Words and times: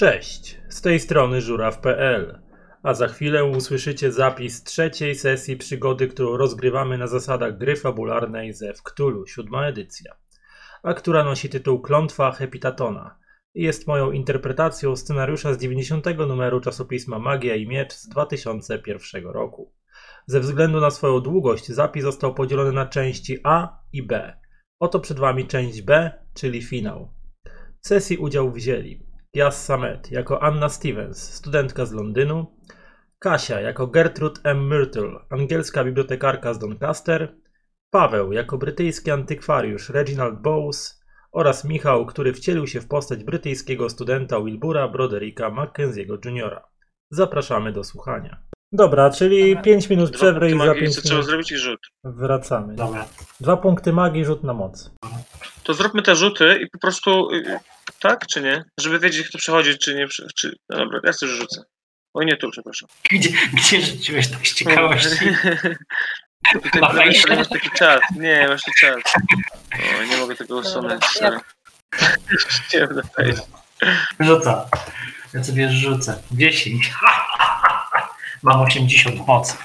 Cześć, 0.00 0.60
z 0.68 0.80
tej 0.80 1.00
strony 1.00 1.40
żuraw.pl, 1.40 2.42
a 2.82 2.94
za 2.94 3.08
chwilę 3.08 3.44
usłyszycie 3.44 4.12
zapis 4.12 4.64
trzeciej 4.64 5.14
sesji 5.14 5.56
przygody, 5.56 6.08
którą 6.08 6.36
rozgrywamy 6.36 6.98
na 6.98 7.06
zasadach 7.06 7.58
gry 7.58 7.76
fabularnej 7.76 8.52
ze 8.52 8.74
Wktulu, 8.74 9.26
siódma 9.26 9.66
edycja, 9.66 10.14
a 10.82 10.94
która 10.94 11.24
nosi 11.24 11.48
tytuł 11.48 11.80
Klątwa 11.80 12.32
Hepitatona 12.32 13.18
i 13.54 13.62
jest 13.62 13.86
moją 13.86 14.10
interpretacją 14.10 14.96
scenariusza 14.96 15.54
z 15.54 15.58
90 15.58 16.06
numeru 16.28 16.60
czasopisma 16.60 17.18
Magia 17.18 17.54
i 17.54 17.66
Miecz 17.66 17.92
z 17.92 18.08
2001 18.08 19.26
roku. 19.26 19.72
Ze 20.26 20.40
względu 20.40 20.80
na 20.80 20.90
swoją 20.90 21.20
długość 21.20 21.68
zapis 21.68 22.02
został 22.02 22.34
podzielony 22.34 22.72
na 22.72 22.86
części 22.86 23.38
A 23.44 23.78
i 23.92 24.02
B. 24.02 24.36
Oto 24.78 25.00
przed 25.00 25.18
Wami 25.18 25.46
część 25.46 25.82
B, 25.82 26.10
czyli 26.34 26.62
finał. 26.62 27.12
W 27.80 27.88
sesji 27.88 28.16
udział 28.16 28.52
wzięli 28.52 29.09
Jas 29.34 29.64
Samet 29.64 30.12
jako 30.12 30.42
Anna 30.42 30.68
Stevens, 30.68 31.34
studentka 31.34 31.86
z 31.86 31.92
Londynu, 31.92 32.46
Kasia 33.18 33.60
jako 33.60 33.86
Gertrude 33.86 34.40
M. 34.44 34.66
Myrtle, 34.66 35.10
angielska 35.30 35.84
bibliotekarka 35.84 36.54
z 36.54 36.58
Doncaster, 36.58 37.34
Paweł 37.90 38.32
jako 38.32 38.58
brytyjski 38.58 39.10
antykwariusz 39.10 39.90
Reginald 39.90 40.40
Bowes 40.40 41.04
oraz 41.32 41.64
Michał, 41.64 42.06
który 42.06 42.32
wcielił 42.32 42.66
się 42.66 42.80
w 42.80 42.88
postać 42.88 43.24
brytyjskiego 43.24 43.90
studenta 43.90 44.40
Wilbura 44.40 44.88
Brodericka 44.88 45.50
Mackenzie'ego 45.50 46.26
Jr. 46.26 46.62
Zapraszamy 47.10 47.72
do 47.72 47.84
słuchania. 47.84 48.42
Dobra, 48.72 49.10
czyli 49.10 49.56
5 49.62 49.90
minut 49.90 50.10
przerwy 50.10 50.50
i 50.50 50.58
za 50.58 50.74
5 50.74 50.96
trzeba 50.96 51.14
minut 51.14 51.26
zrobić 51.26 51.52
i 51.52 51.56
rzut. 51.56 51.80
wracamy. 52.04 52.74
Dobra. 52.74 53.06
Dwa 53.40 53.56
punkty 53.56 53.92
magii, 53.92 54.24
rzut 54.24 54.42
na 54.42 54.54
moc. 54.54 54.90
To 55.62 55.74
zróbmy 55.74 56.02
te 56.02 56.16
rzuty 56.16 56.58
i 56.62 56.70
po 56.70 56.78
prostu. 56.78 57.28
Tak 58.00 58.26
czy 58.26 58.40
nie? 58.42 58.64
Żeby 58.80 58.98
wiedzieć, 58.98 59.28
kto 59.28 59.38
przechodzi, 59.38 59.78
czy 59.78 59.94
nie. 59.94 60.06
Czy... 60.38 60.56
No 60.68 60.78
dobra, 60.78 61.00
ja 61.04 61.12
też 61.12 61.30
rzucę. 61.30 61.62
Oj, 62.14 62.26
nie 62.26 62.36
tu, 62.36 62.50
przepraszam. 62.50 62.88
Gdzie, 63.10 63.28
gdzie 63.52 63.80
rzuciłeś 63.82 64.28
tak 64.28 64.46
z 64.48 64.54
ciekawości? 64.54 65.08
Tutaj 66.72 67.14
stronie 67.14 67.38
masz 67.38 67.48
taki 67.48 67.70
czat. 67.70 68.00
Nie, 68.16 68.48
masz 68.48 68.62
tu 68.62 68.70
czat. 68.80 68.98
O, 70.00 70.02
nie 70.04 70.16
mogę 70.16 70.36
tego 70.36 70.56
usunąć. 70.56 71.02
ja- 72.72 72.86
na 72.94 73.02
face. 73.02 73.42
Rzuca. 74.20 74.68
Ja 75.34 75.44
sobie 75.44 75.70
rzucę. 75.72 76.22
10. 76.32 76.92
Mam 78.42 78.60
80 78.60 79.26
mocy. 79.26 79.56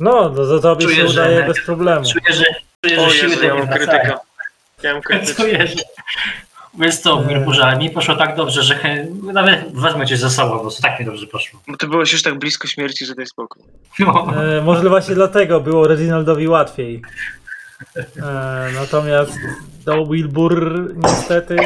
No, 0.00 0.30
to, 0.30 0.46
to 0.46 0.58
tobie 0.60 0.82
się 0.82 0.94
Czuję, 0.94 1.08
że- 1.08 1.12
udaje 1.22 1.42
bez 1.42 1.60
problemu. 1.64 2.04
Czuję, 2.12 2.36
że, 2.36 2.44
czuję, 2.84 3.00
O 3.00 3.10
że 3.10 3.16
siły 3.16 3.30
Jezu, 3.30 3.42
ja 3.44 3.48
do 3.48 3.54
mnie 3.56 3.64
mam 3.64 3.74
krytyka. 3.74 4.20
Ja 4.82 4.92
mam 4.92 5.02
krytyka. 5.02 5.42
Czuję, 5.42 5.66
że... 5.66 5.74
Wiesz 6.78 6.96
co, 6.96 7.22
Wilburze, 7.22 7.64
ale 7.64 7.78
mi 7.78 7.90
poszło 7.90 8.16
tak 8.16 8.36
dobrze, 8.36 8.62
że 8.62 8.78
nawet 9.32 9.72
wezmę 9.72 10.06
cię 10.06 10.16
ze 10.16 10.30
sobą, 10.30 10.58
bo 10.58 10.70
tak 10.82 11.00
mi 11.00 11.06
dobrze 11.06 11.26
poszło. 11.26 11.60
Bo 11.68 11.76
ty 11.76 11.88
byłeś 11.88 12.12
już 12.12 12.22
tak 12.22 12.38
blisko 12.38 12.68
śmierci, 12.68 13.06
że 13.06 13.14
daj 13.14 13.26
spokój. 13.26 13.62
No. 13.98 14.26
E, 14.42 14.62
może 14.62 14.88
właśnie 14.88 15.14
dlatego 15.14 15.60
było 15.60 15.88
Reginaldowi 15.88 16.48
łatwiej. 16.48 17.02
E, 17.96 18.70
natomiast 18.74 19.38
do 19.84 20.06
Wilbur 20.06 20.94
niestety. 20.96 21.56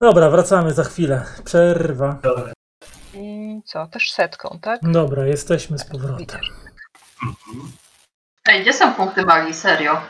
Dobra, 0.00 0.30
wracamy 0.30 0.72
za 0.72 0.84
chwilę. 0.84 1.24
Przerwa. 1.44 2.18
Dobra. 2.22 2.52
I 3.14 3.60
co, 3.64 3.86
też 3.86 4.12
setką, 4.12 4.58
tak? 4.62 4.80
Dobra, 4.82 5.26
jesteśmy 5.26 5.78
z 5.78 5.84
powrotem. 5.84 6.16
Widzisz. 6.18 6.52
Ej, 8.48 8.62
gdzie 8.62 8.72
są 8.72 8.94
punkty 8.94 9.24
magii? 9.24 9.54
Serio? 9.54 10.00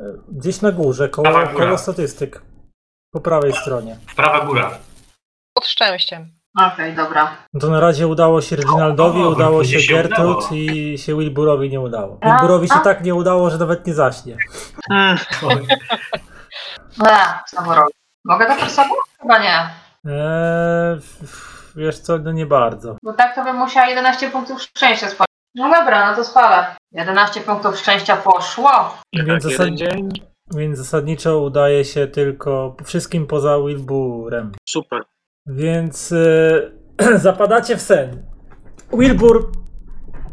E, 0.00 0.02
Gdzieś 0.28 0.60
na 0.62 0.72
górze, 0.72 1.08
koło, 1.08 1.24
Prawa 1.28 1.52
góra. 1.52 1.64
koło 1.66 1.78
statystyk. 1.78 2.42
Po 3.12 3.20
prawej 3.20 3.52
stronie. 3.52 3.96
Prawa 4.16 4.46
góra. 4.46 4.70
Pod 5.54 5.66
szczęściem. 5.66 6.30
Okej, 6.72 6.94
dobra. 6.94 7.36
No 7.54 7.60
to 7.60 7.70
na 7.70 7.80
razie 7.80 8.06
udało 8.06 8.42
się 8.42 8.56
Reginaldowi, 8.56 9.22
O, 9.22 9.28
udało 9.28 9.58
będzie 9.58 9.72
się 9.80 9.86
się 9.86 9.94
Gertrud 9.94 10.38
udało. 10.38 10.48
i 10.54 10.98
się 10.98 11.16
Wilburowi 11.18 11.70
nie 11.70 11.80
udało. 11.80 12.18
A, 12.20 12.30
Wilburowi 12.30 12.68
się 12.68 12.74
a. 12.74 12.80
tak 12.80 13.04
nie 13.04 13.14
udało, 13.14 13.50
że 13.50 13.58
nawet 13.58 13.86
nie 13.86 13.94
zaśnie. 13.94 14.36
Mm, 14.90 15.18
Eee, 17.06 17.34
znowu 17.48 17.74
robię. 17.74 17.92
Mogę 18.24 18.46
to 18.46 18.66
sobie? 18.70 18.90
Chyba 19.20 19.38
nie. 19.38 19.70
Eee, 20.06 21.00
wiesz 21.76 21.98
co, 21.98 22.18
no 22.18 22.32
nie 22.32 22.46
bardzo. 22.46 22.96
Bo 23.02 23.12
tak 23.12 23.34
to 23.34 23.44
bym 23.44 23.56
musiała 23.56 23.86
11 23.86 24.30
punktów 24.30 24.62
szczęścia 24.62 25.08
spalić. 25.08 25.33
No 25.54 25.70
dobra, 25.70 26.10
no 26.10 26.16
to 26.16 26.24
spalę. 26.24 26.66
11 26.92 27.40
punktów 27.40 27.78
szczęścia 27.78 28.16
poszło. 28.16 28.70
Więc, 29.12 29.28
tak, 29.28 29.42
zasad... 29.42 29.66
jeden 29.66 29.76
dzień. 29.76 30.08
Więc 30.54 30.78
zasadniczo 30.78 31.40
udaje 31.40 31.84
się 31.84 32.06
tylko 32.06 32.76
wszystkim 32.84 33.26
poza 33.26 33.58
Wilburem. 33.58 34.52
Super. 34.68 35.02
Więc 35.46 36.12
e, 36.12 37.18
zapadacie 37.18 37.76
w 37.76 37.80
sen. 37.80 38.22
Wilbur 38.92 39.52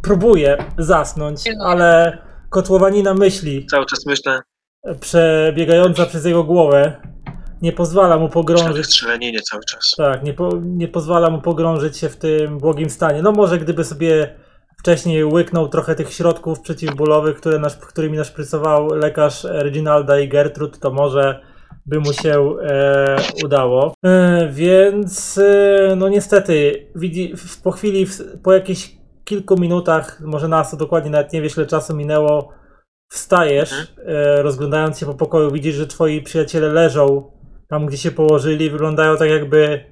próbuje 0.02 0.58
zasnąć, 0.78 1.42
ale 1.66 2.18
kotłowanina 2.50 3.14
myśli 3.14 3.66
Cały 3.66 3.86
czas 3.86 4.06
myślę, 4.06 4.42
przebiegająca 5.00 6.06
przez 6.06 6.26
jego 6.26 6.44
głowę 6.44 7.02
nie 7.62 7.72
pozwala 7.72 8.18
mu 8.18 8.30
pogrążyć 8.30 8.86
strzelaninie 8.86 9.42
cały 9.42 9.64
czas. 9.64 9.94
Tak, 9.98 10.24
nie, 10.24 10.34
po, 10.34 10.50
nie 10.64 10.88
pozwala 10.88 11.30
mu 11.30 11.42
pogrążyć 11.42 11.98
się 11.98 12.10
w 12.10 12.18
tym 12.18 12.58
błogim 12.58 12.90
stanie. 12.90 13.22
No 13.22 13.32
może 13.32 13.60
gdyby 13.60 13.84
sobie 13.84 14.36
wcześniej 14.82 15.26
łyknął 15.26 15.68
trochę 15.68 15.96
tych 15.96 16.14
środków 16.14 16.62
przeciwbólowych, 16.62 17.38
które 17.38 17.60
nasz, 17.60 17.78
którymi 17.78 18.18
naszprycował 18.18 18.88
lekarz 18.88 19.44
Reginalda 19.44 20.20
i 20.20 20.30
Gertrud, 20.30 20.80
to 20.80 20.92
może 20.92 21.42
by 21.86 22.00
mu 22.00 22.14
się 22.14 22.56
e, 22.64 23.16
udało. 23.44 23.94
E, 24.06 24.50
więc 24.52 25.38
e, 25.38 25.96
no 25.98 26.10
niestety, 26.10 26.88
widzi, 26.96 27.34
w, 27.38 27.62
po 27.62 27.72
chwili, 27.72 28.06
w, 28.06 28.42
po 28.44 28.54
jakichś 28.54 28.92
kilku 29.24 29.60
minutach, 29.60 30.22
może 30.22 30.48
nas 30.48 30.72
to 30.72 30.78
dokładnie 30.78 31.12
nawet 31.12 31.34
nie 31.34 31.42
wiesz 31.42 31.58
ile 31.58 31.66
czasu 31.66 31.96
minęło, 31.96 32.50
wstajesz, 33.10 33.94
e, 34.06 34.42
rozglądając 34.42 35.00
się 35.00 35.06
po 35.06 35.14
pokoju, 35.14 35.52
widzisz, 35.52 35.76
że 35.76 35.88
twoi 35.88 36.22
przyjaciele 36.22 36.70
leżą 36.70 37.32
tam, 37.68 37.86
gdzie 37.86 37.98
się 37.98 38.12
położyli, 38.12 38.70
wyglądają 38.70 39.18
tak 39.18 39.30
jakby 39.30 39.86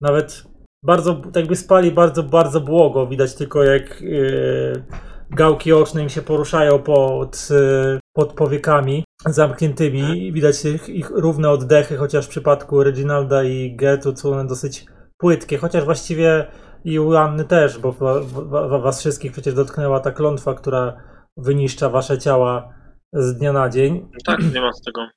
nawet 0.00 0.55
bardzo, 0.82 1.22
jakby 1.36 1.56
spali 1.56 1.92
bardzo, 1.92 2.22
bardzo 2.22 2.60
błogo. 2.60 3.06
Widać 3.06 3.34
tylko 3.34 3.64
jak 3.64 4.00
yy, 4.00 4.84
gałki 5.30 5.72
oczne 5.72 6.02
im 6.02 6.08
się 6.08 6.22
poruszają 6.22 6.78
pod, 6.78 7.48
yy, 7.50 8.00
pod 8.12 8.32
powiekami 8.32 9.04
zamkniętymi. 9.26 10.32
Widać 10.32 10.64
ich, 10.64 10.88
ich 10.88 11.10
równe 11.10 11.50
oddechy, 11.50 11.96
chociaż 11.96 12.26
w 12.26 12.30
przypadku 12.30 12.82
Reginalda 12.82 13.44
i 13.44 13.76
Gertrude 13.76 14.18
są 14.18 14.32
one 14.32 14.46
dosyć 14.46 14.86
płytkie, 15.18 15.58
chociaż 15.58 15.84
właściwie 15.84 16.46
i 16.84 16.98
u 16.98 17.16
Anny 17.16 17.44
też, 17.44 17.78
bo 17.78 17.92
wa, 17.92 18.20
wa, 18.20 18.78
was 18.78 19.00
wszystkich 19.00 19.32
przecież 19.32 19.54
dotknęła 19.54 20.00
ta 20.00 20.10
klątwa, 20.12 20.54
która 20.54 20.96
wyniszcza 21.36 21.88
wasze 21.88 22.18
ciała 22.18 22.74
z 23.12 23.38
dnia 23.38 23.52
na 23.52 23.68
dzień. 23.68 24.08
Tak, 24.24 24.54
nie 24.54 24.60
ma 24.60 24.72
z 24.72 24.80
tego. 24.80 25.08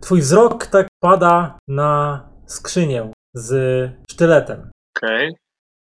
Twój 0.00 0.20
wzrok 0.20 0.66
tak 0.66 0.88
pada 1.00 1.58
na 1.68 2.20
skrzynię 2.46 3.12
z 3.34 3.90
sztyletem. 4.10 4.70
Okej. 4.96 5.34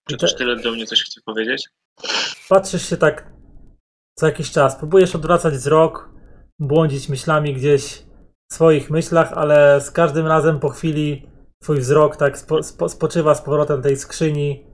Czy 0.09 0.15
I 0.15 0.19
to 0.19 0.27
sztylet 0.27 0.63
do 0.63 0.73
mnie 0.73 0.87
coś 0.87 1.05
chce 1.05 1.21
powiedzieć? 1.25 1.69
Patrzysz 2.49 2.89
się 2.89 2.97
tak 2.97 3.33
co 4.19 4.27
jakiś 4.27 4.51
czas, 4.51 4.77
próbujesz 4.77 5.15
odwracać 5.15 5.55
wzrok, 5.55 6.11
błądzić 6.59 7.09
myślami 7.09 7.55
gdzieś 7.55 8.03
w 8.51 8.55
swoich 8.55 8.91
myślach, 8.91 9.33
ale 9.33 9.81
z 9.81 9.91
każdym 9.91 10.27
razem 10.27 10.61
po 10.61 10.69
chwili 10.69 11.31
twój 11.63 11.79
wzrok 11.79 12.17
tak 12.17 12.39
spo, 12.39 12.63
spo, 12.63 12.89
spoczywa 12.89 13.35
z 13.35 13.43
powrotem 13.43 13.83
tej 13.83 13.97
skrzyni, 13.97 14.67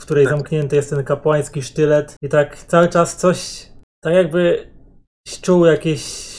w 0.00 0.02
której 0.02 0.24
Tak. 0.24 0.34
zamknięty 0.34 0.76
jest 0.76 0.90
ten 0.90 1.04
kapłański 1.04 1.62
sztylet 1.62 2.16
i 2.22 2.28
tak 2.28 2.56
cały 2.56 2.88
czas 2.88 3.16
coś, 3.16 3.68
tak 4.02 4.14
jakby 4.14 4.72
czuł 5.42 5.66
jakieś 5.66 6.29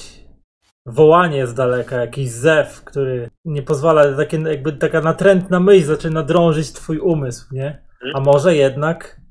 wołanie 0.85 1.47
z 1.47 1.53
daleka, 1.53 1.95
jakiś 1.95 2.29
zew, 2.29 2.83
który 2.83 3.29
nie 3.45 3.61
pozwala, 3.61 4.15
takie, 4.15 4.37
jakby 4.37 4.73
taka 4.73 5.01
natrętna 5.01 5.59
myśl 5.59 5.85
zaczyna 5.85 6.23
drążyć 6.23 6.71
twój 6.71 6.99
umysł, 6.99 7.45
nie? 7.51 7.85
A 8.15 8.19
może 8.19 8.55
jednak 8.55 9.21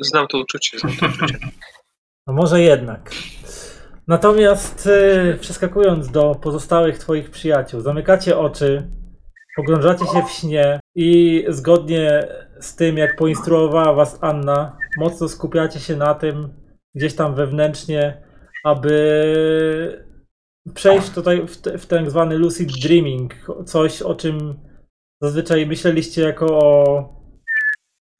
Znam, 0.00 0.26
to 0.26 0.38
uczucie. 0.38 0.78
Znam 0.78 0.92
to 0.96 1.06
uczucie. 1.06 1.38
No 2.26 2.32
może 2.32 2.60
jednak. 2.60 3.10
Natomiast 4.08 4.86
e, 4.86 5.36
przeskakując 5.40 6.10
do 6.10 6.34
pozostałych 6.34 6.98
Twoich 6.98 7.30
przyjaciół, 7.30 7.80
zamykacie 7.80 8.38
oczy, 8.38 8.90
pogrążacie 9.56 10.06
się 10.06 10.22
w 10.22 10.30
śnie 10.30 10.80
i 10.94 11.44
zgodnie 11.48 12.28
z 12.60 12.76
tym, 12.76 12.96
jak 12.96 13.16
poinstruowała 13.16 13.92
Was 13.94 14.18
Anna, 14.20 14.76
mocno 14.98 15.28
skupiacie 15.28 15.80
się 15.80 15.96
na 15.96 16.14
tym, 16.14 16.54
gdzieś 16.94 17.14
tam 17.14 17.34
wewnętrznie, 17.34 18.22
aby 18.64 20.05
przejść 20.74 21.10
tutaj 21.10 21.46
w, 21.46 21.56
te, 21.56 21.78
w 21.78 21.86
tak 21.86 22.10
zwany 22.10 22.38
lucid 22.38 22.72
dreaming, 22.82 23.34
coś 23.66 24.02
o 24.02 24.14
czym 24.14 24.60
zazwyczaj 25.22 25.66
myśleliście 25.66 26.22
jako 26.22 26.46
o 26.46 27.08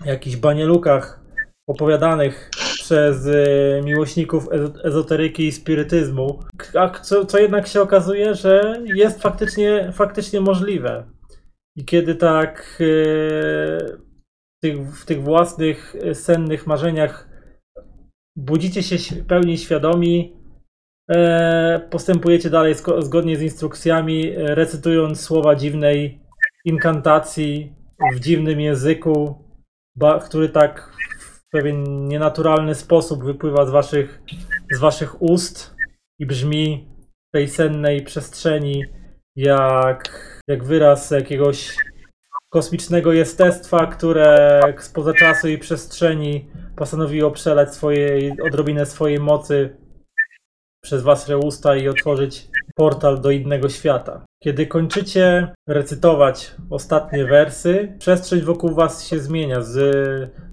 jakichś 0.04 0.36
banielukach 0.36 1.20
opowiadanych 1.68 2.50
przez 2.54 3.26
y, 3.26 3.80
miłośników 3.84 4.48
ezo- 4.48 4.86
ezoteryki 4.86 5.46
i 5.46 5.52
spirytyzmu, 5.52 6.40
a 6.74 6.90
co, 6.90 7.26
co 7.26 7.38
jednak 7.38 7.66
się 7.66 7.80
okazuje, 7.80 8.34
że 8.34 8.82
jest 8.84 9.22
faktycznie, 9.22 9.92
faktycznie 9.92 10.40
możliwe. 10.40 11.10
I 11.76 11.84
kiedy 11.84 12.14
tak 12.14 12.76
w 14.58 14.60
tych, 14.62 14.94
w 14.94 15.04
tych 15.04 15.22
własnych 15.22 15.96
sennych 16.12 16.66
marzeniach 16.66 17.28
budzicie 18.36 18.82
się 18.82 19.24
pełni 19.24 19.58
świadomi, 19.58 20.35
postępujecie 21.90 22.50
dalej 22.50 22.74
zgodnie 22.98 23.36
z 23.36 23.42
instrukcjami, 23.42 24.30
e, 24.30 24.54
recytując 24.54 25.20
słowa 25.20 25.54
dziwnej 25.54 26.20
inkantacji 26.64 27.72
w 28.14 28.20
dziwnym 28.20 28.60
języku, 28.60 29.44
który 30.24 30.48
tak 30.48 30.92
w 31.20 31.50
pewien 31.50 32.08
nienaturalny 32.08 32.74
sposób 32.74 33.24
wypływa 33.24 33.66
z 33.66 33.70
waszych, 33.70 34.22
z 34.72 34.78
waszych 34.78 35.22
ust 35.22 35.74
i 36.18 36.26
brzmi 36.26 36.88
w 37.28 37.32
tej 37.32 37.48
sennej 37.48 38.02
przestrzeni 38.02 38.84
jak, 39.36 40.40
jak 40.48 40.64
wyraz 40.64 41.10
jakiegoś 41.10 41.76
kosmicznego 42.50 43.12
jestestwa, 43.12 43.86
które 43.86 44.60
spoza 44.78 45.12
czasu 45.12 45.48
i 45.48 45.58
przestrzeni 45.58 46.48
postanowiło 46.76 47.30
przelać 47.30 47.74
swojej, 47.74 48.32
odrobinę 48.40 48.86
swojej 48.86 49.20
mocy 49.20 49.85
przez 50.86 51.02
wasze 51.02 51.38
usta 51.38 51.76
i 51.76 51.88
otworzyć 51.88 52.48
portal 52.74 53.20
do 53.20 53.30
innego 53.30 53.68
świata. 53.68 54.24
Kiedy 54.42 54.66
kończycie 54.66 55.54
recytować 55.68 56.54
ostatnie 56.70 57.24
wersy, 57.24 57.96
przestrzeń 57.98 58.40
wokół 58.40 58.74
was 58.74 59.06
się 59.06 59.18
zmienia 59.18 59.62
z 59.62 59.78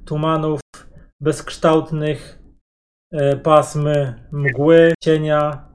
tumanów 0.05 0.59
bezkształtnych 1.21 2.39
e, 3.11 3.37
pasm 3.37 3.89
mgły, 4.31 4.93
cienia 5.03 5.69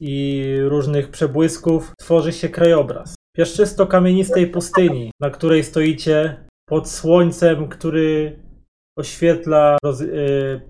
i 0.00 0.44
różnych 0.64 1.10
przebłysków 1.10 1.92
tworzy 1.98 2.32
się 2.32 2.48
krajobraz. 2.48 3.14
Piaszczysto-kamienistej 3.36 4.46
pustyni, 4.46 5.10
na 5.20 5.30
której 5.30 5.64
stoicie 5.64 6.46
pod 6.68 6.88
słońcem, 6.88 7.68
który 7.68 8.42
oświetla 8.98 9.76
y, 10.02 10.60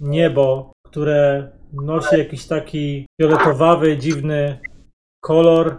niebo, 0.00 0.72
które 0.86 1.52
nosi 1.72 2.18
jakiś 2.18 2.46
taki 2.46 3.06
fioletowawy, 3.20 3.98
dziwny 3.98 4.58
kolor. 5.20 5.76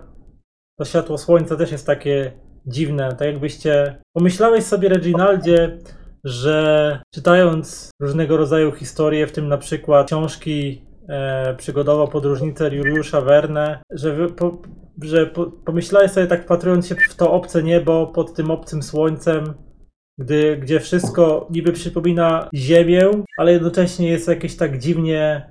To 0.79 0.85
światło 0.85 1.17
słońca 1.17 1.55
też 1.55 1.71
jest 1.71 1.87
takie 1.87 2.31
dziwne, 2.67 3.09
tak 3.09 3.27
jakbyście 3.27 4.01
pomyślałeś 4.13 4.63
sobie, 4.63 4.89
Reginaldzie, 4.89 5.77
że 6.23 7.01
czytając 7.13 7.91
różnego 8.01 8.37
rodzaju 8.37 8.71
historie, 8.71 9.27
w 9.27 9.31
tym 9.31 9.47
na 9.47 9.57
przykład 9.57 10.07
książki 10.07 10.85
e, 11.09 11.55
przygodowo-podróżnice 11.55 12.73
Juliusza 12.73 13.21
Verne, 13.21 13.81
że, 13.91 14.29
po, 14.29 14.61
że 15.03 15.25
po, 15.25 15.45
pomyślałeś 15.45 16.11
sobie 16.11 16.27
tak 16.27 16.43
wpatrując 16.43 16.87
się 16.87 16.95
w 16.95 17.15
to 17.15 17.31
obce 17.31 17.63
niebo 17.63 18.07
pod 18.07 18.33
tym 18.33 18.51
obcym 18.51 18.83
słońcem, 18.83 19.53
gdy, 20.19 20.57
gdzie 20.57 20.79
wszystko 20.79 21.47
niby 21.49 21.71
przypomina 21.71 22.49
Ziemię, 22.55 23.23
ale 23.37 23.51
jednocześnie 23.51 24.09
jest 24.09 24.27
jakieś 24.27 24.55
tak 24.55 24.79
dziwnie 24.79 25.49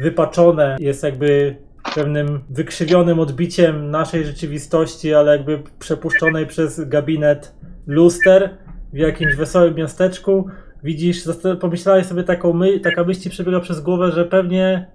wypaczone, 0.00 0.76
jest 0.80 1.02
jakby 1.02 1.56
pewnym 1.94 2.40
wykrzywionym 2.50 3.20
odbiciem 3.20 3.90
naszej 3.90 4.24
rzeczywistości, 4.24 5.14
ale 5.14 5.36
jakby 5.36 5.62
przepuszczonej 5.78 6.46
przez 6.46 6.88
gabinet 6.88 7.54
luster 7.86 8.58
w 8.92 8.96
jakimś 8.96 9.34
wesołym 9.34 9.74
miasteczku. 9.74 10.46
Widzisz, 10.84 11.24
pomyślałeś 11.60 12.06
sobie 12.06 12.24
taką 12.24 12.52
my, 12.52 12.80
taka 12.80 13.04
myśl 13.04 13.20
ci 13.20 13.30
przebiega 13.30 13.60
przez 13.60 13.80
głowę, 13.80 14.12
że 14.12 14.24
pewnie, 14.24 14.92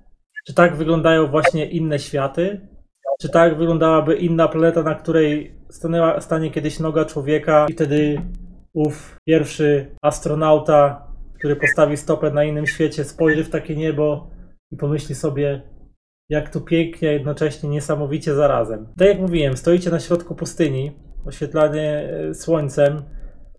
czy 0.48 0.54
tak 0.54 0.76
wyglądają 0.76 1.28
właśnie 1.28 1.66
inne 1.66 2.00
światy, 2.00 2.68
czy 3.22 3.30
tak 3.30 3.58
wyglądałaby 3.58 4.16
inna 4.16 4.48
planeta, 4.48 4.84
na 4.84 4.96
której 4.96 5.56
stanęła, 5.70 6.22
stanie 6.22 6.52
kiedyś 6.52 6.80
noga 6.80 7.06
człowieka 7.06 7.66
i 7.70 7.74
wtedy 7.74 8.22
ów 8.74 9.18
pierwszy 9.28 9.96
astronauta, 10.02 11.08
który 11.40 11.56
postawi 11.56 11.98
stopę 11.98 12.32
na 12.32 12.44
innym 12.44 12.68
świecie, 12.68 13.04
spojrzy 13.04 13.44
w 13.44 13.50
takie 13.50 13.76
niebo 13.76 14.30
i 14.72 14.78
pomyśli 14.78 15.16
sobie, 15.16 15.62
jak 16.30 16.54
tu 16.54 16.62
pięknie, 16.62 17.10
a 17.10 17.12
jednocześnie 17.12 17.70
niesamowicie 17.70 18.36
zarazem. 18.36 18.88
Tak 18.98 19.08
jak 19.08 19.20
mówiłem, 19.20 19.58
stoicie 19.58 19.90
na 19.90 20.00
środku 20.00 20.36
pustyni, 20.36 20.92
oświetlanie 21.26 22.10
e, 22.30 22.34
słońcem. 22.34 23.04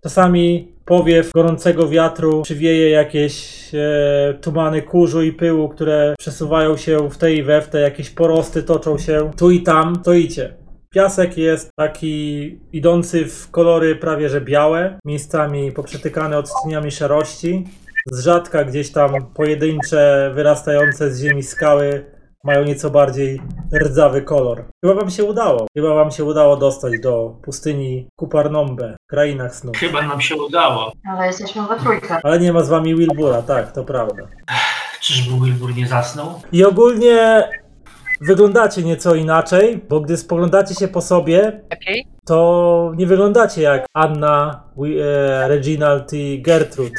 Czasami 0.03 0.75
powiew 0.85 1.33
gorącego 1.33 1.89
wiatru 1.89 2.43
przywieje 2.43 2.91
jakieś 2.91 3.69
e, 3.75 4.35
tumany 4.41 4.83
kurzu 4.83 5.23
i 5.23 5.33
pyłu, 5.33 5.69
które 5.69 6.15
przesuwają 6.19 6.77
się 6.77 7.11
w 7.11 7.19
te 7.19 7.33
i 7.33 7.43
we 7.43 7.63
w 7.63 7.69
te, 7.69 7.81
jakieś 7.81 8.11
porosty 8.11 8.63
toczą 8.63 8.99
się 8.99 9.31
tu 9.37 9.51
i 9.51 9.63
tam. 9.63 9.97
Stoicie. 9.97 10.55
Piasek 10.95 11.39
jest 11.39 11.71
taki 11.77 12.59
idący 12.73 13.25
w 13.25 13.51
kolory 13.51 13.97
prawie 13.97 14.29
że 14.29 14.41
białe, 14.41 14.99
miejscami 15.05 15.73
poprzetykane 15.73 16.39
odcieniami 16.39 16.91
szarości. 16.91 17.65
Z 18.07 18.25
rzadka 18.25 18.65
gdzieś 18.65 18.93
tam 18.93 19.33
pojedyncze, 19.35 20.31
wyrastające 20.35 21.11
z 21.11 21.21
ziemi 21.21 21.43
skały 21.43 22.05
mają 22.45 22.65
nieco 22.65 22.91
bardziej 22.91 23.41
rdzawy 23.79 24.23
kolor. 24.23 24.65
Chyba 24.85 24.95
wam 24.95 25.11
się 25.11 25.25
udało. 25.25 25.67
Chyba 25.75 25.95
wam 25.95 26.11
się 26.11 26.25
udało 26.25 26.57
dostać 26.57 27.01
do 27.01 27.37
pustyni 27.43 28.09
Kuparnombe, 28.17 28.97
w 29.07 29.11
krainach 29.11 29.55
snu. 29.55 29.73
Chyba 29.77 30.03
nam 30.03 30.21
się 30.21 30.37
udało. 30.37 30.93
Ale 31.09 31.27
jesteśmy 31.27 31.63
we 31.67 31.79
trójkę. 31.81 32.21
Ale 32.23 32.41
nie 32.41 32.53
ma 32.53 32.63
z 32.63 32.69
wami 32.69 32.97
Wilbura, 32.97 33.43
tak, 33.43 33.73
to 33.73 33.85
prawda. 33.85 34.23
Czyżby 35.01 35.45
Wilbur 35.45 35.75
nie 35.75 35.87
zasnął? 35.87 36.41
I 36.53 36.65
ogólnie 36.65 37.49
wyglądacie 38.21 38.83
nieco 38.83 39.15
inaczej, 39.15 39.85
bo 39.89 40.01
gdy 40.01 40.17
spoglądacie 40.17 40.75
się 40.75 40.89
po 40.89 41.01
sobie, 41.01 41.61
to 42.25 42.93
nie 42.97 43.07
wyglądacie 43.07 43.63
jak 43.63 43.87
Anna, 43.95 44.65
e, 44.79 45.49
Reginald 45.49 46.13
i 46.13 46.43
Gertrud. 46.43 46.93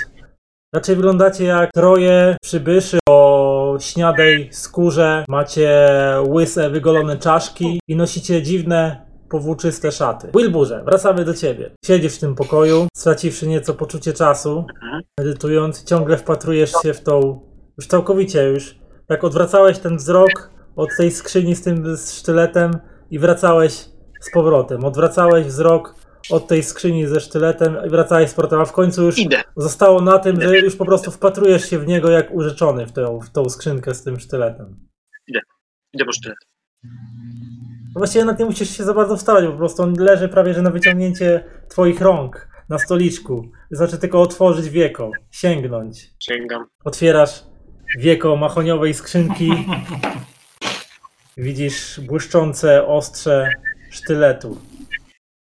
Raczej 0.76 0.96
wyglądacie 0.96 1.46
jak 1.46 1.72
troje 1.72 2.38
przybyszy 2.42 3.00
o 3.10 3.78
śniadej 3.80 4.50
skórze, 4.52 5.26
macie 5.28 5.88
łyse, 6.28 6.70
wygolone 6.70 7.18
czaszki 7.18 7.80
i 7.88 7.96
nosicie 7.96 8.44
dziwne, 8.44 9.06
powłóczyste 9.30 9.92
szaty. 9.92 10.30
Wilburze, 10.36 10.84
wracamy 10.86 11.26
do 11.26 11.34
ciebie. 11.34 11.72
Siedzisz 11.86 12.16
w 12.16 12.20
tym 12.20 12.36
pokoju, 12.36 12.88
straciwszy 12.96 13.48
nieco 13.48 13.74
poczucie 13.74 14.14
czasu, 14.14 14.66
medytując, 15.20 15.84
ciągle 15.84 16.18
wpatrujesz 16.18 16.72
się 16.84 16.94
w 16.94 17.02
tą, 17.02 17.40
już 17.78 17.88
całkowicie 17.88 18.44
już, 18.44 18.80
jak 19.10 19.24
odwracałeś 19.24 19.80
ten 19.80 19.98
wzrok 19.98 20.50
od 20.76 20.90
tej 20.98 21.12
skrzyni 21.12 21.56
z 21.56 21.64
tym 21.64 21.98
sztyletem 21.98 22.80
i 23.10 23.20
wracałeś 23.20 23.74
z 24.22 24.32
powrotem. 24.34 24.86
Odwracałeś 24.86 25.46
wzrok 25.46 25.96
od 26.30 26.48
tej 26.48 26.64
skrzyni 26.64 27.08
ze 27.08 27.20
sztyletem 27.20 27.78
i 27.88 27.90
wracałeś 27.90 28.30
z 28.30 28.34
powrotem, 28.34 28.60
a 28.60 28.66
w 28.66 28.72
końcu 28.72 29.04
już 29.04 29.20
Idę. 29.20 29.42
zostało 29.58 30.02
na 30.02 30.20
tym, 30.20 30.42
że 30.42 30.60
już 30.60 30.76
po 30.76 30.86
prostu 30.86 31.12
wpatrujesz 31.12 31.70
się 31.70 31.80
w 31.80 31.88
niego 31.88 32.12
jak 32.12 32.32
urzeczony 32.32 32.86
w 32.86 32.92
tą, 32.92 33.20
w 33.20 33.30
tą 33.30 33.50
skrzynkę 33.50 33.94
z 33.94 34.04
tym 34.04 34.20
sztyletem. 34.20 34.88
Idę 35.94 36.06
po 36.06 36.12
sztylet. 36.12 36.38
No 37.96 38.00
właściwie 38.00 38.26
nawet 38.26 38.40
nie 38.40 38.46
musisz 38.46 38.78
się 38.78 38.84
za 38.84 38.94
bardzo 38.94 39.18
wstawać, 39.18 39.46
bo 39.46 39.52
po 39.52 39.58
prostu 39.58 39.84
on 39.84 39.94
leży 40.00 40.30
prawie 40.30 40.54
że 40.54 40.62
na 40.62 40.72
wyciągnięcie 40.72 41.44
twoich 41.70 42.02
rąk 42.02 42.48
na 42.70 42.80
stoliczku. 42.80 43.52
Znaczy 43.72 43.98
tylko 43.98 44.22
otworzyć 44.22 44.70
wieko, 44.70 45.12
sięgnąć. 45.32 46.14
Sięgam. 46.20 46.66
Otwierasz 46.84 47.44
wieko 48.00 48.36
mahoniowej 48.36 48.94
skrzynki. 48.94 49.52
Widzisz 51.38 52.00
błyszczące 52.00 52.88
ostrze 52.88 53.50
sztyletu. 53.92 54.58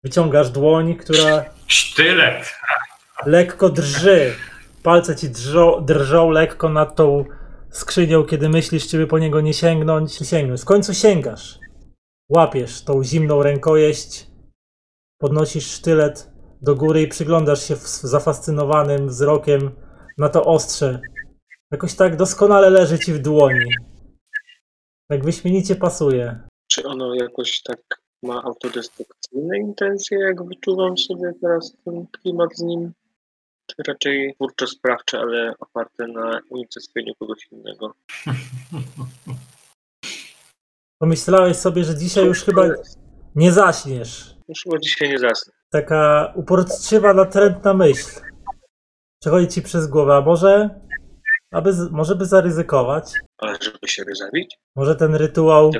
Wyciągasz 0.04 0.50
dłoń, 0.50 0.94
która 0.94 1.44
Sztylet! 1.66 2.54
lekko 3.26 3.68
drży. 3.68 4.34
Palce 4.82 5.16
ci 5.16 5.30
drżą, 5.30 5.84
drżą 5.84 6.30
lekko 6.30 6.68
nad 6.68 6.96
tą 6.96 7.24
skrzynią, 7.70 8.24
kiedy 8.24 8.48
myślisz, 8.48 8.88
czy 8.88 8.98
by 8.98 9.06
po 9.06 9.18
niego 9.18 9.40
nie 9.40 9.54
sięgnąć, 9.54 10.18
czy 10.18 10.24
sięgnąć. 10.24 10.60
W 10.62 10.64
końcu 10.64 10.94
sięgasz. 10.94 11.58
Łapiesz 12.30 12.84
tą 12.84 13.04
zimną 13.04 13.42
rękojeść, 13.42 14.26
podnosisz 15.18 15.66
sztylet 15.70 16.30
do 16.62 16.74
góry 16.74 17.02
i 17.02 17.08
przyglądasz 17.08 17.68
się 17.68 17.76
w- 17.76 17.86
zafascynowanym 17.88 19.08
wzrokiem 19.08 19.70
na 20.18 20.28
to 20.28 20.44
ostrze. 20.44 21.00
Jakoś 21.72 21.94
tak 21.94 22.16
doskonale 22.16 22.70
leży 22.70 22.98
ci 22.98 23.12
w 23.12 23.18
dłoni. 23.18 23.66
Tak 25.10 25.24
wyśmienicie 25.24 25.76
pasuje. 25.76 26.40
Czy 26.72 26.84
ono 26.86 27.14
jakoś 27.14 27.62
tak 27.62 27.99
ma 28.22 28.42
autodestrukcyjne 28.42 29.58
intencje, 29.58 30.18
jak 30.18 30.44
wyczuwam 30.44 30.98
sobie 30.98 31.32
teraz 31.40 31.76
ten 31.84 32.06
klimat 32.06 32.56
z 32.56 32.62
nim? 32.62 32.92
Czy 33.66 33.82
raczej 33.88 34.34
twórczo-sprawcze, 34.34 35.18
ale 35.18 35.54
oparte 35.58 36.06
na 36.06 36.40
unicestwieniu 36.50 37.14
kogoś 37.14 37.48
innego? 37.52 37.94
Pomyślałeś 41.02 41.56
sobie, 41.56 41.84
że 41.84 41.98
dzisiaj 41.98 42.26
już 42.26 42.44
chyba 42.44 42.62
nie 43.34 43.52
zaśniesz. 43.52 44.36
Już 44.48 44.62
chyba 44.62 44.78
dzisiaj 44.78 45.08
nie 45.08 45.18
zasnę. 45.18 45.52
taka 45.70 46.32
uporczywa, 46.36 47.14
natrętna 47.14 47.74
myśl 47.74 48.20
przechodzi 49.20 49.48
ci 49.48 49.62
przez 49.62 49.86
głowę, 49.86 50.14
a 50.14 50.20
może, 50.20 50.80
aby, 51.52 51.72
może 51.90 52.16
by 52.16 52.26
zaryzykować? 52.26 53.12
Ale 53.38 53.58
żeby 53.62 53.78
się 53.86 54.04
zabić? 54.18 54.58
Może 54.76 54.96
ten 54.96 55.14
rytuał 55.14 55.70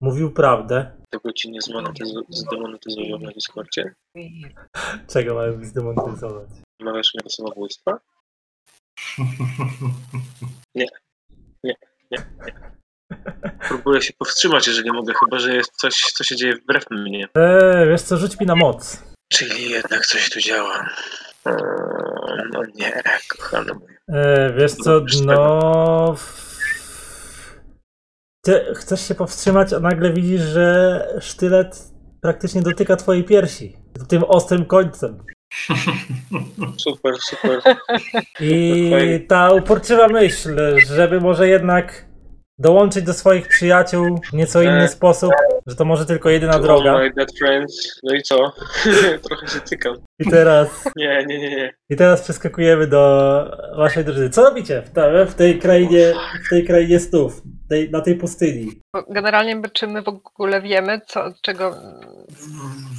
mówił 0.00 0.32
prawdę? 0.32 0.97
Tego 1.10 1.32
ci 1.32 1.50
nie 1.50 1.60
zmonetyzu- 1.60 2.24
zdemonetyzują 2.30 3.18
na 3.18 3.30
Discordzie? 3.30 3.94
Czego 5.08 5.34
mają 5.34 5.64
zdemonetyzować? 5.64 6.48
Mawiasz 6.80 7.14
mnie 7.14 7.22
do 7.24 7.30
samobójstwa? 7.30 7.98
Nie, 10.74 10.86
nie, 11.64 11.74
nie. 12.10 12.26
Próbuję 13.68 14.02
się 14.02 14.12
powstrzymać, 14.18 14.66
jeżeli 14.66 14.90
mogę, 14.92 15.12
chyba 15.20 15.38
że 15.38 15.54
jest 15.54 15.72
coś, 15.76 15.94
co 16.02 16.24
się 16.24 16.36
dzieje 16.36 16.54
wbrew 16.56 16.84
mnie. 16.90 17.28
Eee, 17.34 17.88
wiesz 17.88 18.02
co, 18.02 18.16
rzuć 18.16 18.40
mi 18.40 18.46
na 18.46 18.54
moc. 18.56 19.02
Czyli 19.32 19.70
jednak 19.70 20.06
coś 20.06 20.30
tu 20.30 20.40
działa. 20.40 20.88
Eee, 21.46 21.54
No 22.52 22.62
nie, 22.74 23.02
kochane 23.28 23.72
moje. 23.74 23.98
E, 24.08 24.52
wiesz 24.56 24.72
co, 24.72 25.00
no. 25.24 26.14
Ty 28.44 28.60
chcesz 28.74 29.08
się 29.08 29.14
powstrzymać, 29.14 29.72
a 29.72 29.80
nagle 29.80 30.12
widzisz, 30.12 30.40
że 30.42 31.06
sztylet 31.20 31.82
praktycznie 32.22 32.62
dotyka 32.62 32.96
twojej 32.96 33.24
piersi. 33.24 33.76
Tym 34.08 34.24
ostrym 34.24 34.64
końcem. 34.64 35.18
Super, 36.76 37.14
super. 37.20 37.60
I 38.40 38.92
ta 39.28 39.52
uporczywa 39.52 40.08
myśl, 40.08 40.56
żeby 40.96 41.20
może 41.20 41.48
jednak 41.48 42.04
dołączyć 42.58 43.04
do 43.04 43.12
swoich 43.12 43.48
przyjaciół 43.48 44.20
w 44.30 44.32
nieco 44.32 44.62
inny 44.62 44.82
E. 44.82 44.88
sposób, 44.88 45.30
że 45.66 45.76
to 45.76 45.84
może 45.84 46.06
tylko 46.06 46.30
jedyna 46.30 46.52
To 46.52 46.58
droga. 46.60 46.92
all 46.92 46.98
my 47.02 47.10
dead 47.10 47.28
friends. 47.38 48.00
No 48.02 48.14
i 48.14 48.22
co? 48.22 48.36
Trochę 49.28 49.46
się 49.48 49.60
cykam. 49.64 49.94
I 50.18 50.30
teraz, 50.30 50.68
Nie, 50.96 51.24
nie, 51.26 51.38
nie, 51.38 51.56
nie. 51.56 51.72
i 51.90 51.96
teraz 51.96 52.22
przeskakujemy 52.22 52.86
do 52.86 53.44
waszej 53.76 54.04
drużyny. 54.04 54.30
Co 54.30 54.42
robicie 54.44 54.82
w, 54.82 54.90
ta, 54.90 55.24
w 55.26 55.34
tej 55.34 55.58
krainie, 55.58 56.12
w 56.46 56.50
tej 56.50 56.64
krainie 56.66 57.00
snów, 57.00 57.42
tej, 57.68 57.90
na 57.90 58.00
tej 58.00 58.14
pustyni? 58.14 58.80
Generalnie 59.10 59.62
czy 59.72 59.86
my 59.86 60.02
w 60.02 60.08
ogóle 60.08 60.62
wiemy, 60.62 61.00
co, 61.06 61.24
czego 61.42 61.70
my 61.70 62.06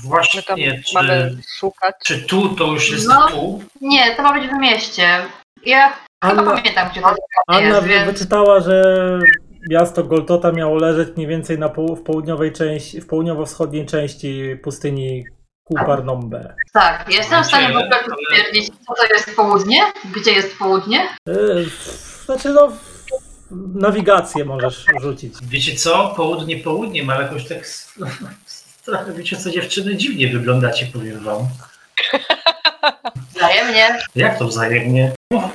Właśnie, 0.03 0.43
tam 0.43 0.57
czy, 0.57 0.93
mamy 0.93 1.37
szukać? 1.59 1.95
czy 2.05 2.21
tu 2.21 2.49
to 2.55 2.65
już 2.65 2.91
jest 2.91 3.07
No. 3.07 3.27
tu? 3.27 3.63
Nie, 3.81 4.15
to 4.15 4.23
ma 4.23 4.33
być 4.33 4.49
w 4.49 4.59
mieście. 4.59 5.07
Ja 5.65 5.89
chyba 6.23 6.41
Anna, 6.41 6.55
pamiętam, 6.55 6.89
gdzie 6.91 7.01
to 7.01 7.15
Anna 7.47 7.61
jest, 7.61 7.81
wy- 7.81 7.87
więc... 7.89 8.05
wyczytała, 8.11 8.59
że 8.59 8.95
miasto 9.69 10.03
Goltota 10.03 10.51
miało 10.51 10.75
leżeć 10.75 11.09
mniej 11.15 11.27
więcej 11.27 11.59
na 11.59 11.69
w 11.95 12.03
południowej 12.03 12.51
części, 12.53 13.01
w 13.01 13.07
południowo-wschodniej 13.07 13.85
części 13.85 14.57
pustyni 14.63 15.23
Kuparnombe. 15.63 16.55
Tak, 16.73 17.13
jestem 17.13 17.43
w 17.43 17.47
stanie 17.47 17.67
w 17.67 17.69
ogóle 17.77 17.89
Ale- 17.89 18.15
stwierdzić, 18.35 18.67
co 18.67 18.93
to 18.95 19.13
jest 19.13 19.35
południe, 19.35 19.81
gdzie 20.15 20.31
jest 20.31 20.57
południe. 20.57 21.07
Yy, 21.27 21.65
znaczy 22.25 22.49
no, 22.49 22.67
w- 22.67 22.88
nawigację 23.75 24.45
możesz 24.45 24.85
rzucić. 25.01 25.33
Wiecie 25.43 25.75
co? 25.75 26.13
Południe 26.15 26.57
południem, 26.57 27.09
ale 27.09 27.23
jakoś 27.23 27.47
tak 27.47 27.65
trochę 28.85 29.13
wiecie 29.13 29.37
co 29.37 29.51
dziewczyny 29.51 29.95
dziwnie 29.95 30.27
wyglądacie, 30.27 30.85
powiem 30.85 31.19
wam. 31.19 31.47
Wzajemnie. 33.35 33.99
Jak 34.15 34.39
to 34.39 34.45
wzajemnie? 34.45 35.11
O, 35.33 35.49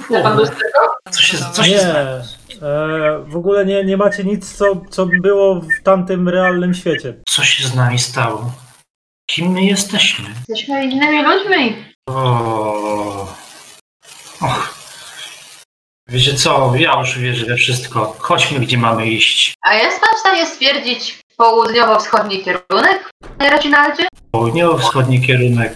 co 1.10 1.22
się, 1.22 1.38
co 1.52 1.64
się 1.64 1.70
Nie, 1.70 1.82
e, 1.82 3.24
w 3.26 3.36
ogóle 3.36 3.66
nie, 3.66 3.84
nie 3.84 3.96
macie 3.96 4.24
nic, 4.24 4.56
co, 4.56 4.80
co 4.90 5.06
było 5.06 5.60
w 5.60 5.82
tamtym 5.82 6.28
realnym 6.28 6.74
świecie. 6.74 7.14
Co 7.28 7.44
się 7.44 7.68
z 7.68 7.74
nami 7.74 7.98
stało? 7.98 8.52
Kim 9.30 9.52
my 9.52 9.64
jesteśmy? 9.64 10.24
Jesteśmy 10.48 10.84
innymi 10.84 11.22
ludźmi. 11.22 11.84
O. 12.08 13.34
Och. 14.40 14.73
Wiecie 16.14 16.34
co? 16.34 16.72
Ja 16.76 16.98
już 17.00 17.18
wierzę 17.18 17.46
we 17.46 17.56
wszystko. 17.56 18.16
Chodźmy, 18.18 18.60
gdzie 18.60 18.78
mamy 18.78 19.06
iść. 19.06 19.54
A 19.62 19.74
jest 19.74 20.00
pan 20.00 20.10
w 20.16 20.20
stanie 20.20 20.46
stwierdzić 20.46 21.18
południowo-wschodni 21.36 22.42
kierunek, 22.44 23.10
panie 23.38 23.50
Reginaldzie? 23.50 24.02
Południowo-wschodni 24.30 25.26
kierunek 25.26 25.74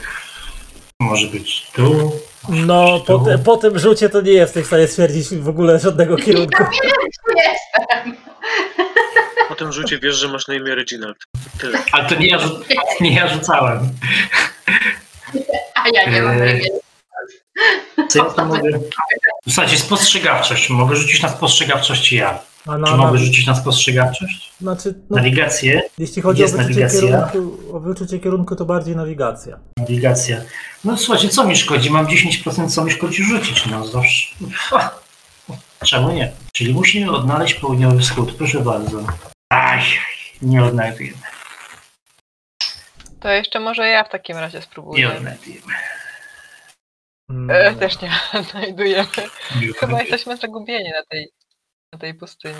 może 1.00 1.26
być 1.26 1.66
tu. 1.72 2.12
No, 2.48 3.00
po, 3.06 3.18
te, 3.18 3.38
po 3.38 3.56
tym 3.56 3.78
rzucie 3.78 4.08
to 4.08 4.20
nie 4.20 4.32
jesteś 4.32 4.64
w 4.64 4.66
stanie 4.66 4.88
stwierdzić 4.88 5.28
w 5.28 5.48
ogóle 5.48 5.78
żadnego 5.78 6.16
kierunku. 6.16 6.62
Nie 6.62 6.80
wiem, 6.82 6.92
gdzie 7.34 7.50
jestem. 7.50 8.16
Po 9.48 9.54
tym 9.54 9.72
rzucie 9.72 9.98
wiesz, 9.98 10.16
że 10.16 10.28
masz 10.28 10.48
na 10.48 10.54
imię 10.54 10.74
Reginald. 10.74 11.16
Tyle. 11.60 11.78
Ale 11.92 12.08
to 12.08 12.14
nie 12.14 12.28
ja, 12.28 12.38
rzu- 12.38 12.60
nie 13.00 13.14
ja 13.14 13.28
rzucałem. 13.28 13.80
A 15.74 15.84
ja 15.92 16.10
nie 16.10 16.22
mam 16.22 16.42
Eee. 16.42 16.70
Co 18.08 18.18
ja 18.18 18.24
to 18.24 18.44
mogę? 18.44 18.70
Słuchajcie, 19.48 19.76
spostrzegawczość. 19.78 20.70
Mogę 20.70 20.96
rzucić 20.96 21.22
na 21.22 21.28
spostrzegawczość 21.28 22.12
ja. 22.12 22.38
A 22.66 22.72
Czy 22.72 22.78
na, 22.78 22.90
na, 22.90 22.96
mogę 22.96 23.18
rzucić 23.18 23.46
na 23.46 23.54
spostrzegawczość? 23.54 24.52
znaczy, 24.60 24.94
no, 25.10 25.16
Nawigację? 25.16 25.82
jeśli 25.98 26.22
chodzi 26.22 26.42
o 26.42 26.44
jest 26.44 26.56
wyczucie, 26.56 26.80
nawigacja. 26.80 27.00
kierunku, 27.32 27.76
o 27.76 27.80
wyczucie 27.80 28.18
kierunku, 28.18 28.56
to 28.56 28.64
bardziej 28.64 28.96
nawigacja. 28.96 29.58
Nawigacja. 29.76 30.40
No 30.84 30.96
słuchajcie, 30.98 31.28
co 31.28 31.44
mi 31.44 31.56
szkodzi? 31.56 31.90
Mam 31.90 32.06
10%, 32.06 32.70
co 32.70 32.84
mi 32.84 32.90
szkodzi 32.90 33.22
rzucić? 33.22 33.66
No 33.66 33.86
zawsze. 33.86 34.34
Ha. 34.54 34.90
Czemu 35.84 36.10
nie? 36.12 36.32
Czyli 36.52 36.74
musimy 36.74 37.10
odnaleźć 37.10 37.54
południowy 37.54 37.98
wschód. 38.00 38.32
Proszę 38.34 38.60
bardzo. 38.60 39.00
Aj, 39.50 39.82
nie 40.42 40.64
odnajdujemy. 40.64 41.16
To 43.20 43.28
jeszcze 43.28 43.60
może 43.60 43.88
ja 43.88 44.04
w 44.04 44.08
takim 44.10 44.36
razie 44.36 44.58
Nie 44.58 44.62
spróbuję. 44.64 45.16
odnajdujemy. 45.16 45.72
Mm, 47.30 47.50
E, 47.50 47.74
też 47.76 48.00
nie 48.02 48.10
znajdujemy. 48.50 49.08
Nie 49.60 49.72
Chyba 49.72 50.00
jesteśmy 50.00 50.36
zagubieni 50.36 50.90
na 50.90 51.02
tej, 51.10 51.28
na 51.92 51.98
tej 51.98 52.14
pustyni. 52.14 52.54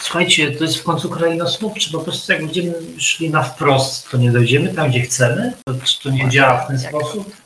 Słuchajcie, 0.00 0.52
to 0.52 0.64
jest 0.64 0.76
w 0.78 0.82
końcu 0.84 1.10
kraina 1.10 1.46
snów. 1.46 1.74
Czy 1.78 1.92
po 1.92 1.98
prostu 2.00 2.32
jak 2.32 2.44
będziemy 2.44 2.74
szli 2.98 3.30
na 3.30 3.42
wprost, 3.42 4.10
to 4.10 4.16
nie 4.16 4.32
dojdziemy 4.32 4.74
tam, 4.74 4.90
gdzie 4.90 5.00
chcemy? 5.00 5.52
To, 5.64 5.74
czy 5.84 6.00
to 6.02 6.10
nie 6.10 6.28
działa 6.28 6.64
w 6.64 6.66
ten 6.66 6.80
Jak 6.80 6.90
sposób? 6.90 7.36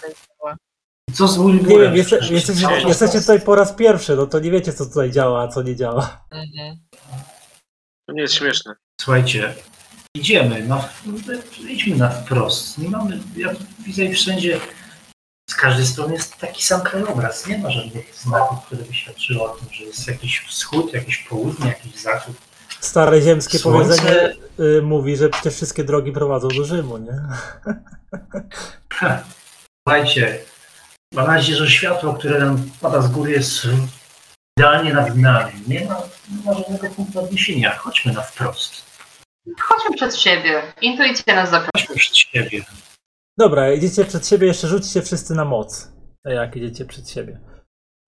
Co 1.15 1.29
z 1.29 1.39
Nie 1.39 1.45
Wilburem? 1.53 1.81
wiem, 1.87 1.97
jeste, 1.97 2.19
jesteście, 2.31 2.67
jesteście 2.89 3.21
tutaj 3.21 3.41
po 3.41 3.55
raz 3.55 3.73
pierwszy, 3.73 4.17
no 4.17 4.27
to 4.27 4.41
nie 4.41 4.51
wiecie, 4.51 4.73
co 4.73 4.87
tutaj 4.87 5.11
działa, 5.11 5.43
a 5.43 5.49
co 5.49 5.63
nie 5.63 5.77
działa. 5.77 6.25
Mhm. 6.31 6.77
To 8.07 8.13
nie 8.13 8.23
jest 8.23 8.35
śmieszne. 8.35 8.75
Słuchajcie, 9.01 9.55
idziemy, 10.15 10.63
na, 10.63 10.89
idźmy 11.69 11.97
na 11.97 12.09
wprost. 12.11 12.79
Nie 12.79 12.89
mamy, 12.89 13.19
ja 13.37 13.55
tu 13.55 13.61
widzę 13.87 14.09
wszędzie, 14.11 14.61
z 15.49 15.55
każdej 15.55 15.87
strony 15.87 16.15
jest 16.15 16.37
taki 16.37 16.65
sam 16.65 16.81
krajobraz. 16.83 17.47
Nie 17.47 17.59
ma 17.59 17.71
żadnych 17.71 18.15
znaków, 18.15 18.59
które 18.67 18.83
by 18.83 18.95
świadczyły 18.95 19.43
o 19.43 19.49
tym, 19.49 19.69
że 19.73 19.85
jest 19.85 20.09
jakiś 20.09 20.41
wschód, 20.41 20.93
jakiś 20.93 21.19
południe, 21.19 21.67
jakiś 21.69 22.03
zachód. 22.03 22.37
Stare 22.81 23.23
ziemskie 23.23 23.59
Słońce- 23.59 23.97
powiedzenie 23.97 24.35
y, 24.61 24.83
mówi, 24.83 25.17
że 25.17 25.29
przecież 25.29 25.55
wszystkie 25.55 25.85
drogi 25.85 26.13
prowadzą 26.13 26.49
do 26.49 26.65
Rzymu, 26.65 26.99
nie? 26.99 27.13
Słuchajcie, 29.89 30.39
mam 31.15 31.27
nadzieję, 31.27 31.59
że 31.59 31.71
światło, 31.71 32.15
które 32.15 32.39
nam 32.39 32.71
pada 32.81 33.03
z 33.03 33.09
góry 33.09 33.33
jest 33.33 33.67
idealnie 34.59 34.95
nad 34.95 35.17
nami. 35.17 35.53
Nie 35.67 35.85
ma, 35.85 35.97
nie 36.31 36.45
ma 36.45 36.55
żadnego 36.55 36.95
punktu 36.95 37.19
odniesienia. 37.19 37.77
Chodźmy 37.77 38.13
na 38.13 38.23
wprost. 38.23 38.83
Chodźmy 39.61 39.97
przed 39.97 40.17
siebie. 40.17 40.63
Intuicja 40.81 41.35
nas 41.35 41.51
zaprosi. 41.51 41.87
Chodźmy 41.87 41.97
przed 41.97 42.17
siebie. 42.17 42.65
Dobra, 43.39 43.73
idziecie 43.73 44.05
przed 44.05 44.27
siebie, 44.27 44.47
jeszcze 44.47 44.69
rzućcie 44.69 45.03
wszyscy 45.03 45.35
na 45.35 45.45
moc. 45.45 45.93
Jak 46.25 46.57
idziecie 46.57 46.85
przed 46.85 47.11
siebie. 47.11 47.41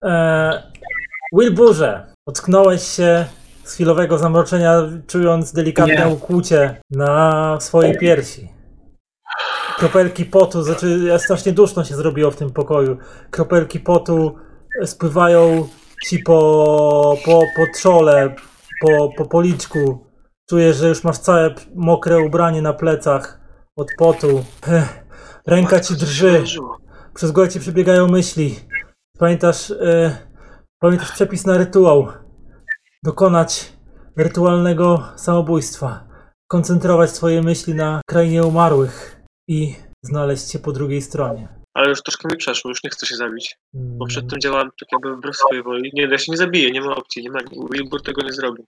Eee, 0.03 0.61
Wilburze, 1.33 2.13
ocknąłeś 2.25 2.83
się 2.83 3.25
z 3.63 3.73
chwilowego 3.73 4.17
zamroczenia, 4.17 4.73
czując 5.07 5.53
delikatne 5.53 5.95
Nie. 5.95 6.07
ukłucie 6.07 6.81
na 6.89 7.57
swojej 7.59 7.97
piersi. 7.97 8.49
Kropelki 9.77 10.25
potu, 10.25 10.63
znaczy 10.63 11.09
strasznie 11.17 11.51
duszno 11.51 11.83
się 11.83 11.95
zrobiło 11.95 12.31
w 12.31 12.35
tym 12.35 12.51
pokoju. 12.51 12.97
Kropelki 13.29 13.79
potu 13.79 14.35
spływają 14.85 15.67
ci 16.05 16.19
po, 16.19 17.17
po, 17.25 17.31
po 17.55 17.65
trzole, 17.73 18.35
po, 18.81 19.09
po 19.17 19.25
policzku. 19.25 20.07
Czujesz, 20.49 20.77
że 20.77 20.89
już 20.89 21.03
masz 21.03 21.17
całe 21.17 21.55
mokre 21.75 22.19
ubranie 22.19 22.61
na 22.61 22.73
plecach 22.73 23.39
od 23.75 23.87
potu. 23.97 24.43
Ech, 24.67 25.00
Ręka 25.47 25.79
ci 25.79 25.95
drży. 25.95 26.43
Przez 27.13 27.31
głowę 27.31 27.49
ci 27.49 27.59
przebiegają 27.59 28.07
myśli. 28.07 28.59
Pamiętasz, 29.19 29.71
e, 29.71 30.17
pamiętasz 30.79 31.11
przepis 31.11 31.45
na 31.45 31.57
rytuał. 31.57 32.07
Dokonać 33.03 33.73
rytualnego 34.17 35.03
samobójstwa. 35.15 36.07
Koncentrować 36.47 37.11
swoje 37.11 37.41
myśli 37.41 37.75
na 37.75 38.01
krainie 38.09 38.43
umarłych 38.43 39.21
i 39.47 39.75
znaleźć 40.03 40.51
się 40.51 40.59
po 40.59 40.71
drugiej 40.71 41.01
stronie. 41.01 41.60
Ale 41.73 41.89
już 41.89 42.01
troszkę 42.03 42.27
mi 42.31 42.37
przeszło, 42.37 42.69
już 42.69 42.83
nie 42.83 42.89
chcę 42.89 43.05
się 43.05 43.15
zabić. 43.15 43.57
Bo 43.73 44.05
Mm, 44.17 44.27
tym 44.29 44.39
działałem 44.41 44.69
tak 44.79 44.89
jakby 44.91 45.15
wbrew 45.15 45.37
swojej 45.37 45.63
woli. 45.63 45.91
Nie, 45.93 46.03
ja 46.03 46.17
się 46.17 46.31
nie 46.31 46.37
zabiję, 46.37 46.71
nie 46.71 46.81
ma 46.81 46.95
opcji, 46.95 47.23
nie 47.23 47.31
ma. 47.31 47.39
Wilbur 47.71 48.03
tego 48.03 48.21
nie 48.23 48.33
zrobi. 48.33 48.63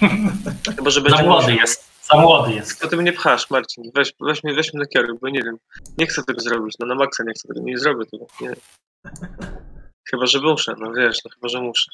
Chyba, 0.76 0.90
że 0.90 1.00
Za 1.00 1.08
będzie 1.08 1.22
młody 1.22 1.42
musiał. 1.42 1.58
jest. 1.60 1.92
Za 2.12 2.20
młody 2.20 2.52
jest. 2.52 2.80
To 2.80 2.88
ty 2.88 2.96
mnie 2.96 3.12
pchasz, 3.12 3.50
Marcin. 3.50 3.84
Weź, 3.94 4.12
weź, 4.20 4.44
mnie, 4.44 4.54
weź 4.54 4.74
mnie 4.74 4.80
na 4.80 4.86
kierunek, 4.86 5.20
bo 5.20 5.28
nie 5.28 5.42
wiem. 5.42 5.56
Nie 5.98 6.06
chcę 6.06 6.22
tego 6.24 6.40
zrobić. 6.40 6.74
No 6.80 6.86
na 6.86 6.94
maksa 6.94 7.24
nie 7.26 7.32
chcę 7.32 7.48
tego, 7.48 7.60
nie 7.64 7.78
zrobię 7.78 8.04
tego. 8.06 8.26
Nie. 8.40 8.52
Chyba, 10.10 10.26
że 10.26 10.40
muszę, 10.40 10.74
no 10.78 10.92
wiesz, 10.92 11.18
no 11.24 11.30
chyba, 11.34 11.48
że 11.48 11.60
muszę. 11.60 11.90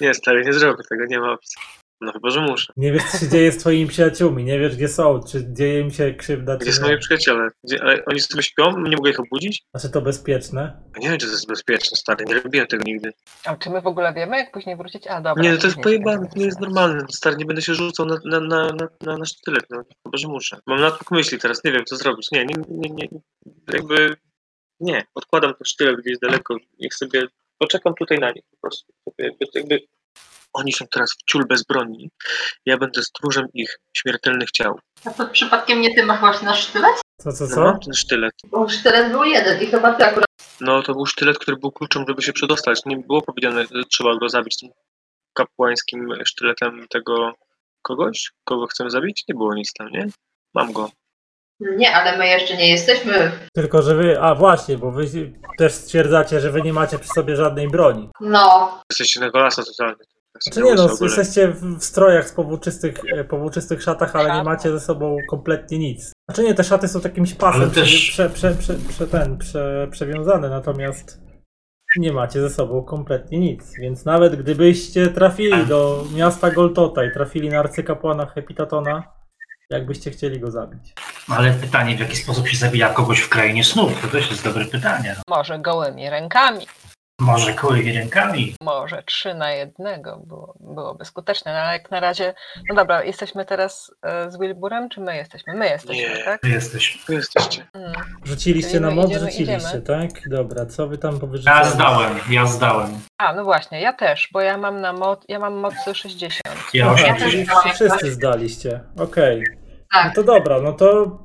Nie, 0.00 0.14
stary, 0.14 0.44
nie 0.44 0.52
zrobię 0.52 0.84
tego, 0.88 1.04
nie 1.04 1.20
ma 1.20 1.32
opcji. 1.32 1.56
No 2.00 2.12
chyba, 2.12 2.30
że 2.30 2.40
muszę. 2.40 2.72
Nie 2.76 2.92
wiesz, 2.92 3.02
co 3.12 3.18
się 3.18 3.28
dzieje 3.28 3.52
z 3.52 3.56
twoimi 3.58 3.88
przyjaciółmi, 3.88 4.44
nie 4.44 4.58
wiesz, 4.58 4.76
gdzie 4.76 4.88
są, 4.88 5.20
czy 5.32 5.52
dzieje 5.52 5.80
im 5.80 5.90
się 5.90 6.14
krzywda, 6.14 6.56
Gdzie 6.56 6.66
czy 6.66 6.72
są 6.72 6.82
moi 6.82 6.90
nie. 6.90 6.98
przyjaciele? 6.98 7.48
Gdzie, 7.64 7.82
ale 7.82 8.04
oni 8.04 8.20
sobie 8.20 8.42
śpią? 8.42 8.80
Nie 8.80 8.96
mogę 8.96 9.10
ich 9.10 9.20
obudzić? 9.20 9.62
Znaczy 9.74 9.90
to 9.90 10.00
bezpieczne. 10.02 10.82
Ja 10.94 11.00
Nie 11.00 11.08
wiem, 11.08 11.18
czy 11.18 11.26
to 11.26 11.32
jest 11.32 11.48
bezpieczne, 11.48 11.96
stary. 11.96 12.24
Nie 12.24 12.34
robiłem 12.34 12.66
tego 12.66 12.84
nigdy. 12.84 13.12
A 13.44 13.56
czy 13.56 13.70
my 13.70 13.80
w 13.82 13.86
ogóle 13.86 14.14
wiemy, 14.14 14.36
jak 14.36 14.52
później 14.52 14.76
wrócić? 14.76 15.06
A 15.06 15.20
dobra. 15.20 15.42
Nie, 15.42 15.52
no 15.52 15.58
to 15.58 15.66
jest 15.66 15.76
później 15.76 15.94
się 15.98 16.02
pojebane, 16.04 16.28
to 16.28 16.38
nie 16.38 16.44
jest 16.46 16.60
normalne. 16.60 17.06
Stary, 17.12 17.36
nie 17.36 17.44
będę 17.44 17.62
się 17.62 17.74
rzucał 17.74 18.06
na, 18.06 18.18
na, 18.24 18.40
na, 18.40 18.64
na, 18.72 18.88
na, 19.00 19.16
na 19.16 19.24
sztylet, 19.24 19.64
no. 19.70 19.82
Chyba, 20.04 20.18
że 20.18 20.28
muszę. 20.28 20.58
Mam 20.66 20.80
natłok 20.80 21.10
myśli 21.10 21.38
teraz, 21.38 21.64
nie 21.64 21.72
wiem, 21.72 21.84
co 21.84 21.96
zrobić. 21.96 22.30
Nie, 22.32 22.44
nie, 22.44 22.54
nie, 22.68 22.88
nie. 22.94 23.08
Jakby... 23.72 24.16
Nie, 24.80 25.04
odkładam 25.14 25.50
ten 25.54 25.64
sztylet 25.64 25.96
gdzieś 26.00 26.18
daleko. 26.18 26.56
Niech 26.80 26.94
sobie... 26.94 27.26
Poczekam 27.58 27.94
tutaj 27.94 28.18
na 28.18 28.30
nich 28.30 28.44
po 28.50 28.56
prostu. 28.60 28.92
Jakby, 29.18 29.46
jakby... 29.54 29.78
Oni 30.58 30.72
są 30.72 30.84
teraz 30.90 31.12
w 31.12 31.30
ciul 31.30 31.46
bez 31.46 31.62
broni. 31.64 32.10
Ja 32.66 32.78
będę 32.78 33.02
stróżem 33.02 33.46
ich 33.54 33.78
śmiertelnych 33.96 34.50
ciał. 34.50 34.78
A 35.04 35.10
to 35.10 35.28
przypadkiem 35.28 35.80
nie 35.80 35.94
ty 35.94 36.06
masz 36.06 36.20
właśnie 36.20 36.48
na 36.48 36.54
sztylet? 36.54 36.94
Co, 37.20 37.32
co, 37.32 37.44
No, 37.44 37.50
co? 37.54 37.60
mam 37.60 37.80
ten 37.80 37.94
sztylet. 37.94 38.32
Bo 38.46 38.68
sztylet 38.68 39.10
był 39.12 39.24
jeden 39.24 39.62
i 39.62 39.66
chyba 39.66 39.94
ty 39.94 40.04
akurat. 40.04 40.24
No 40.60 40.82
to 40.82 40.92
był 40.94 41.06
sztylet, 41.06 41.38
który 41.38 41.56
był 41.56 41.72
kluczem, 41.72 42.04
żeby 42.08 42.22
się 42.22 42.32
przedostać. 42.32 42.80
Nie 42.86 42.96
było 42.96 43.22
powiedziane, 43.22 43.62
że 43.74 43.82
trzeba 43.90 44.16
go 44.16 44.28
zabić 44.28 44.56
tym 44.60 44.70
kapłańskim 45.32 46.08
sztyletem 46.24 46.86
tego 46.90 47.32
kogoś, 47.82 48.30
kogo 48.44 48.66
chcemy 48.66 48.90
zabić. 48.90 49.24
Nie 49.28 49.34
było 49.34 49.54
nic 49.54 49.72
tam, 49.72 49.88
nie? 49.90 50.06
Mam 50.54 50.72
go. 50.72 50.90
Nie, 51.60 51.96
ale 51.96 52.18
my 52.18 52.26
jeszcze 52.28 52.56
nie 52.56 52.70
jesteśmy. 52.70 53.32
Tylko, 53.54 53.82
że 53.82 53.94
wy, 53.96 54.20
a 54.20 54.34
właśnie, 54.34 54.78
bo 54.78 54.90
wy 54.90 55.32
też 55.58 55.72
stwierdzacie, 55.72 56.40
że 56.40 56.50
wy 56.50 56.62
nie 56.62 56.72
macie 56.72 56.98
przy 56.98 57.08
sobie 57.08 57.36
żadnej 57.36 57.68
broni. 57.68 58.10
No, 58.20 58.78
Jesteście 58.90 59.20
na 59.20 59.30
golasa 59.30 59.62
totalnie. 59.64 60.04
Czy 60.52 60.62
nie 60.62 60.74
no, 60.74 60.88
jesteście 61.00 61.48
w 61.48 61.84
strojach 61.84 62.28
z 62.28 62.32
powłóczystych, 62.32 62.94
e, 63.16 63.24
powłóczystych 63.24 63.82
szatach, 63.82 64.16
ale 64.16 64.34
nie 64.36 64.42
macie 64.42 64.70
ze 64.70 64.80
sobą 64.80 65.16
kompletnie 65.30 65.78
nic. 65.78 66.12
Znaczy 66.28 66.42
nie, 66.42 66.54
te 66.54 66.64
szaty 66.64 66.88
są 66.88 67.00
takimś 67.00 67.34
pasem 67.34 67.62
Ale 67.62 67.70
też- 67.70 68.10
prze, 68.10 68.30
prze, 68.30 68.54
prze, 68.54 68.74
prze, 68.74 69.06
ten, 69.06 69.38
prze, 69.38 69.88
przewiązane, 69.90 70.48
natomiast 70.48 71.20
nie 71.96 72.12
macie 72.12 72.40
ze 72.40 72.50
sobą 72.50 72.82
kompletnie 72.84 73.38
nic. 73.38 73.72
Więc 73.78 74.04
nawet 74.04 74.36
gdybyście 74.36 75.08
trafili 75.08 75.66
do 75.66 76.04
miasta 76.14 76.50
Goltota 76.50 77.04
i 77.04 77.12
trafili 77.12 77.48
na 77.48 77.58
arcykapłana 77.58 78.26
Hepitatona, 78.26 79.02
jakbyście 79.70 80.10
chcieli 80.10 80.40
go 80.40 80.50
zabić. 80.50 80.94
Ale 81.28 81.52
pytanie, 81.52 81.96
w 81.96 82.00
jaki 82.00 82.16
sposób 82.16 82.48
się 82.48 82.56
zabija 82.56 82.88
kogoś 82.88 83.20
w 83.20 83.28
krainie 83.28 83.64
snów? 83.64 84.02
To 84.02 84.08
też 84.08 84.30
jest 84.30 84.44
dobre 84.44 84.64
pytanie. 84.64 85.14
No, 85.16 85.36
Może 85.36 85.58
gołymi 85.58 86.10
rękami. 86.10 86.66
Może 87.20 87.54
kołymi 87.54 87.92
rękami. 87.92 88.54
Może 88.62 89.02
trzy 89.02 89.34
na 89.34 89.52
jednego 89.52 90.16
było, 90.26 90.54
byłoby 90.60 91.04
skuteczne, 91.04 91.52
no 91.52 91.58
ale 91.58 91.72
jak 91.72 91.90
na 91.90 92.00
razie. 92.00 92.34
No 92.68 92.74
dobra, 92.74 93.04
jesteśmy 93.04 93.44
teraz 93.44 93.94
e, 94.02 94.30
z 94.30 94.38
Wilburem, 94.38 94.88
czy 94.88 95.00
my 95.00 95.16
jesteśmy? 95.16 95.54
My 95.54 95.68
jesteśmy, 95.68 96.02
Nie. 96.18 96.24
tak? 96.24 96.42
My 96.42 96.48
jesteśmy. 96.48 97.00
Tu 97.06 97.12
jesteście. 97.12 97.66
Mm. 97.72 97.92
Rzuciliście 98.24 98.70
Czyli 98.70 98.82
na 98.82 98.88
my 98.88 98.94
moc? 98.94 99.10
idziemy, 99.10 99.26
Rzuciliście, 99.30 99.68
idziemy. 99.68 99.82
tak? 99.82 100.28
Dobra, 100.30 100.66
co 100.66 100.88
wy 100.88 100.98
tam 100.98 101.14
Ja 101.14 101.20
powyżej? 101.20 101.52
zdałem, 101.64 102.18
ja 102.30 102.46
zdałem. 102.46 103.00
A, 103.18 103.32
no 103.32 103.44
właśnie, 103.44 103.80
ja 103.80 103.92
też, 103.92 104.28
bo 104.32 104.40
ja 104.40 104.58
mam 104.58 104.80
na 104.80 104.92
moc, 104.92 105.24
ja 105.28 105.38
mam 105.38 105.54
mocy 105.54 105.94
60. 105.94 106.42
Ja 106.74 106.84
Aha, 106.86 106.94
80. 106.94 107.30
czyli 107.30 107.46
wszyscy 107.74 108.12
zdaliście. 108.12 108.80
Okej. 108.98 109.42
No 109.94 110.00
tak. 110.02 110.14
to 110.14 110.22
dobra, 110.22 110.60
no 110.60 110.72
to 110.72 111.18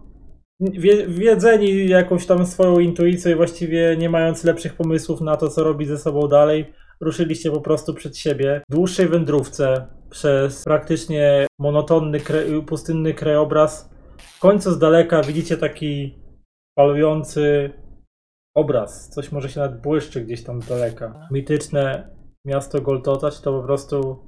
wie, 0.60 1.08
wiedzeni 1.08 1.88
jakąś 1.88 2.26
tam 2.26 2.46
swoją 2.46 2.80
intuicją 2.80 3.32
i 3.32 3.36
właściwie 3.36 3.98
nie 3.98 4.10
mając 4.10 4.44
lepszych 4.44 4.74
pomysłów 4.74 5.22
na 5.22 5.38
to, 5.38 5.50
co 5.50 5.64
robić 5.64 5.88
ze 5.88 5.98
sobą 5.98 6.28
dalej, 6.28 6.74
ruszyliście 7.02 7.52
po 7.52 7.62
prostu 7.62 7.94
przed 7.94 8.18
siebie 8.18 8.62
w 8.70 8.74
dłuższej 8.74 9.08
wędrówce 9.08 9.88
przez 10.10 10.64
praktycznie 10.64 11.48
monotonny, 11.60 12.20
kre, 12.20 12.62
pustynny 12.68 13.14
krajobraz. 13.14 13.90
W 14.18 14.40
końcu 14.40 14.72
z 14.72 14.80
daleka 14.80 15.24
widzicie 15.24 15.58
taki 15.58 16.20
palujący 16.78 17.74
obraz. 18.56 19.10
Coś 19.10 19.32
może 19.32 19.50
się 19.50 19.60
nawet 19.60 19.82
błyszczy 19.82 20.22
gdzieś 20.22 20.44
tam 20.44 20.62
z 20.62 20.68
daleka. 20.68 21.28
Mityczne 21.32 22.10
miasto 22.46 22.82
Goltota, 22.82 23.32
czy 23.32 23.42
to 23.42 23.60
po 23.62 23.64
prostu 23.66 24.26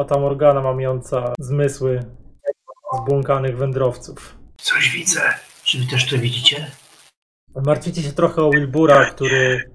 Fata 0.00 0.18
Morgana 0.18 0.62
mamiąca 0.62 1.32
zmysły 1.40 2.00
zbłąkanych 3.02 3.58
wędrowców. 3.58 4.38
Coś 4.56 4.90
widzę. 4.90 5.20
Czy 5.66 5.78
wy 5.78 5.86
też 5.86 6.06
to 6.10 6.18
widzicie? 6.18 6.70
Martwicie 7.64 8.02
się 8.02 8.12
trochę 8.12 8.42
o 8.42 8.50
Wilbura, 8.50 9.04
który 9.04 9.70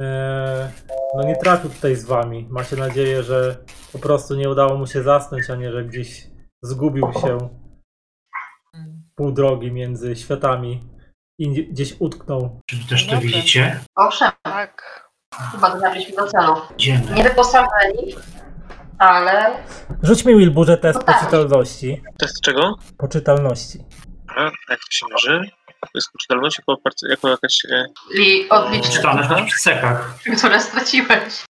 e, 0.00 0.72
no 1.16 1.22
nie 1.22 1.36
trafił 1.36 1.70
tutaj 1.70 1.96
z 1.96 2.04
wami. 2.04 2.46
Macie 2.50 2.76
nadzieję, 2.76 3.22
że 3.22 3.64
po 3.92 3.98
prostu 3.98 4.36
nie 4.36 4.50
udało 4.50 4.78
mu 4.78 4.86
się 4.86 5.02
zasnąć, 5.02 5.50
a 5.50 5.54
nie, 5.56 5.72
że 5.72 5.84
gdzieś 5.84 6.26
zgubił 6.62 7.12
się 7.12 7.38
pół 9.14 9.32
drogi 9.32 9.72
między 9.72 10.16
światami 10.16 10.88
i 11.38 11.66
gdzieś 11.72 11.96
utknął. 11.98 12.60
Czy 12.66 12.76
wy 12.76 12.84
też 12.88 13.06
to 13.06 13.18
widzicie? 13.18 13.80
Owszem, 13.96 14.30
Tak. 14.42 15.10
chyba 15.52 15.74
dotarliśmy 15.74 16.16
do 16.16 16.26
celu. 16.26 16.54
Idziemy. 16.78 17.14
Nie 17.14 17.22
wyposażeni, 17.22 18.14
ale 18.98 19.54
Rzuć 20.02 20.24
mi 20.24 20.36
Wilburze 20.36 20.78
test 20.78 20.98
No 20.98 21.04
tak. 21.04 21.18
poczytalności. 21.18 22.02
Test 22.18 22.40
czego? 22.40 22.74
Poczytalności. 22.98 23.78
A, 24.36 24.42
jak 24.44 24.80
to 24.80 24.90
się 24.90 25.06
mierzy? 25.10 25.50
To 25.80 25.88
jest 25.94 26.12
poczytalność 26.12 26.58
jako, 26.58 26.80
jako 27.08 27.28
jakaś... 27.28 27.64
E... 27.70 27.84
li, 28.14 28.48
odlicz, 28.48 28.90
Czytane 28.90 29.28
na 29.28 29.46
cechach. 29.62 30.14
które 30.38 30.60
straciłeś. 30.60 31.44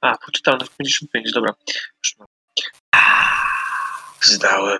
A, 0.00 0.16
poczytalność 0.26 0.70
55, 0.78 1.32
dobra. 1.32 1.52
Zdałem. 4.22 4.78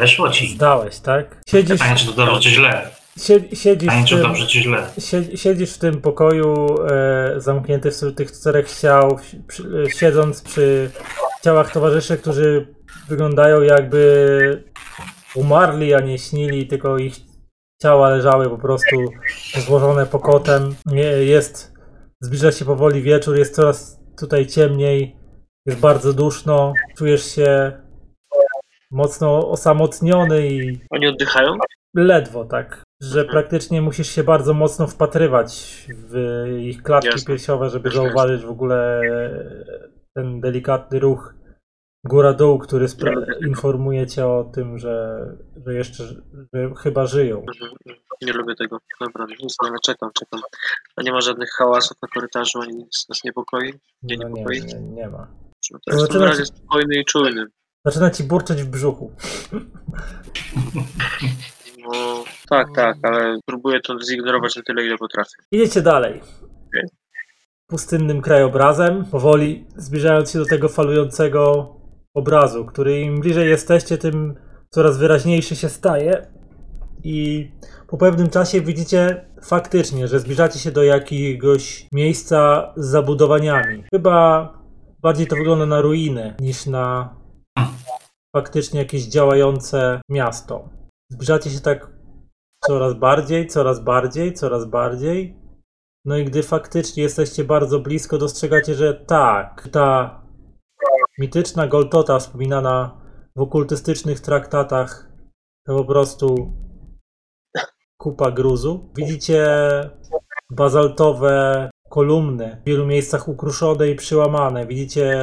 Weszło 0.00 0.30
ci. 0.30 0.48
Zdałeś, 0.54 0.98
tak? 1.00 1.40
Siedzisz, 1.48 1.72
Pytanie, 1.78 1.96
czy 1.96 2.06
to 2.06 2.12
dobrze, 2.12 2.40
czy 2.40 2.50
źle? 2.50 2.90
sie- 3.18 3.56
siedzisz 3.56 3.88
Pytanie, 3.88 4.02
w 4.02 4.08
czy 4.08 4.14
tym, 4.14 4.22
dobrze, 4.22 4.46
czy 4.46 4.60
źle? 4.62 4.90
Sie- 4.98 5.36
Siedzisz 5.36 5.74
w 5.74 5.78
tym 5.78 6.00
pokoju 6.00 6.76
e, 6.90 7.34
zamknięty 7.40 7.90
wśród 7.90 8.16
tych 8.16 8.32
czterech 8.32 8.72
ciał, 8.80 9.18
przy, 9.48 9.62
e, 9.86 9.90
siedząc 9.90 10.42
przy 10.42 10.90
ciałach 11.44 11.72
towarzyszy, 11.72 12.18
którzy 12.18 12.74
wyglądają 13.08 13.62
jakby 13.62 14.64
umarli, 15.36 15.94
a 15.94 16.00
nie 16.00 16.18
śnili, 16.18 16.66
tylko 16.66 16.98
ich 16.98 17.14
ciała 17.82 18.08
leżały 18.10 18.50
po 18.50 18.58
prostu 18.58 18.96
złożone 19.66 20.06
pokotem. 20.06 20.74
Jest, 21.20 21.72
zbliża 22.20 22.52
się 22.52 22.64
powoli 22.64 23.02
wieczór, 23.02 23.36
jest 23.36 23.54
coraz 23.54 24.00
tutaj 24.18 24.46
ciemniej, 24.46 25.16
jest 25.66 25.80
bardzo 25.80 26.12
duszno, 26.12 26.72
czujesz 26.96 27.24
się 27.34 27.72
mocno 28.90 29.50
osamotniony 29.50 30.46
i 30.46 30.80
Oni 30.90 31.06
oddychają? 31.06 31.56
Ledwo, 31.96 32.44
tak. 32.44 32.82
Że 33.02 33.20
Mhm. 33.20 33.28
praktycznie 33.32 33.82
musisz 33.82 34.08
się 34.08 34.24
bardzo 34.24 34.54
mocno 34.54 34.86
wpatrywać 34.86 35.84
w 36.08 36.44
ich 36.60 36.82
klatki 36.82 37.08
Jasne. 37.08 37.26
piersiowe, 37.26 37.70
żeby 37.70 37.90
zauważyć 37.90 38.42
w 38.44 38.50
ogóle 38.50 39.00
ten 40.14 40.40
delikatny 40.40 40.98
ruch 40.98 41.34
góra-dół, 42.04 42.58
który 42.58 42.86
lubię 43.00 43.26
tego. 43.26 43.46
informuje 43.46 44.06
cię 44.06 44.26
o 44.26 44.44
tym, 44.54 44.78
że, 44.78 45.26
że 45.66 45.74
jeszcze 45.74 46.04
że 46.54 46.74
chyba 46.78 47.06
żyją. 47.06 47.38
Mhm. 47.38 47.70
Nie 48.22 48.32
lubię 48.32 48.54
tego. 48.54 48.78
Dobra, 49.00 49.26
nic, 49.42 49.56
ale 49.58 49.76
czekam, 49.84 50.10
czekam. 50.14 50.40
A 50.96 51.02
nie 51.02 51.12
ma 51.12 51.20
żadnych 51.20 51.50
hałasów 51.50 51.96
na 52.02 52.08
korytarzu, 52.08 52.60
ani 52.60 52.76
nic 52.76 53.08
nas 53.08 53.24
niepokoi? 53.24 53.74
Nie 54.02 54.16
No 54.16 54.28
nie, 54.28 54.34
niepokoi? 54.34 54.60
nie, 54.60 54.80
nie 54.80 55.08
ma. 55.08 55.26
No 55.72 55.78
to 55.78 55.90
jestem 55.90 56.00
zaczyna 56.06 56.24
na 56.24 56.30
razie 56.30 56.46
spokojny 56.46 56.94
i 56.94 57.04
czujny. 57.04 57.46
Zaczyna 57.84 58.10
ci 58.10 58.24
burczeć 58.24 58.62
w 58.62 58.66
brzuchu. 58.66 59.12
No, 61.78 62.24
tak, 62.48 62.66
tak, 62.74 62.96
ale 63.02 63.38
próbuję 63.46 63.80
to 63.80 63.98
zignorować 63.98 64.56
na 64.56 64.62
tyle, 64.62 64.84
ile 64.86 64.98
potrafię. 64.98 65.36
Idziecie 65.52 65.82
dalej. 65.82 66.20
Okej. 66.68 66.88
Pustynnym 67.66 68.22
krajobrazem, 68.22 69.04
powoli 69.04 69.66
zbliżając 69.76 70.30
się 70.30 70.38
do 70.38 70.44
tego 70.46 70.68
falującego 70.68 71.74
obrazu, 72.14 72.64
który 72.64 73.00
im 73.00 73.20
bliżej 73.20 73.48
jesteście, 73.48 73.98
tym 73.98 74.34
coraz 74.70 74.98
wyraźniejszy 74.98 75.56
się 75.56 75.68
staje. 75.68 76.26
I 77.04 77.50
po 77.88 77.98
pewnym 77.98 78.30
czasie 78.30 78.60
widzicie 78.60 79.26
faktycznie, 79.42 80.08
że 80.08 80.20
zbliżacie 80.20 80.58
się 80.58 80.70
do 80.70 80.82
jakiegoś 80.82 81.86
miejsca 81.92 82.72
z 82.76 82.86
zabudowaniami. 82.86 83.84
Chyba 83.94 84.48
bardziej 85.02 85.26
to 85.26 85.36
wygląda 85.36 85.66
na 85.66 85.80
ruiny 85.80 86.34
niż 86.40 86.66
na 86.66 87.16
faktycznie 88.36 88.80
jakieś 88.80 89.02
działające 89.06 90.00
miasto. 90.10 90.68
Zbliżacie 91.10 91.50
się 91.50 91.60
tak 91.60 91.90
coraz 92.66 92.94
bardziej, 92.94 93.46
coraz 93.46 93.80
bardziej, 93.80 94.32
coraz 94.32 94.64
bardziej. 94.64 95.36
No 96.04 96.16
i 96.16 96.24
gdy 96.24 96.42
faktycznie 96.42 97.02
jesteście 97.02 97.44
bardzo 97.44 97.80
blisko, 97.80 98.18
dostrzegacie, 98.18 98.74
że 98.74 98.94
tak, 98.94 99.68
ta 99.72 100.23
mityczna 101.18 101.66
Goltota 101.66 102.18
wspominana 102.18 103.00
w 103.36 103.40
okultystycznych 103.40 104.20
traktatach 104.20 105.12
to 105.66 105.76
po 105.76 105.84
prostu 105.84 106.52
kupa 107.96 108.30
gruzu. 108.30 108.92
Widzicie 108.96 109.46
bazaltowe 110.50 111.70
kolumny, 111.90 112.60
w 112.62 112.66
wielu 112.66 112.86
miejscach 112.86 113.28
ukruszone 113.28 113.88
i 113.88 113.96
przyłamane. 113.96 114.66
Widzicie 114.66 115.16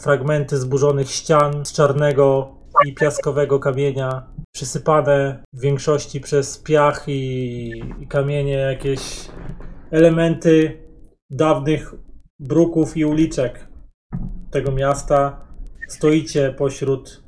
fragmenty 0.00 0.56
zburzonych 0.56 1.10
ścian 1.10 1.64
z 1.64 1.72
czarnego 1.72 2.54
i 2.86 2.94
piaskowego 2.94 3.58
kamienia, 3.58 4.26
przysypane 4.54 5.44
w 5.52 5.60
większości 5.60 6.20
przez 6.20 6.58
piach 6.58 7.04
i, 7.08 7.82
i 8.00 8.06
kamienie 8.06 8.56
jakieś 8.56 9.28
elementy 9.90 10.82
dawnych 11.30 11.94
bruków 12.40 12.96
i 12.96 13.04
uliczek 13.04 13.67
tego 14.50 14.72
miasta. 14.72 15.46
Stoicie 15.88 16.52
pośród 16.58 17.22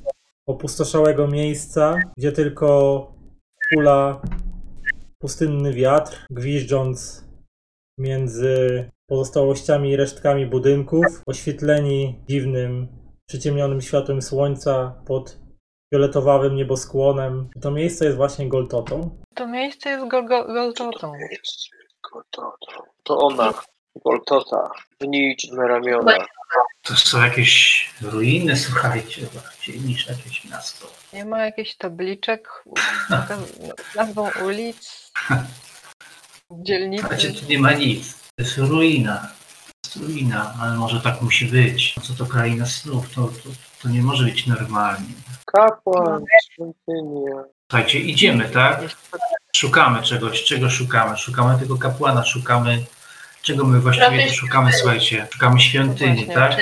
opustoszałego 0.46 1.26
miejsca, 1.28 1.96
gdzie 2.16 2.33
tylko 2.33 3.06
hula 3.74 4.20
pustynny 5.18 5.72
wiatr, 5.72 6.26
gwiżdżąc 6.30 7.24
między 7.98 8.90
pozostałościami 9.06 9.90
i 9.90 9.96
resztkami 9.96 10.46
budynków, 10.46 11.04
oświetleni 11.26 12.20
dziwnym, 12.28 12.88
przyciemnionym 13.28 13.80
światłem 13.80 14.22
słońca 14.22 15.02
pod 15.06 15.38
fioletowawym 15.94 16.54
nieboskłonem. 16.54 17.48
To 17.61 17.70
miejsce 17.70 18.04
jest 18.04 18.16
właśnie 18.16 18.48
Goltotą. 18.48 19.11
To 19.35 19.46
miejsce 19.46 19.90
jest 19.90 20.04
Gol- 20.04 20.28
Gol- 20.28 20.46
Golgotą. 20.46 21.12
Goltota. 22.12 22.83
To 23.04 23.18
ona. 23.18 23.54
Goltota. 24.04 24.70
Wynijdźmy 25.00 25.68
ramiona. 25.68 26.12
To 26.82 26.96
są 26.96 27.22
jakieś 27.22 27.90
ruiny, 28.02 28.56
słuchajcie, 28.56 29.26
bardziej 29.34 29.80
niż 29.80 30.06
jakieś 30.06 30.44
miasto. 30.44 30.92
Nie 31.12 31.24
ma 31.24 31.44
jakichś 31.44 31.76
tabliczek 31.76 32.48
z 33.92 33.94
nazwą 33.96 34.30
ulic, 34.44 35.12
dzielnicy. 36.50 37.00
Słuchajcie, 37.02 37.32
tu 37.32 37.46
nie 37.46 37.58
ma 37.58 37.72
nic. 37.72 38.14
To 38.36 38.42
jest 38.42 38.58
ruina. 38.58 39.28
To 39.80 39.88
jest 39.88 39.96
ruina, 39.96 40.54
ale 40.60 40.76
może 40.76 41.00
tak 41.00 41.22
musi 41.22 41.46
być. 41.46 41.96
No 41.96 42.02
Co 42.02 42.14
to 42.14 42.26
kraina 42.26 42.66
snów? 42.66 43.14
To, 43.14 43.22
to, 43.28 43.48
to 43.82 43.88
nie 43.88 44.02
może 44.02 44.24
być 44.24 44.46
normalnie. 44.46 45.14
Kapłan, 45.46 46.24
świątynia. 46.52 47.44
Słuchajcie, 47.70 47.98
idziemy, 48.00 48.48
tak? 48.48 48.80
Szukamy 49.56 50.02
czegoś. 50.02 50.44
Czego 50.44 50.70
szukamy? 50.70 51.16
Szukamy 51.16 51.58
tego 51.58 51.78
kapłana, 51.78 52.24
szukamy... 52.24 52.84
Czego 53.42 53.64
my 53.64 53.81
właściwie 53.81 54.26
tu 54.29 54.35
szukamy, 54.35 54.72
słuchajcie? 54.72 55.26
Szukamy 55.33 55.61
świątyni, 55.61 56.26
Właśnie, 56.26 56.35
tak? 56.35 56.61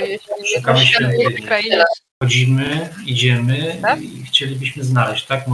Szukamy 0.57 0.79
świątyni. 0.81 1.25
Chodzimy, 2.23 2.89
idziemy 3.07 3.77
Tak? 3.83 4.03
i 4.03 4.23
chcielibyśmy 4.25 4.85
znaleźć, 4.85 5.27
tak? 5.27 5.45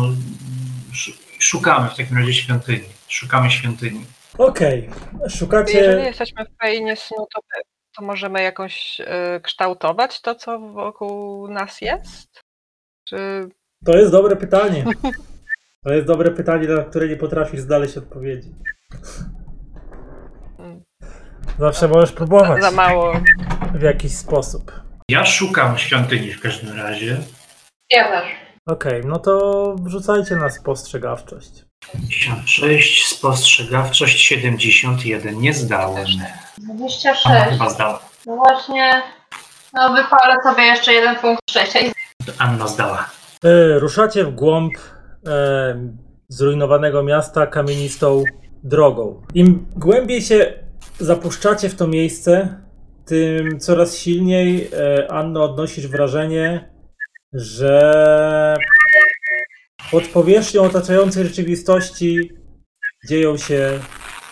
Szukamy 1.39 1.91
w 1.91 1.97
takim 1.97 2.19
razie 2.19 2.33
świątyni. 2.35 2.85
Szukamy 3.09 3.51
świątyni. 3.51 4.05
Okej, 4.39 4.91
Jeżeli 5.13 5.39
szukacie. 5.39 5.81
jesteśmy 5.83 6.45
w 6.45 6.57
krainie 6.57 6.97
snu, 6.97 7.27
to, 7.35 7.41
to 7.97 8.05
możemy 8.05 8.43
jakoś 8.43 9.01
y, 9.01 9.41
kształtować 9.41 10.21
to, 10.21 10.35
co 10.35 10.59
wokół 10.59 11.49
nas 11.49 11.81
jest? 11.81 12.41
Czy 13.09 13.49
To 13.87 13.97
jest 13.97 14.13
dobre 14.13 14.37
pytanie. 14.37 14.85
To 15.85 15.93
jest 15.93 16.07
dobre 16.07 16.31
pytanie, 16.31 16.69
na 16.69 16.83
które 16.83 17.09
nie 17.09 17.17
potrafisz 17.17 17.61
znaleźć 17.61 17.97
odpowiedzi. 17.97 18.49
Zawsze 21.59 21.89
możesz 21.89 22.13
próbować 22.13 22.63
za 22.63 22.71
mało? 22.71 23.13
w 23.75 23.83
jakiś 23.83 24.13
sposób. 24.13 24.73
Ja 25.09 25.27
szukam 25.27 25.79
świątyni 25.79 26.33
w 26.33 26.41
każdym 26.41 26.77
razie. 26.77 27.17
Ja 27.91 28.05
też. 28.05 28.25
Okej, 28.67 29.03
no 29.05 29.19
to 29.19 29.75
wrzucajcie 29.79 30.37
na 30.37 30.51
spostrzegawczość. 30.51 31.65
56, 31.93 33.07
spostrzegawczość 33.07 34.21
71. 34.21 35.41
Nie 35.41 35.55
zdałem. 35.55 36.07
Ona 36.65 36.75
26. 36.75 37.23
chyba 37.51 37.71
zdała. 37.71 38.01
No 38.27 38.37
właśnie. 38.37 39.03
No 39.73 39.95
wypalę 39.95 40.37
sobie 40.43 40.63
jeszcze 40.63 40.93
jeden 40.93 41.17
punkt 41.17 41.51
szczęścia 41.51 41.81
i 41.81 41.93
Anna 42.39 42.69
zdała. 42.69 43.11
E, 43.45 43.79
ruszacie 43.79 44.25
w 44.25 44.35
głąb 44.35 44.73
e, 45.27 45.75
zrujnowanego 46.29 47.03
miasta 47.03 47.47
kamienistą 47.47 48.25
drogą. 48.63 49.23
Im 49.35 49.67
głębiej 49.77 50.23
się 50.23 50.64
zapuszczacie 50.99 51.69
w 51.69 51.75
to 51.75 51.87
miejsce, 51.87 52.61
tym 53.05 53.61
coraz 53.61 53.97
silniej, 53.97 54.71
e, 54.73 55.13
Anno, 55.13 55.45
odnosisz 55.45 55.87
wrażenie, 55.87 56.71
że 57.33 58.57
pod 59.91 60.05
powierzchnią 60.05 60.63
otaczającej 60.63 61.25
rzeczywistości 61.25 62.33
dzieją 63.09 63.37
się 63.37 63.81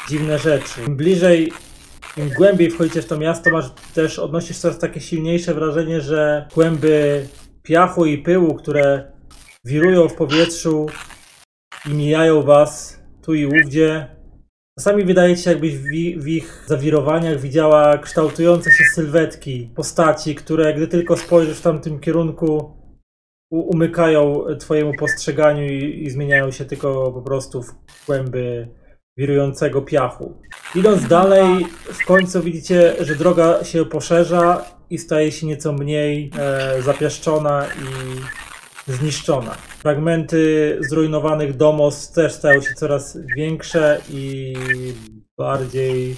dziwne 0.08 0.38
rzeczy. 0.38 0.82
Im 0.86 0.96
bliżej, 0.96 1.52
im 2.16 2.30
głębiej 2.36 2.70
wchodzicie 2.70 3.02
w 3.02 3.06
to 3.06 3.18
miasto, 3.18 3.50
masz 3.50 3.70
też 3.94 4.18
odnosisz 4.18 4.58
coraz 4.58 4.78
takie 4.78 5.00
silniejsze 5.00 5.54
wrażenie, 5.54 6.00
że 6.00 6.48
kłęby 6.54 7.26
piachu 7.62 8.06
i 8.06 8.18
pyłu, 8.18 8.54
które 8.54 9.12
wirują 9.64 10.08
w 10.08 10.14
powietrzu 10.14 10.86
i 11.90 11.94
mijają 11.94 12.42
was 12.42 13.00
tu 13.22 13.34
i 13.34 13.46
ówdzie. 13.46 14.21
Czasami 14.78 15.04
wydaje 15.04 15.36
ci 15.36 15.42
się, 15.42 15.50
jakbyś 15.50 15.76
w, 15.76 15.84
w 16.16 16.28
ich 16.28 16.64
zawirowaniach 16.66 17.40
widziała 17.40 17.98
kształtujące 17.98 18.70
się 18.70 18.84
sylwetki 18.94 19.70
postaci, 19.76 20.34
które 20.34 20.74
gdy 20.74 20.88
tylko 20.88 21.16
spojrzysz 21.16 21.58
w 21.58 21.62
tamtym 21.62 22.00
kierunku, 22.00 22.76
umykają 23.50 24.44
twojemu 24.60 24.92
postrzeganiu 24.98 25.66
i, 25.66 26.04
i 26.04 26.10
zmieniają 26.10 26.50
się 26.50 26.64
tylko 26.64 27.12
po 27.12 27.22
prostu 27.22 27.62
w 27.62 28.06
kłęby 28.06 28.68
wirującego 29.16 29.82
piachu. 29.82 30.42
Idąc 30.74 31.08
dalej, 31.08 31.66
w 31.92 32.06
końcu 32.06 32.42
widzicie, 32.42 32.94
że 33.00 33.14
droga 33.14 33.64
się 33.64 33.84
poszerza 33.84 34.64
i 34.90 34.98
staje 34.98 35.32
się 35.32 35.46
nieco 35.46 35.72
mniej 35.72 36.30
e, 36.38 36.82
i 37.62 38.20
zniszczona. 38.86 39.50
Fragmenty 39.54 40.78
zrujnowanych 40.80 41.56
domostw 41.56 42.14
też 42.14 42.32
stają 42.32 42.60
się 42.60 42.74
coraz 42.74 43.18
większe 43.36 44.00
i 44.10 44.54
bardziej 45.38 46.16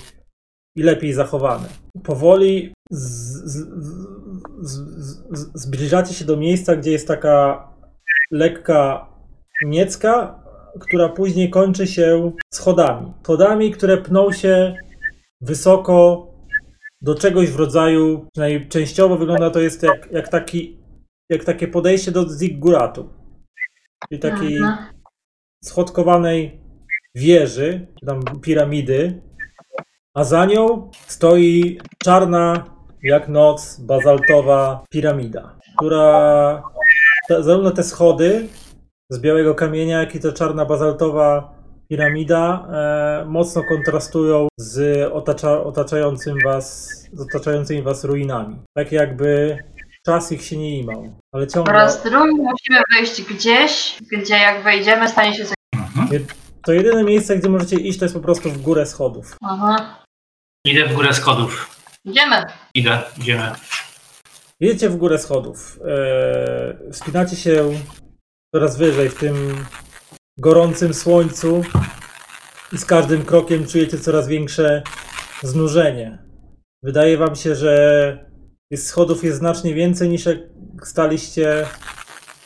i 0.76 0.82
lepiej 0.82 1.12
zachowane. 1.12 1.68
Powoli 2.02 2.72
z, 2.90 3.02
z, 3.44 3.68
z, 4.60 4.78
z, 5.32 5.62
zbliżacie 5.62 6.14
się 6.14 6.24
do 6.24 6.36
miejsca, 6.36 6.76
gdzie 6.76 6.90
jest 6.90 7.08
taka 7.08 7.68
lekka 8.30 9.08
niecka, 9.64 10.44
która 10.80 11.08
później 11.08 11.50
kończy 11.50 11.86
się 11.86 12.32
schodami. 12.54 13.12
Schodami, 13.22 13.70
które 13.70 13.96
pną 13.96 14.32
się 14.32 14.76
wysoko 15.40 16.26
do 17.02 17.14
czegoś 17.14 17.50
w 17.50 17.56
rodzaju, 17.56 18.26
przynajmniej 18.32 18.68
częściowo 18.68 19.16
wygląda 19.16 19.50
to 19.50 19.60
jest 19.60 19.82
jak, 19.82 20.12
jak, 20.12 20.28
taki, 20.28 20.83
jak 21.34 21.44
takie 21.44 21.68
podejście 21.68 22.12
do 22.12 22.28
zigguratu. 22.28 23.08
Czyli 24.08 24.20
takiej 24.20 24.58
schodkowanej 25.64 26.60
wieży, 27.14 27.86
tam 28.06 28.22
piramidy, 28.42 29.22
a 30.14 30.24
za 30.24 30.44
nią 30.44 30.90
stoi 31.06 31.78
czarna 32.04 32.64
jak 33.02 33.28
noc 33.28 33.80
bazaltowa 33.80 34.84
piramida, 34.90 35.58
która 35.76 36.62
te, 37.28 37.42
zarówno 37.42 37.70
te 37.70 37.82
schody 37.82 38.48
z 39.10 39.20
białego 39.20 39.54
kamienia, 39.54 40.00
jak 40.00 40.14
i 40.14 40.20
ta 40.20 40.32
czarna 40.32 40.64
bazaltowa 40.64 41.54
piramida 41.88 42.68
e, 42.72 43.24
mocno 43.24 43.62
kontrastują 43.68 44.48
z 44.56 45.08
otacza, 45.12 45.64
otaczającym 45.64 46.36
was, 46.44 46.88
z 47.12 47.20
otaczającymi 47.20 47.82
was 47.82 48.04
ruinami. 48.04 48.56
Tak 48.76 48.92
jakby 48.92 49.58
czas 50.06 50.32
ich 50.32 50.44
się 50.44 50.56
nie 50.56 50.78
imał. 50.78 51.18
Ale 51.32 51.46
ciągle 51.46 51.72
oraz 51.74 52.02
drugi 52.02 52.34
musimy 52.34 52.80
wyjść 52.92 53.22
gdzieś, 53.22 53.96
gdzie 54.12 54.34
jak 54.34 54.62
wejdziemy 54.62 55.08
stanie 55.08 55.34
się 55.34 55.44
coś. 55.44 55.54
to 56.64 56.72
jedyne 56.72 57.04
miejsce, 57.04 57.36
gdzie 57.36 57.48
możecie 57.48 57.76
iść, 57.76 57.98
to 57.98 58.04
jest 58.04 58.14
po 58.14 58.20
prostu 58.20 58.50
w 58.50 58.62
górę 58.62 58.86
schodów. 58.86 59.36
Aha. 59.42 60.04
Idę 60.64 60.86
w 60.86 60.94
górę 60.94 61.14
schodów. 61.14 61.80
Idziemy. 62.04 62.42
Idę, 62.74 63.02
idziemy. 63.18 63.52
Jedziecie 64.60 64.88
w 64.88 64.96
górę 64.96 65.18
schodów. 65.18 65.78
E, 65.86 66.92
wspinacie 66.92 67.36
się 67.36 67.70
coraz 68.54 68.76
wyżej 68.76 69.08
w 69.08 69.18
tym 69.18 69.66
gorącym 70.38 70.94
słońcu 70.94 71.64
i 72.72 72.78
z 72.78 72.84
każdym 72.84 73.24
krokiem 73.24 73.66
czujecie 73.66 73.98
coraz 73.98 74.28
większe 74.28 74.82
znużenie. 75.42 76.18
Wydaje 76.82 77.16
wam 77.16 77.36
się, 77.36 77.54
że 77.54 78.33
jest 78.74 78.86
schodów 78.86 79.24
jest 79.24 79.38
znacznie 79.38 79.74
więcej 79.74 80.08
niż 80.08 80.26
jak 80.26 80.38
staliście 80.84 81.66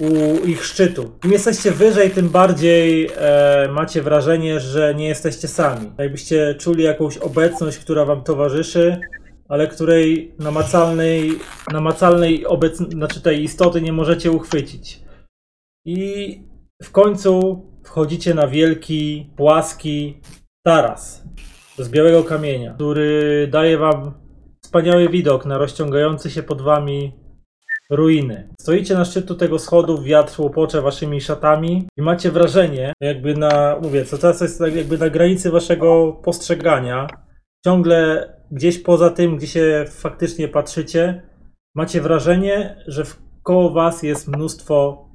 u 0.01 0.45
ich 0.47 0.65
szczytu. 0.65 1.11
Im 1.25 1.33
jesteście 1.33 1.71
wyżej, 1.71 2.11
tym 2.11 2.29
bardziej 2.29 3.11
e, 3.17 3.69
macie 3.73 4.03
wrażenie, 4.03 4.61
że 4.61 4.95
nie 4.95 5.09
jesteście 5.09 5.49
sami. 5.49 5.91
Jakbyście 5.99 6.55
czuli 6.55 6.85
jakąś 6.85 7.19
obecność, 7.19 7.79
która 7.79 8.05
wam 8.05 8.25
towarzyszy, 8.25 9.01
ale 9.49 9.69
której 9.69 10.35
namacalnej, 10.39 11.39
namacalnej 11.73 12.47
obec... 12.47 12.77
znaczy 12.77 13.21
tej 13.21 13.43
istoty 13.43 13.83
nie 13.83 13.93
możecie 13.93 14.31
uchwycić. 14.31 15.01
I 15.87 16.41
w 16.83 16.91
końcu 16.91 17.63
wchodzicie 17.85 18.35
na 18.35 18.49
wielki, 18.49 19.31
płaski 19.37 20.21
taras 20.63 21.23
z 21.79 21.89
białego 21.89 22.25
kamienia, 22.25 22.75
który 22.75 23.49
daje 23.51 23.79
wam 23.79 24.28
wspaniały 24.69 25.09
widok 25.09 25.47
na 25.47 25.59
rozciągający 25.59 26.31
się 26.31 26.43
pod 26.43 26.63
wami 26.63 27.13
ruiny. 27.91 28.49
Stoicie 28.61 28.95
na 28.95 29.05
szczytu 29.05 29.35
tego 29.35 29.59
schodu, 29.59 30.03
wiatr 30.03 30.41
łopocze 30.41 30.83
waszymi 30.83 31.21
szatami 31.21 31.89
i 31.97 32.03
macie 32.03 32.31
wrażenie, 32.31 32.93
jakby 33.01 33.35
na, 33.35 33.79
mówię, 33.83 34.05
co 34.05 34.19
teraz 34.19 34.41
jest 34.41 34.59
tak 34.59 34.75
jakby 34.75 34.99
na 34.99 35.11
granicy 35.11 35.51
waszego 35.51 36.13
postrzegania, 36.25 37.07
ciągle 37.65 38.29
gdzieś 38.51 38.79
poza 38.79 39.11
tym, 39.11 39.37
gdzie 39.37 39.47
się 39.47 39.85
faktycznie 39.89 40.49
patrzycie, 40.49 41.23
macie 41.75 42.01
wrażenie, 42.01 42.85
że 42.87 43.03
koło 43.43 43.71
was 43.71 44.03
jest 44.03 44.29
mnóstwo 44.29 45.09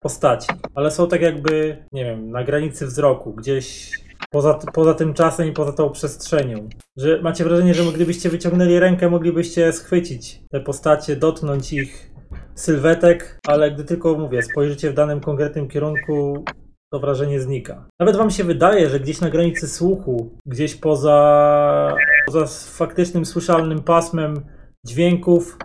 postaci, 0.00 0.48
ale 0.74 0.90
są 0.90 1.08
tak 1.08 1.22
jakby, 1.22 1.84
nie 1.92 2.04
wiem, 2.04 2.30
na 2.30 2.44
granicy 2.44 2.86
wzroku, 2.86 3.34
gdzieś 3.34 3.90
poza, 4.34 4.54
poza 4.54 4.94
tym 4.94 5.14
czasem 5.14 5.48
i 5.48 5.52
poza 5.52 5.72
tą 5.72 5.90
przestrzenią. 5.90 6.68
Że 6.96 7.22
macie 7.22 7.44
wrażenie, 7.44 7.74
że 7.74 7.92
gdybyście 7.92 8.28
wyciągnęli 8.28 8.78
rękę, 8.78 9.10
moglibyście 9.10 9.72
schwycić 9.72 10.42
te 10.50 10.60
postacie, 10.60 11.16
dotknąć 11.16 11.72
ich 11.72 12.10
sylwetek, 12.54 13.38
ale 13.46 13.70
gdy 13.70 13.84
tylko, 13.84 14.18
mówię, 14.18 14.42
spojrzycie 14.42 14.90
w 14.90 14.94
danym 14.94 15.20
konkretnym 15.20 15.68
kierunku, 15.68 16.44
to 16.92 17.00
wrażenie 17.00 17.40
znika. 17.40 17.88
Nawet 18.00 18.16
wam 18.16 18.30
się 18.30 18.44
wydaje, 18.44 18.90
że 18.90 19.00
gdzieś 19.00 19.20
na 19.20 19.30
granicy 19.30 19.68
słuchu, 19.68 20.30
gdzieś 20.46 20.74
poza, 20.74 21.96
poza 22.26 22.46
faktycznym 22.70 23.24
słyszalnym 23.24 23.82
pasmem 23.82 24.40
dźwięków, 24.86 25.58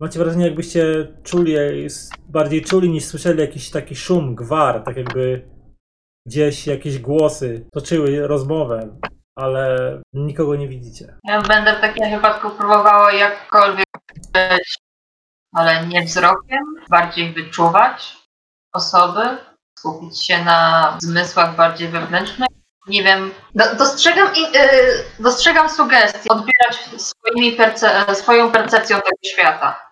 macie 0.00 0.18
wrażenie, 0.18 0.44
jakbyście 0.44 1.08
czuli, 1.22 1.54
bardziej 2.28 2.62
czuli 2.62 2.90
niż 2.90 3.04
słyszeli 3.04 3.40
jakiś 3.40 3.70
taki 3.70 3.96
szum, 3.96 4.34
gwar, 4.34 4.82
tak 4.82 4.96
jakby 4.96 5.42
gdzieś 6.28 6.66
jakieś 6.66 6.98
głosy 6.98 7.66
toczyły 7.72 8.26
rozmowę, 8.26 8.88
ale 9.36 9.92
nikogo 10.12 10.56
nie 10.56 10.68
widzicie. 10.68 11.18
Ja 11.24 11.42
będę 11.42 11.76
w 11.76 11.80
takim 11.80 12.10
wypadku 12.10 12.50
próbowała 12.50 13.12
jakkolwiek 13.12 13.86
być, 14.32 14.78
ale 15.54 15.86
nie 15.86 16.02
wzrokiem, 16.02 16.64
bardziej 16.90 17.32
wyczuwać 17.32 18.16
osoby, 18.72 19.20
skupić 19.78 20.24
się 20.24 20.44
na 20.44 20.96
zmysłach 21.02 21.56
bardziej 21.56 21.88
wewnętrznych. 21.88 22.48
Nie 22.86 23.02
wiem, 23.02 23.30
do, 23.54 23.74
dostrzegam, 23.74 24.28
y, 24.28 25.22
dostrzegam 25.22 25.68
sugestie, 25.68 26.28
odbierać 26.30 26.76
swoimi 26.96 27.52
perce, 27.52 28.14
swoją 28.14 28.52
percepcją 28.52 28.96
tego 28.96 29.16
świata. 29.26 29.87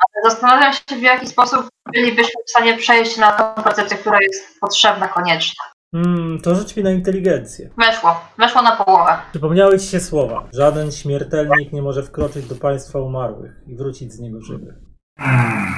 Ale 0.00 0.30
zastanawiam 0.30 0.72
się, 0.72 0.80
w 0.96 1.02
jaki 1.02 1.26
sposób 1.26 1.68
bylibyśmy 1.92 2.42
w 2.46 2.50
stanie 2.50 2.76
przejść 2.76 3.16
na 3.16 3.32
tą 3.32 3.62
percepcję, 3.62 3.96
która 3.96 4.18
jest 4.22 4.60
potrzebna, 4.60 5.08
konieczna. 5.08 5.64
Hmm, 5.94 6.40
to 6.40 6.54
rzuć 6.54 6.76
mi 6.76 6.82
na 6.82 6.90
inteligencję. 6.90 7.70
Weszło, 7.78 8.20
weszło 8.38 8.62
na 8.62 8.76
połowę. 8.76 9.18
Przypomniały 9.30 9.78
ci 9.78 9.86
się 9.86 10.00
słowa. 10.00 10.48
Żaden 10.52 10.92
śmiertelnik 10.92 11.72
nie 11.72 11.82
może 11.82 12.02
wkroczyć 12.02 12.46
do 12.46 12.54
państwa 12.54 12.98
umarłych 12.98 13.52
i 13.66 13.76
wrócić 13.76 14.12
z 14.12 14.20
niego 14.20 14.40
żywy. 14.42 14.74
Hmm. 15.18 15.74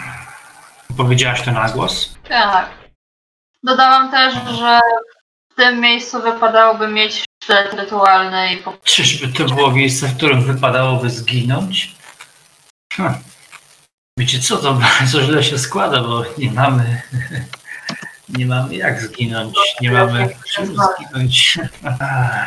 Powiedziałaś 0.97 1.43
to 1.43 1.53
na 1.53 1.69
głos? 1.69 2.15
Tak. 2.29 2.71
Dodałam 3.63 4.11
też, 4.11 4.35
że 4.35 4.81
w 5.53 5.55
tym 5.55 5.81
miejscu 5.81 6.23
wypadałoby 6.23 6.89
mieć 6.89 7.25
sztylet 7.45 7.75
rytualny 7.75 8.55
i 8.55 8.57
po 8.57 8.75
Czyżby 8.85 9.29
to 9.29 9.55
było 9.55 9.71
miejsce, 9.71 10.07
w 10.07 10.17
którym 10.17 10.43
wypadałoby 10.43 11.11
zginąć? 11.11 11.95
Hm. 12.93 13.15
Wiecie 14.19 14.39
co, 14.39 14.57
to 14.57 14.75
bardzo 15.01 15.23
źle 15.23 15.45
się 15.45 15.59
składa, 15.59 16.03
bo 16.03 16.25
nie 16.39 16.51
mamy... 16.51 17.03
Nie 18.29 18.47
mamy 18.47 18.77
jak 18.77 19.01
zginąć, 19.01 19.55
nie 19.81 19.91
mamy 19.91 20.29
czym 20.55 20.67
zginąć. 20.67 21.59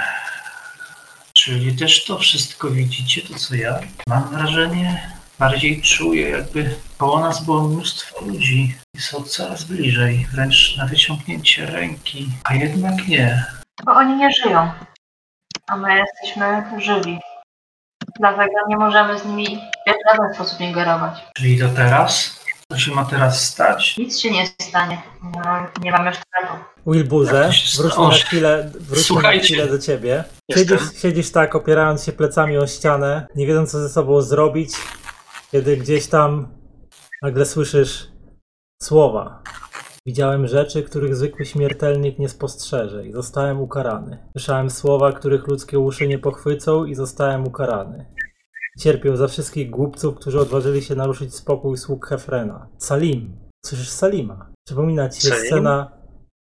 Czyli 1.34 1.76
też 1.76 2.06
to 2.06 2.20
wszystko 2.20 2.70
widzicie, 2.70 3.22
to 3.22 3.40
co 3.40 3.56
ja? 3.56 3.80
Mam 4.08 4.30
wrażenie, 4.30 5.12
bardziej 5.40 5.82
czuję, 5.82 6.30
jakby 6.30 6.76
koło 6.98 7.20
nas 7.20 7.46
było 7.46 7.68
mnóstwo 7.68 8.26
ludzi 8.26 8.76
i 8.94 9.02
są 9.02 9.24
coraz 9.24 9.64
bliżej, 9.64 10.28
wręcz 10.32 10.78
na 10.78 10.86
wyciągnięcie 10.86 11.66
ręki, 11.66 12.30
a 12.44 12.54
jednak 12.56 13.08
nie. 13.08 13.46
Bo 13.84 13.92
oni 13.92 14.16
nie 14.16 14.32
żyją, 14.32 14.72
a 15.68 15.78
my 15.78 15.98
jesteśmy 15.98 16.64
żywi. 16.82 17.20
Dlatego 18.20 18.54
nie 18.68 18.78
możemy 18.78 19.20
z 19.20 19.26
nimi 19.26 19.62
w 19.88 20.12
żaden 20.12 20.34
sposób 20.36 20.60
ingerować. 20.60 21.14
Czyli 21.36 21.60
to 21.60 21.70
teraz? 21.70 22.40
Co 22.72 22.78
się 22.78 22.92
ma 22.92 23.06
teraz 23.06 23.46
stać? 23.46 23.98
Nic 23.98 24.20
się 24.20 24.32
nie 24.32 24.48
stanie. 24.48 25.02
No, 25.24 25.42
nie 25.82 25.92
mamy 25.92 26.12
sztyletu. 26.14 26.54
Wilburze, 26.88 27.50
wróćmy 27.78 28.04
na 28.04 28.14
chwilę, 28.14 28.72
wróćmy 28.80 29.22
na 29.22 29.32
chwilę 29.32 29.68
do 29.68 29.80
ciebie. 29.80 30.24
Siedzisz, 30.52 31.02
siedzisz 31.02 31.32
tak, 31.32 31.56
opierając 31.56 32.04
się 32.04 32.12
plecami 32.12 32.58
o 32.58 32.68
ścianę, 32.68 33.28
nie 33.36 33.48
wiedząc 33.48 33.72
co 33.72 33.80
ze 33.80 33.90
sobą 33.90 34.22
zrobić, 34.22 34.74
kiedy 35.52 35.78
gdzieś 35.78 36.08
tam 36.08 36.48
nagle 37.22 37.46
słyszysz 37.46 38.08
słowa. 38.84 39.44
Widziałem 40.08 40.48
rzeczy, 40.48 40.84
których 40.84 41.16
zwykły 41.16 41.46
śmiertelnik 41.46 42.20
nie 42.20 42.30
spostrzeże 42.30 43.06
i 43.08 43.12
zostałem 43.12 43.62
ukarany. 43.62 44.18
Słyszałem 44.32 44.70
słowa, 44.70 45.12
których 45.12 45.48
ludzkie 45.48 45.80
uszy 45.80 46.08
nie 46.08 46.20
pochwycą 46.20 46.86
i 46.86 46.96
zostałem 46.96 47.48
ukarany. 47.48 48.06
Cierpię 48.80 49.18
za 49.18 49.28
wszystkich 49.28 49.70
głupców, 49.70 50.16
którzy 50.16 50.40
odważyli 50.40 50.82
się 50.82 50.96
naruszyć 50.96 51.36
spokój 51.36 51.78
sług 51.78 52.06
Hefrena. 52.08 52.68
Salim. 52.78 53.38
Słyszysz 53.66 53.90
Salima. 53.90 54.50
Przypomina 54.68 55.10
ci 55.10 55.22
się 55.22 55.28
Salim? 55.30 55.46
scena, 55.46 55.92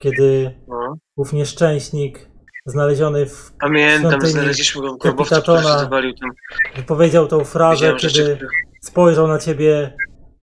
kiedy 0.02 0.52
No. 0.68 0.96
ów 1.18 1.34
nieszczęśnik 1.34 2.30
znaleziony 2.66 3.26
w 3.26 3.54
Pamiętam, 3.60 4.22
znaleźliśmy 4.22 4.82
go 4.82 4.94
w 4.94 4.98
grobowcu, 4.98 5.36
który 5.36 5.42
Kapitatona. 5.42 5.74
się 5.74 5.80
zawalił 5.84 6.14
tam. 6.14 6.30
wypowiedział 6.76 7.28
tą 7.28 7.44
frazę, 7.44 7.76
Widziałem 7.76 8.00
rzeczy, 8.00 8.16
kiedy 8.18 8.36
których 8.36 8.52
spojrzał 8.82 9.28
na 9.28 9.40
ciebie 9.40 9.94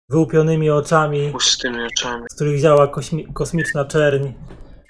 wyłupionymi 0.10 0.70
oczami, 0.70 1.30
pustymi 1.32 1.78
oczami. 1.86 2.24
z 2.32 2.36
których 2.36 2.62
działa 2.62 2.88
kośmi- 2.88 3.34
kosmiczna 3.34 3.86
czerń 3.86 4.28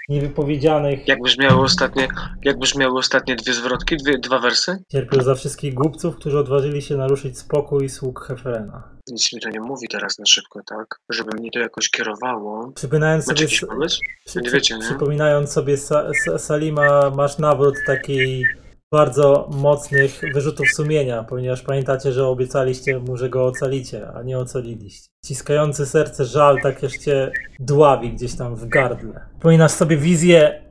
niewypowiedzianych. 0.09 1.07
Jak 1.07 1.21
brzmiały 1.21 1.61
ostatnie, 1.63 2.07
jak 2.43 2.59
brzmiały 2.59 2.97
ostatnie 2.99 3.35
dwie 3.35 3.53
zwrotki, 3.53 3.97
dwie, 3.97 4.17
dwa 4.17 4.39
wersy? 4.39 4.83
Cierpiał 4.91 5.21
za 5.21 5.35
wszystkich 5.35 5.73
głupców, 5.73 6.15
którzy 6.15 6.39
odważyli 6.39 6.81
się 6.81 6.97
naruszyć 6.97 7.39
spokój 7.39 7.89
sług 7.89 8.19
Hefrena. 8.27 8.83
Nic 9.09 9.33
mi 9.33 9.41
to 9.41 9.49
nie 9.49 9.59
mówi 9.61 9.87
teraz 9.87 10.19
na 10.19 10.25
szybko, 10.25 10.59
tak? 10.65 10.99
Żeby 11.09 11.31
mnie 11.37 11.51
to 11.51 11.59
jakoś 11.59 11.89
kierowało. 11.89 12.71
Przypominając 12.75 13.27
Macie 13.27 13.37
sobie, 13.37 13.45
jakiś 13.45 13.59
pomysł? 13.69 13.99
przy, 14.25 14.41
Nie 14.41 14.49
wiecie, 14.51 14.75
nie? 14.75 14.81
przypominając 14.81 15.51
sobie 15.51 15.75
Sa- 15.77 16.11
Sa- 16.27 16.39
Salima, 16.39 17.09
masz 17.09 17.37
nawrót 17.37 17.75
takiej 17.87 18.45
bardzo 18.91 19.49
mocnych 19.51 20.21
wyrzutów 20.33 20.67
sumienia, 20.71 21.23
ponieważ 21.23 21.61
pamiętacie, 21.61 22.11
że 22.11 22.27
obiecaliście 22.27 22.99
mu, 22.99 23.17
że 23.17 23.29
go 23.29 23.45
ocalicie, 23.45 24.07
a 24.15 24.23
nie 24.23 24.39
ocaliliście. 24.39 25.09
Ciskający 25.25 25.85
serce 25.85 26.25
żal 26.25 26.61
tak 26.61 26.81
cię 27.03 27.31
dławi 27.59 28.13
gdzieś 28.13 28.37
tam 28.37 28.55
w 28.55 28.67
gardle. 28.67 29.25
Przypominasz 29.29 29.71
sobie 29.71 29.97
wizję 29.97 30.63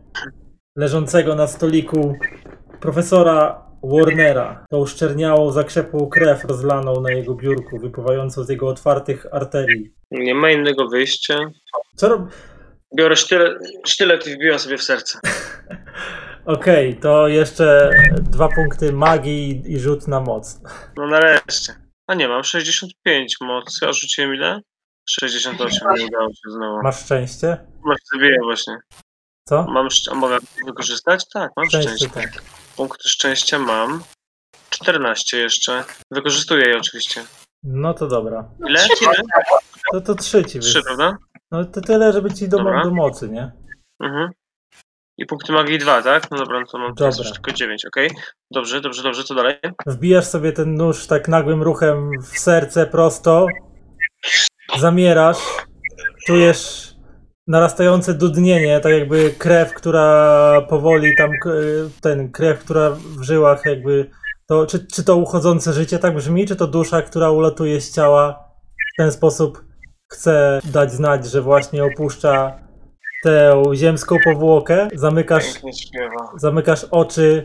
leżącego 0.76 1.34
na 1.34 1.46
stoliku 1.46 2.14
profesora 2.80 3.66
Warnera, 3.82 4.66
tą 4.70 4.86
szczerniałą, 4.86 5.50
zakrzepłą 5.50 6.08
krew 6.08 6.44
rozlaną 6.44 7.00
na 7.00 7.10
jego 7.10 7.34
biurku, 7.34 7.78
wypływającą 7.78 8.44
z 8.44 8.48
jego 8.48 8.68
otwartych 8.68 9.26
arterii. 9.32 9.94
Nie 10.10 10.34
ma 10.34 10.50
innego 10.50 10.88
wyjścia. 10.88 11.50
Co 11.96 12.08
rob... 12.08 12.22
Biorę 12.96 13.16
sztylet, 13.16 13.58
sztylet 13.86 14.26
i 14.26 14.34
wbijam 14.34 14.58
sobie 14.58 14.78
w 14.78 14.82
serce. 14.82 15.18
Okej, 16.46 16.96
to 16.96 17.28
jeszcze 17.28 17.90
dwa 18.20 18.48
punkty 18.48 18.92
magii 18.92 19.62
i 19.72 19.78
rzut 19.80 20.08
na 20.08 20.20
moc. 20.20 20.60
No 20.96 21.06
nareszcie. 21.06 21.74
A 22.06 22.14
nie, 22.14 22.28
mam 22.28 22.44
65 22.44 23.36
mocy, 23.40 23.86
a 23.88 23.92
rzuciłem 23.92 24.34
ile? 24.34 24.60
68, 25.08 25.88
nie 25.98 26.06
udało 26.06 26.28
się 26.28 26.50
znowu. 26.50 26.82
Masz 26.82 27.04
szczęście? 27.04 27.56
Masz 27.84 27.98
sobie 28.12 28.36
właśnie. 28.44 28.78
Co? 29.48 29.62
Mam 29.62 29.88
szcz- 29.88 30.12
a 30.12 30.14
mogę 30.14 30.38
wykorzystać? 30.66 31.28
Tak, 31.34 31.50
mam 31.56 31.66
Szczęście, 31.68 31.90
szczęście. 31.96 32.20
tak. 32.20 32.42
Punkty 32.76 33.08
szczęścia 33.08 33.58
mam. 33.58 34.02
14 34.70 35.36
jeszcze. 35.38 35.84
Wykorzystuję 36.10 36.68
je 36.68 36.76
oczywiście. 36.76 37.22
No 37.62 37.94
to 37.94 38.06
dobra. 38.08 38.50
Ile? 38.68 38.78
Trzy 38.80 39.04
Ile? 39.04 39.14
To, 39.92 40.00
to 40.00 40.14
trzy 40.14 40.44
ci 40.44 40.60
3, 40.60 40.72
wys... 40.78 40.84
prawda? 40.84 41.16
No 41.50 41.64
to 41.64 41.80
tyle, 41.80 42.12
żeby 42.12 42.34
ci 42.34 42.48
do, 42.48 42.56
Dobra. 42.58 42.84
do 42.84 42.90
mocy, 42.90 43.28
nie? 43.28 43.52
Mhm. 44.02 44.30
I 45.18 45.26
punkty 45.26 45.52
magii 45.52 45.78
2, 45.78 46.02
tak? 46.02 46.30
No 46.30 46.36
dobra, 46.38 46.60
no 46.60 46.66
to 46.66 46.78
mam 46.78 46.94
teraz 46.94 47.16
Dobra. 47.16 47.28
już 47.28 47.34
tylko 47.38 47.52
9, 47.52 47.86
okej? 47.86 48.10
Dobrze, 48.50 48.80
dobrze, 48.80 49.02
dobrze, 49.02 49.24
co 49.24 49.34
dalej? 49.34 49.54
Wbijasz 49.86 50.24
sobie 50.24 50.52
ten 50.52 50.74
nóż 50.74 51.06
tak 51.06 51.28
nagłym 51.28 51.62
ruchem 51.62 52.10
w 52.22 52.38
serce 52.38 52.86
prosto. 52.86 53.46
Zamierasz. 54.78 55.38
Czujesz 56.26 56.92
narastające 57.46 58.14
dudnienie, 58.14 58.80
tak 58.80 58.92
jakby 58.92 59.30
krew, 59.38 59.74
która 59.74 60.62
powoli 60.68 61.16
tam, 61.16 61.30
k- 61.42 61.50
ten 62.00 62.32
krew, 62.32 62.58
która 62.64 62.90
w 62.90 63.22
żyłach 63.22 63.64
jakby, 63.66 64.10
to, 64.46 64.66
czy, 64.66 64.86
czy 64.86 65.04
to 65.04 65.16
uchodzące 65.16 65.72
życie 65.72 65.98
tak 65.98 66.14
brzmi, 66.14 66.46
czy 66.46 66.56
to 66.56 66.66
dusza, 66.66 67.02
która 67.02 67.30
ulatuje 67.30 67.80
z 67.80 67.94
ciała 67.94 68.44
w 68.94 68.96
ten 68.98 69.12
sposób 69.12 69.64
chce 70.12 70.60
dać 70.64 70.92
znać, 70.92 71.26
że 71.26 71.42
właśnie 71.42 71.84
opuszcza 71.84 72.58
tę 73.26 73.62
ziemską 73.74 74.16
powłokę, 74.24 74.88
zamykasz 74.94 75.52
Pięknie 75.52 75.72
śpiewa. 75.72 76.32
zamykasz 76.36 76.84
oczy, 76.90 77.44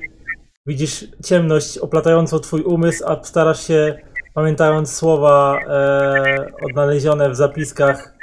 widzisz 0.66 1.06
ciemność 1.26 1.78
oplatającą 1.78 2.40
twój 2.40 2.62
umysł, 2.62 3.04
a 3.08 3.24
starasz 3.24 3.68
się 3.68 4.00
pamiętając 4.34 4.94
słowa 4.96 5.60
e, 5.68 6.48
odnalezione 6.70 7.30
w 7.30 7.36
zapiskach 7.36 8.14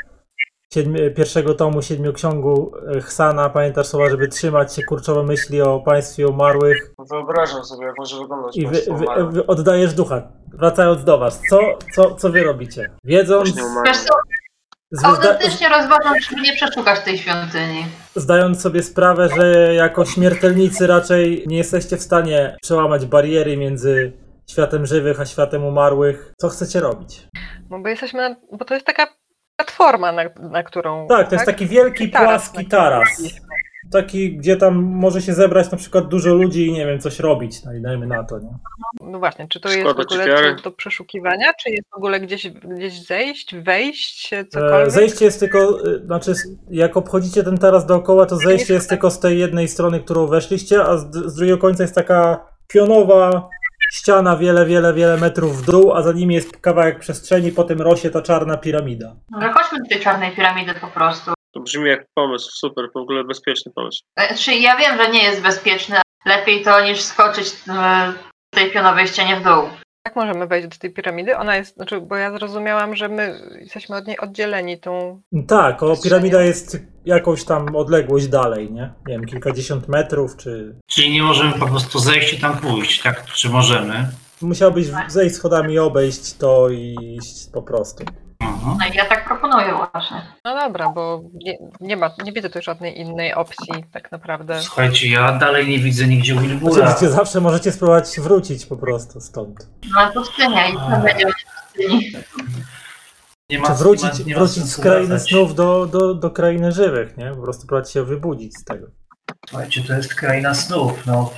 siedmi, 0.75 1.01
pierwszego 1.17 1.55
tomu 1.55 1.83
Siedmioksiągu 1.83 2.73
e, 2.97 3.01
Hsana, 3.01 3.51
pamiętasz 3.51 3.87
słowa, 3.87 4.11
żeby 4.11 4.29
trzymać 4.29 4.75
się 4.75 4.83
kurczowe 4.83 5.23
myśli 5.23 5.61
o 5.63 5.81
państwie 5.81 6.29
umarłych 6.29 6.95
Wyobrażam 7.11 7.65
sobie, 7.65 7.87
jak 7.87 7.99
może 7.99 8.17
wyglądać 8.19 8.57
i 8.57 8.67
wy, 8.67 8.73
państwo 8.73 8.95
wy, 8.95 9.05
umarłe. 9.05 9.31
wy 9.33 9.47
oddajesz 9.47 9.95
ducha. 9.95 10.23
Wracając 10.55 11.05
do 11.05 11.19
was, 11.19 11.41
co, 11.51 11.61
co, 11.95 12.15
co 12.15 12.31
wy 12.31 12.45
robicie? 12.45 12.91
Wiedząc, 13.05 13.51
Właśnie. 13.51 13.83
Wiesz 13.87 13.99
co, 13.99 14.15
autentycznie 15.05 15.69
rozważam, 15.69 16.15
czy 16.29 16.35
nie 16.35 16.53
przeszukać 16.53 17.01
tej 17.01 17.19
świątyni. 17.19 17.87
zdając 18.15 18.61
sobie 18.61 18.83
sprawę, 18.83 19.29
że 19.37 19.75
jako 19.75 20.05
śmiertelnicy 20.05 20.87
raczej 20.87 21.45
nie 21.47 21.57
jesteście 21.57 21.97
w 21.97 22.03
stanie 22.03 22.57
przełamać 22.63 23.07
bariery 23.07 23.57
między 23.57 24.13
światem 24.51 24.87
żywych 24.87 25.21
a 25.21 25.27
światem 25.27 25.65
umarłych, 25.65 26.33
co 26.39 26.49
chcecie 26.49 26.81
robić? 26.81 27.27
No 27.71 27.79
bo 27.79 27.89
jesteśmy, 27.89 28.29
na, 28.29 28.37
bo 28.53 28.65
to 28.65 28.75
jest 28.75 28.87
taka 28.87 29.07
platforma, 29.57 30.13
na, 30.13 30.23
na 30.41 30.63
którą... 30.63 31.07
Tak, 31.09 31.29
to 31.29 31.35
jest 31.35 31.47
taki 31.47 31.67
wielki, 31.67 32.11
Taras, 32.11 32.49
płaski 32.49 32.67
taras. 32.69 33.23
Taki, 33.93 34.37
gdzie 34.37 34.57
tam 34.57 34.75
może 34.77 35.23
się 35.23 35.35
zebrać 35.35 35.71
na 35.71 35.79
przykład 35.79 36.09
dużo 36.09 36.35
ludzi 36.35 36.67
i 36.67 36.73
nie 36.73 36.87
wiem, 36.87 37.01
coś 37.01 37.21
robić. 37.21 37.65
No 37.65 37.75
i 37.75 37.81
dajmy 37.81 38.07
na 38.07 38.25
to, 38.25 38.39
nie? 38.39 38.51
No 39.01 39.19
właśnie, 39.19 39.49
czy 39.49 39.61
to 39.61 39.69
jest 39.69 39.83
w 39.83 40.01
ogóle 40.01 40.57
do, 40.65 40.71
przeszukiwania, 40.71 41.53
czy 41.63 41.71
jest 41.71 41.91
w 41.93 41.97
ogóle 41.97 42.21
gdzieś, 42.21 42.51
gdzieś 42.51 43.07
zejść, 43.07 43.57
wejść, 43.57 44.33
E, 44.33 44.45
cokolwiek? 44.45 44.91
Zejście 44.91 45.25
jest 45.25 45.41
tylko, 45.41 45.59
e, 45.59 45.99
znaczy 46.07 46.33
jak 46.71 46.97
obchodzicie 46.97 47.45
ten 47.45 47.59
taras 47.59 47.87
dookoła, 47.87 48.27
to 48.27 48.37
zejście 48.37 48.75
jest 48.75 48.89
tylko 48.89 49.11
z 49.11 49.21
tej 49.21 49.39
jednej 49.39 49.69
strony, 49.69 50.01
którą 50.01 50.27
weszliście, 50.27 50.85
a 50.85 50.97
z, 50.97 51.17
z 51.17 51.35
drugiego 51.35 51.59
końca 51.59 51.83
jest 51.83 51.95
taka 51.95 52.47
pionowa 52.69 53.49
ściana 53.93 54.37
wiele, 54.37 54.67
wiele, 54.67 54.95
wiele 54.95 55.17
metrów 55.17 55.63
w 55.63 55.67
dół, 55.67 55.93
a 55.93 56.03
za 56.03 56.13
nimi 56.13 56.35
jest 56.35 56.57
kawałek 56.57 56.99
przestrzeni, 56.99 57.53
potem 57.53 57.83
rośnie 57.83 58.11
ta 58.11 58.23
czarna 58.23 58.57
piramida. 58.57 59.17
Może 59.31 59.53
chodźmy 59.53 59.79
do 59.79 59.89
tej 59.89 60.01
czarnej 60.01 60.37
piramidy 60.37 60.75
po 60.81 60.87
prostu. 60.87 61.33
To 61.55 61.61
brzmi 61.61 61.89
jak 61.89 62.05
pomysł, 62.15 62.51
super, 62.53 62.85
w 62.95 62.97
ogóle 62.97 63.25
bezpieczny 63.25 63.73
pomysł. 63.75 64.01
Znaczy, 64.19 64.55
ja 64.55 64.77
wiem, 64.77 64.99
że 64.99 65.11
nie 65.11 65.23
jest 65.23 65.43
bezpieczny, 65.43 65.97
ale 65.97 66.37
lepiej 66.37 66.65
to 66.65 66.85
niż 66.85 67.01
skoczyć 67.01 67.47
e, 67.47 68.13
w 68.55 68.57
tej 68.57 68.71
pionowej 68.71 69.07
ścianie 69.07 69.37
w 69.37 69.45
dół. 69.45 69.63
Jak 70.07 70.17
możemy 70.17 70.47
wejść 70.47 70.69
do 70.69 70.77
tej 70.77 70.93
piramidy? 70.93 71.37
Ona 71.37 71.57
jest, 71.57 71.75
znaczy, 71.75 72.01
bo 72.01 72.17
ja 72.17 72.33
zrozumiałam, 72.33 72.97
że 72.97 73.09
my 73.09 73.41
jesteśmy 73.61 73.97
od 73.97 74.07
niej 74.07 74.19
oddzieleni 74.19 74.81
tą... 74.81 75.23
Tak, 75.49 75.83
o 75.83 75.97
piramida 76.03 76.43
jest 76.43 76.79
jakąś 77.05 77.45
tam 77.45 77.77
odległość 77.77 78.29
dalej, 78.29 78.73
nie? 78.73 78.93
Nie 79.07 79.15
wiem, 79.15 79.25
kilkadziesiąt 79.25 79.89
metrów, 79.89 80.37
czy... 80.37 80.75
Czyli 80.87 81.11
nie 81.11 81.23
możemy 81.23 81.53
po 81.53 81.67
prostu 81.67 81.99
zejść 81.99 82.33
i 82.33 82.41
tam 82.41 82.59
pójść, 82.59 83.03
tak? 83.03 83.25
Czy 83.25 83.49
możemy? 83.49 84.09
Musiałbyś 84.43 84.87
zejść 85.09 85.35
schodami 85.35 85.75
i 85.75 85.79
obejść 85.79 86.37
to 86.37 86.69
i 86.69 86.97
iść 87.19 87.51
po 87.53 87.63
prostu. 87.63 88.05
Mhm. 88.41 88.77
No 88.81 88.87
i 88.87 88.97
ja 88.97 89.05
tak 89.07 89.25
proponuję 89.25 89.75
właśnie. 89.93 90.23
No 90.45 90.55
dobra, 90.61 90.89
bo 90.89 91.23
nie, 91.35 91.59
nie 91.81 91.97
ma, 91.97 92.11
nie 92.25 92.33
widzę 92.33 92.51
tu 92.51 92.63
żadnej 92.63 92.99
innej 93.01 93.35
opcji 93.35 93.85
tak 93.93 94.13
naprawdę. 94.13 94.63
Słuchajcie, 94.63 95.09
ja 95.09 95.33
dalej 95.33 95.69
nie 95.69 95.79
widzę 95.79 96.07
nigdzie 96.07 96.35
Wilbura. 96.35 96.83
Oczywiście 96.85 97.09
zawsze 97.11 97.41
możecie 97.41 97.73
spróbować 97.73 98.21
wrócić 98.21 98.67
po 98.67 98.77
prostu 98.77 99.21
stąd. 99.21 99.69
No 99.95 100.13
pustynia 100.13 100.69
i 100.69 100.73
co 100.75 100.97
będzie 101.05 101.27
w 101.27 101.65
pustyni. 101.73 102.13
Nie 103.51 103.57
Czy 103.57 103.63
ma, 103.63 103.75
wrócić, 103.75 104.25
nie 104.27 104.35
ma, 104.35 104.39
wrócić 104.39 104.57
sensu 104.57 104.81
z 104.81 104.83
krainy 104.83 105.07
wracać. 105.07 105.29
snów 105.29 105.55
do, 105.55 105.87
do, 105.87 106.15
do 106.15 106.31
krainy 106.31 106.73
żywych, 106.73 107.17
nie? 107.17 107.31
Po 107.31 107.43
prostu 107.43 107.67
próbować 107.67 107.93
się 107.93 108.05
wybudzić 108.05 108.59
z 108.59 108.65
tego. 108.65 108.87
Słuchajcie, 109.49 109.83
to 109.83 109.93
jest 109.95 110.15
kraina 110.15 110.55
snów. 110.55 111.07
No. 111.07 111.31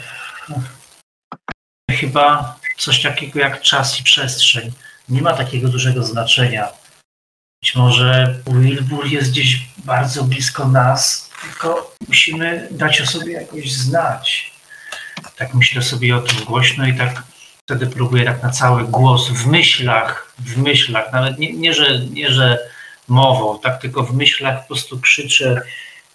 Chyba 1.90 2.58
coś 2.78 3.02
takiego 3.02 3.40
jak 3.40 3.60
czas 3.60 4.00
i 4.00 4.02
przestrzeń 4.02 4.72
nie 5.08 5.22
ma 5.22 5.32
takiego 5.34 5.68
dużego 5.68 6.02
znaczenia. 6.02 6.68
Być 7.62 7.74
może 7.74 8.34
Wilbur 8.46 9.06
jest 9.06 9.30
gdzieś 9.30 9.68
bardzo 9.84 10.24
blisko 10.24 10.68
nas, 10.68 11.30
tylko 11.42 11.96
musimy 12.08 12.68
dać 12.70 13.00
o 13.00 13.06
sobie 13.06 13.32
jakoś 13.32 13.72
znać. 13.72 14.52
Tak 15.36 15.54
myślę 15.54 15.82
sobie 15.82 16.16
o 16.16 16.20
tym 16.20 16.44
głośno 16.44 16.86
i 16.86 16.94
tak 16.94 17.22
wtedy 17.64 17.86
próbuję 17.86 18.24
tak 18.24 18.42
na 18.42 18.50
cały 18.50 18.84
głos, 18.84 19.28
w 19.28 19.46
myślach, 19.46 20.34
w 20.38 20.56
myślach, 20.56 21.12
nawet 21.12 21.38
nie, 21.38 21.52
nie, 21.52 21.74
że, 21.74 21.98
nie 21.98 22.30
że 22.30 22.58
mową, 23.08 23.58
tak 23.58 23.80
tylko 23.80 24.02
w 24.02 24.14
myślach 24.14 24.60
po 24.60 24.66
prostu 24.66 25.00
krzyczę 25.00 25.62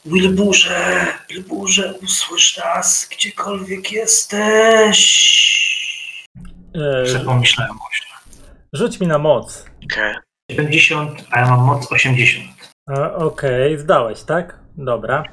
Wilburze, 0.05 1.07
Wilburze, 1.29 1.93
usłysz 1.93 2.57
nas, 2.57 3.09
gdziekolwiek 3.11 3.91
jesteś. 3.91 5.01
E, 6.75 7.05
Że 7.05 7.19
pomyślałem 7.19 7.77
głośno. 7.77 8.15
rzuć 8.73 8.99
mi 8.99 9.07
na 9.07 9.17
moc. 9.17 9.65
Okej. 9.85 10.24
70, 10.51 11.25
a 11.31 11.39
ja 11.39 11.49
mam 11.49 11.59
moc 11.65 11.91
80. 11.91 12.45
E, 12.89 13.15
Okej, 13.15 13.77
zdałeś, 13.79 14.23
tak? 14.23 14.59
Dobra. 14.77 15.23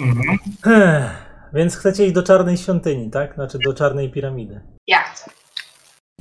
Mhm. 0.00 0.38
Ech, 0.66 1.10
więc 1.52 1.76
chcecie 1.76 2.04
iść 2.04 2.14
do 2.14 2.22
czarnej 2.22 2.56
świątyni, 2.56 3.10
tak? 3.10 3.34
Znaczy 3.34 3.58
do 3.66 3.74
czarnej 3.74 4.10
piramidy. 4.10 4.60
Ja 4.86 5.02
chcę. 5.02 5.30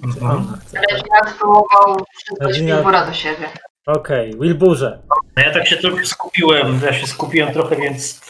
Mhm. 0.04 0.32
ona 0.47 0.58
chce? 0.58 0.77
Ale 0.80 0.99
ja 0.99 1.32
spróbował 1.32 2.06
przyzwać 2.17 2.49
Znaczy, 2.49 2.63
ja- 2.63 2.75
Wilbura 2.75 3.06
do 3.06 3.13
siebie. 3.13 3.49
Okej, 3.88 4.36
Wilburze. 4.39 4.99
No 5.38 5.43
ja 5.43 5.54
tak 5.54 5.67
się 5.67 5.77
trochę 5.77 6.06
skupiłem, 6.06 6.82
ja 6.86 6.93
się 6.93 7.08
skupiłem 7.08 7.54
trochę, 7.54 7.75
więc 7.75 8.21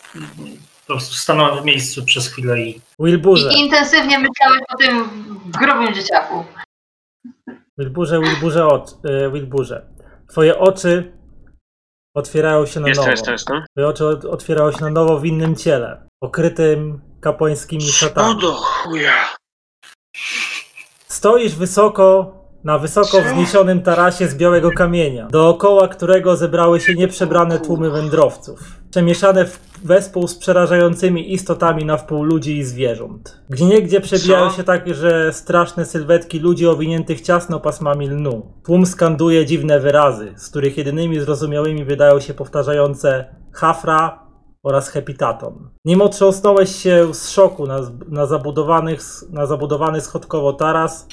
po 0.82 0.86
prostu 0.94 1.14
stanąłem 1.16 1.62
w 1.62 1.66
miejscu 1.66 2.06
przez 2.06 2.28
chwilę 2.28 2.62
i 2.62 2.82
Wilburze. 3.00 3.50
I 3.54 3.60
intensywnie 3.60 4.20
myślałeś 4.20 4.62
o 4.74 4.78
tym 4.78 5.10
grubym 5.46 5.94
dzieciaku. 5.94 6.46
Wilburze, 7.78 8.20
Wilburze, 8.20 8.68
ocz, 8.68 8.92
e, 9.04 9.32
Wilburze. 9.32 9.86
Twoje 10.30 10.60
oczy 10.60 11.18
otwierają 12.16 12.66
się 12.66 12.80
na 12.80 12.88
nowo. 12.88 13.10
jestem. 13.32 13.64
Twoje 13.72 13.88
oczy 13.88 14.06
otwierały 14.30 14.74
się 14.74 14.82
na 14.82 14.90
nowo 14.90 15.20
w 15.20 15.26
innym 15.26 15.56
ciele, 15.56 16.08
okrytym 16.24 17.02
kapłańskimi 17.22 17.82
szatami. 17.82 18.42
Do 18.42 18.52
chuja. 18.54 19.14
Stoisz 21.08 21.56
wysoko, 21.56 22.34
na 22.64 22.78
wysoko 22.78 23.22
wzniesionym 23.22 23.82
tarasie 23.82 24.28
z 24.28 24.36
białego 24.36 24.72
kamienia, 24.72 25.28
dookoła 25.28 25.88
którego 25.88 26.36
zebrały 26.36 26.80
się 26.80 26.96
nieprzebrane 26.96 27.60
tłumy 27.60 27.90
wędrowców, 27.90 28.81
przemieszane 28.92 29.46
w 29.46 29.72
wespół 29.84 30.28
z 30.28 30.36
przerażającymi 30.36 31.34
istotami 31.34 31.86
na 31.86 31.98
wpół 31.98 32.24
ludzi 32.24 32.58
i 32.58 32.64
zwierząt. 32.64 33.42
Gdzieniegdzie 33.50 34.02
przebijają 34.02 34.50
Co? 34.50 34.56
się 34.58 34.64
także 34.64 35.34
straszne 35.34 35.86
sylwetki 35.86 36.40
ludzi 36.40 36.68
owiniętych 36.68 37.22
ciasno 37.22 37.60
pasmami 37.60 38.08
lnu. 38.08 38.54
Tłum 38.64 38.86
skanduje 38.86 39.46
dziwne 39.46 39.80
wyrazy, 39.80 40.34
z 40.38 40.50
których 40.50 40.78
jedynymi 40.78 41.20
zrozumiałymi 41.20 41.86
wydają 41.86 42.20
się 42.20 42.34
powtarzające 42.34 43.36
Hafra 43.54 44.28
oraz 44.64 44.90
Hepitaton. 44.90 45.70
Nim 45.86 46.02
otrząsnąłeś 46.02 46.76
się 46.76 47.14
z 47.14 47.30
szoku 47.30 47.68
na, 47.68 47.80
na, 48.08 48.26
zabudowanych, 48.26 49.02
na 49.30 49.46
zabudowany 49.46 50.02
schodkowo 50.02 50.54
taras, 50.54 51.08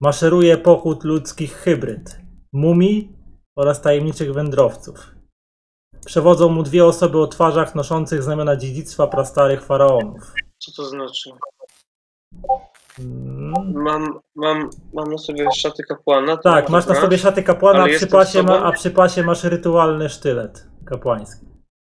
maszeruje 0.00 0.56
pochód 0.56 1.04
ludzkich 1.04 1.52
hybryd, 1.52 2.20
mumii 2.52 3.12
oraz 3.56 3.80
tajemniczych 3.80 4.32
wędrowców. 4.32 5.19
Przewodzą 6.06 6.48
mu 6.48 6.62
dwie 6.62 6.84
osoby 6.84 7.18
o 7.18 7.26
twarzach 7.26 7.74
noszących 7.74 8.22
znamiona 8.22 8.56
dziedzictwa 8.56 9.06
prastarych 9.06 9.64
faraonów. 9.64 10.32
Co 10.58 10.72
to 10.72 10.84
znaczy? 10.88 11.30
Mm, 12.98 13.72
Mam, 13.74 14.20
mam, 14.36 14.70
mam 14.94 15.10
na 15.10 15.18
sobie 15.18 15.46
szaty 15.56 15.82
kapłana. 15.88 16.36
to 16.36 16.42
Tak, 16.42 16.68
masz 16.68 16.86
na 16.86 16.92
brać. 16.92 17.02
sobie 17.04 17.18
szaty 17.18 17.42
kapłana, 17.42 17.78
a 17.78 17.82
Ale 17.82 17.88
przy, 17.92 17.92
jestem 18.04 18.10
pasie 18.20 18.42
ma, 18.42 18.54
sobą? 18.54 18.66
a 18.66 18.72
przy 18.72 18.90
pasie 18.90 19.22
masz 19.22 19.44
rytualny 19.44 20.08
sztylet 20.08 20.66
kapłański. 20.86 21.46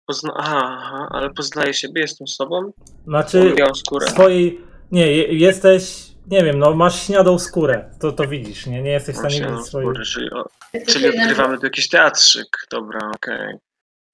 Pozna... 0.07 0.33
Aha, 0.37 0.79
aha, 0.81 1.09
ale 1.11 1.31
poznaję 1.31 1.75
siebie, 1.75 2.01
jestem 2.01 2.27
sobą. 2.27 2.73
Znaczy, 3.07 3.55
białą 3.57 3.75
skórę. 3.75 4.07
swojej. 4.11 4.61
Nie, 4.92 5.07
je- 5.12 5.38
jesteś. 5.38 6.09
Nie 6.27 6.44
wiem, 6.44 6.59
no 6.59 6.75
masz 6.75 7.03
śniadą 7.03 7.38
skórę. 7.38 7.90
To, 8.01 8.12
to 8.12 8.27
widzisz, 8.29 8.66
nie? 8.66 8.83
Nie 8.83 8.90
jesteś 8.90 9.14
w 9.14 9.18
stanie 9.18 9.35
widzieć 9.40 9.66
swojej. 9.66 9.88
skórę, 9.88 10.05
czyli, 10.05 10.31
o, 10.31 10.44
czyli 10.87 11.09
odgrywamy 11.09 11.59
tu 11.59 11.65
jakiś 11.67 11.88
teatrzyk. 11.88 12.46
Dobra, 12.71 13.11
okej. 13.17 13.54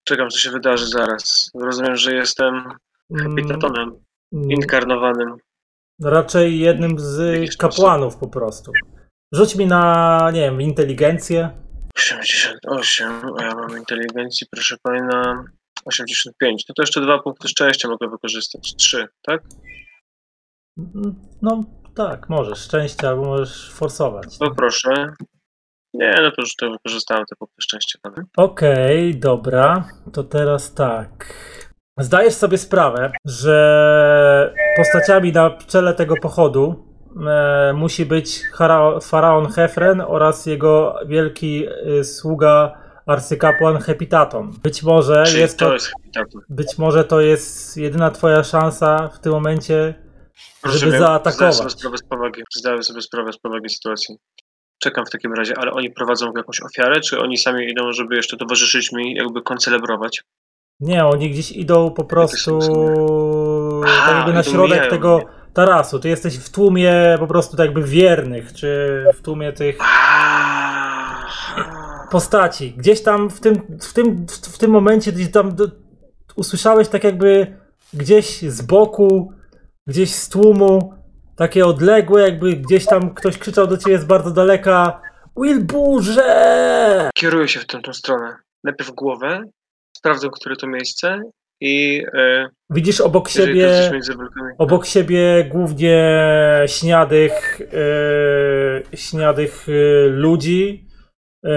Czekam, 0.05 0.30
co 0.30 0.38
się 0.38 0.50
wydarzy 0.50 0.86
zaraz. 0.86 1.50
Rozumiem, 1.55 1.96
że 1.96 2.14
jestem 2.14 2.64
Mm, 3.11 3.36
kapitatonem 3.36 4.00
mm, 4.32 4.50
inkarnowanym. 4.50 5.36
Raczej 6.02 6.59
jednym 6.59 6.98
z 6.98 7.57
kapłanów 7.57 8.16
po 8.16 8.28
prostu. 8.28 8.72
Rzuć 9.32 9.57
mi 9.57 9.66
na, 9.66 10.30
nie 10.34 10.40
wiem, 10.40 10.61
inteligencję. 10.62 11.50
88, 11.96 13.22
a 13.38 13.44
ja 13.44 13.55
mam 13.55 13.78
inteligencji, 13.78 14.46
proszę 14.50 14.76
pana, 14.82 15.44
85. 15.84 16.64
No 16.68 16.74
to 16.74 16.82
jeszcze 16.82 17.00
dwa 17.00 17.18
punkty 17.18 17.48
szczęścia 17.48 17.88
mogę 17.88 18.09
wykorzystać. 18.09 18.74
Trzy, 18.76 19.09
tak? 19.22 19.42
Mm, 20.78 21.14
No 21.42 21.64
tak, 21.94 22.28
możesz. 22.28 22.59
Szczęście 22.59 23.09
albo 23.09 23.24
możesz 23.24 23.72
forsować. 23.72 24.38
Poproszę. 24.38 25.12
Nie, 25.95 26.14
no 26.22 26.30
to 26.30 26.42
już 26.42 26.57
to 26.57 26.70
wykorzystałem 26.70 27.24
te 27.30 27.36
punkty 27.36 27.57
szczęścia. 27.62 27.99
Dobra. 28.05 28.24
Okej, 28.36 29.18
dobra. 29.18 29.88
To 30.12 30.24
teraz 30.24 30.74
tak. 30.74 31.34
Zdajesz 31.99 32.34
sobie 32.34 32.59
sprawę, 32.59 33.12
że 33.24 34.55
postaciami 34.76 35.32
na 35.32 35.51
czele 35.51 35.95
tego 35.95 36.14
pochodu 36.22 36.84
e, 37.26 37.72
musi 37.72 38.07
być 38.07 38.40
Hara- 38.55 39.01
faraon 39.01 39.53
Hefren 39.53 40.01
oraz 40.01 40.47
jego 40.47 40.97
wielki 41.07 41.66
e, 41.66 42.05
sługa 42.05 42.78
arcykapłan 43.07 43.78
Hepitaton. 43.78 44.53
Być 44.62 44.82
może 44.82 45.24
Czyli 45.26 45.40
jest 45.40 45.59
to 45.59 45.66
to, 45.66 45.72
jest 45.72 45.92
być 46.49 46.78
może 46.78 47.05
to 47.05 47.20
jest 47.20 47.76
jedyna 47.76 48.11
twoja 48.11 48.45
szansa 48.45 49.09
w 49.09 49.18
tym 49.18 49.32
momencie, 49.32 49.95
żeby 50.64 50.72
Rozumiem. 50.74 50.99
zaatakować. 50.99 51.57
Sobie 51.57 51.70
sprawę 51.70 51.99
z 51.99 52.03
powagi. 52.03 52.42
Zdaję 52.57 52.82
sobie 52.82 53.03
sprawę 53.03 53.32
z 53.32 53.38
powagi 53.38 53.68
sytuacji. 53.68 54.16
Czekam 54.85 55.07
w 55.07 55.11
takim 55.11 55.32
razie, 55.32 55.55
ale 55.59 55.72
oni 55.72 55.91
prowadzą 55.91 56.32
jakąś 56.37 56.61
ofiarę, 56.61 57.01
czy 57.01 57.20
oni 57.20 57.39
sami 57.39 57.70
idą, 57.70 57.93
żeby 57.93 58.16
jeszcze 58.16 58.37
towarzyszyć 58.37 58.93
mi, 58.93 59.14
jakby 59.14 59.43
koncelebrować? 59.43 60.22
Nie, 60.80 61.07
oni 61.07 61.30
gdzieś 61.30 61.53
idą 61.53 61.91
po 61.91 62.05
prostu 62.05 62.59
Aha, 63.85 64.07
tak 64.07 64.16
jakby 64.16 64.32
na 64.32 64.43
środek 64.43 64.91
tego 64.91 65.16
mnie. 65.16 65.26
tarasu. 65.55 65.99
Ty 65.99 66.09
jesteś 66.09 66.39
w 66.39 66.51
tłumie 66.51 67.16
po 67.18 67.26
prostu 67.26 67.57
tak 67.57 67.66
jakby 67.66 67.82
wiernych, 67.82 68.53
czy 68.53 69.05
w 69.14 69.22
tłumie 69.22 69.53
tych 69.53 69.78
postaci. 72.11 72.74
Gdzieś 72.76 73.03
tam 73.03 73.30
w 73.30 73.41
tym, 73.41 73.78
w 73.80 73.93
tym, 73.93 74.26
w 74.53 74.59
tym 74.59 74.70
momencie 74.70 75.12
gdzieś 75.12 75.30
tam 75.30 75.57
usłyszałeś 76.37 76.89
tak 76.89 77.05
jakby 77.05 77.57
gdzieś 77.95 78.43
z 78.43 78.62
boku, 78.62 79.32
gdzieś 79.87 80.14
z 80.14 80.28
tłumu, 80.28 80.95
takie 81.37 81.66
odległe, 81.66 82.22
jakby 82.22 82.57
gdzieś 82.57 82.87
tam 82.87 83.14
ktoś 83.14 83.39
krzyczał 83.39 83.66
do 83.66 83.76
ciebie 83.76 83.99
z 83.99 84.05
bardzo 84.05 84.30
daleka 84.30 85.01
Wilburze! 85.43 87.11
Kieruję 87.14 87.49
się 87.49 87.61
w 87.61 87.66
tę, 87.66 87.80
stronę. 87.93 88.37
Najpierw 88.64 88.91
głowę, 88.91 89.43
sprawdzę, 89.97 90.28
które 90.32 90.57
to 90.57 90.66
miejsce 90.66 91.22
i 91.61 92.03
e, 92.14 92.49
Widzisz 92.70 93.01
obok 93.01 93.28
siebie. 93.28 93.91
Obok 94.59 94.87
siebie 94.87 95.45
głównie 95.45 96.20
śniadych, 96.66 97.61
e, 98.93 98.97
śniadych 98.97 99.66
e, 99.68 100.09
ludzi 100.09 100.87
e, 101.45 101.49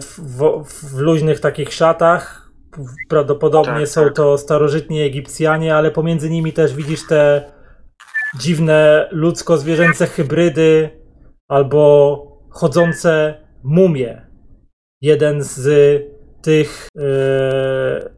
w, 0.00 0.18
w, 0.18 0.64
w 0.64 0.98
luźnych 0.98 1.40
takich 1.40 1.72
szatach. 1.72 2.50
Prawdopodobnie 3.08 3.80
Tak, 3.80 3.88
są 3.88 4.04
tak. 4.04 4.14
to 4.14 4.38
starożytni 4.38 5.02
Egipcjanie, 5.02 5.76
ale 5.76 5.90
pomiędzy 5.90 6.30
nimi 6.30 6.52
też 6.52 6.74
widzisz 6.74 7.06
te 7.06 7.52
dziwne 8.38 9.08
ludzko-zwierzęce 9.12 10.06
hybrydy 10.06 10.90
albo 11.48 12.18
chodzące 12.50 13.40
mumie. 13.64 14.26
Jeden 15.00 15.42
z 15.42 15.60
tych, 16.42 16.88
e, 16.98 17.00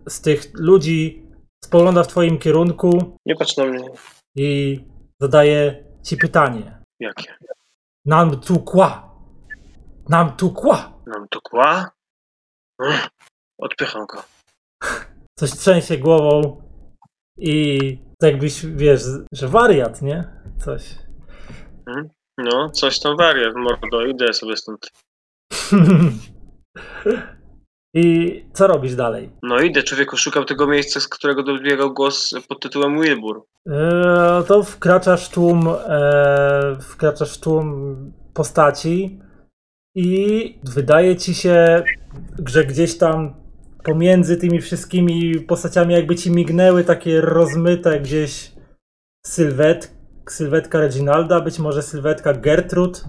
z 0.08 0.20
tych 0.20 0.50
ludzi 0.54 1.26
spogląda 1.64 2.02
w 2.02 2.08
twoim 2.08 2.38
kierunku 2.38 3.16
Nie 3.26 3.36
patrz 3.36 3.56
na 3.56 3.64
mnie. 3.64 3.88
i 4.36 4.80
zadaje 5.20 5.84
ci 6.02 6.16
pytanie. 6.16 6.78
Jakie? 7.00 7.34
Nam 8.04 8.40
tu 8.40 8.60
kła. 8.60 9.14
Nam 10.08 10.36
tu 10.36 10.50
kła. 10.50 10.92
Mam 11.06 11.28
to 11.28 11.40
kła? 11.40 11.90
Odpycham 13.58 14.06
go. 14.06 14.22
Coś 15.38 15.50
trzęsie 15.50 15.98
głową 15.98 16.62
i 17.38 17.78
jakbyś, 18.22 18.66
wiesz, 18.66 19.02
że 19.32 19.48
wariat, 19.48 20.02
nie? 20.02 20.24
Coś. 20.64 20.94
No, 22.38 22.70
coś 22.70 23.00
tam 23.00 23.16
wariat, 23.16 23.54
mordo, 23.56 24.04
idę 24.04 24.32
sobie 24.32 24.56
stąd. 24.56 24.90
I 27.94 28.44
co 28.52 28.66
robisz 28.66 28.94
dalej? 28.94 29.30
No 29.42 29.60
idę, 29.60 29.82
człowieku, 29.82 30.16
szukam 30.16 30.44
tego 30.44 30.66
miejsca, 30.66 31.00
z 31.00 31.08
którego 31.08 31.42
dobiegał 31.42 31.94
głos 31.94 32.34
pod 32.48 32.60
tytułem 32.60 33.00
Wilbur. 33.00 33.42
Eee, 33.66 34.44
to 34.48 34.62
wkraczasz 34.62 35.28
w 35.28 35.32
tłum, 35.32 35.68
e, 35.68 36.76
wkraczasz 36.80 37.38
w 37.38 37.40
tłum 37.40 37.96
postaci 38.34 39.20
i 39.94 40.58
wydaje 40.64 41.16
ci 41.16 41.34
się, 41.34 41.84
że 42.46 42.64
gdzieś 42.64 42.98
tam 42.98 43.34
pomiędzy 43.86 44.36
tymi 44.36 44.60
wszystkimi 44.60 45.40
postaciami 45.40 45.94
jakby 45.94 46.16
ci 46.16 46.30
mignęły 46.30 46.84
takie 46.84 47.20
rozmyte 47.20 48.00
gdzieś 48.00 48.52
sylwet, 49.26 49.94
sylwetka 50.28 50.80
Reginalda, 50.80 51.40
być 51.40 51.58
może 51.58 51.82
sylwetka 51.82 52.32
Gertrud, 52.32 53.04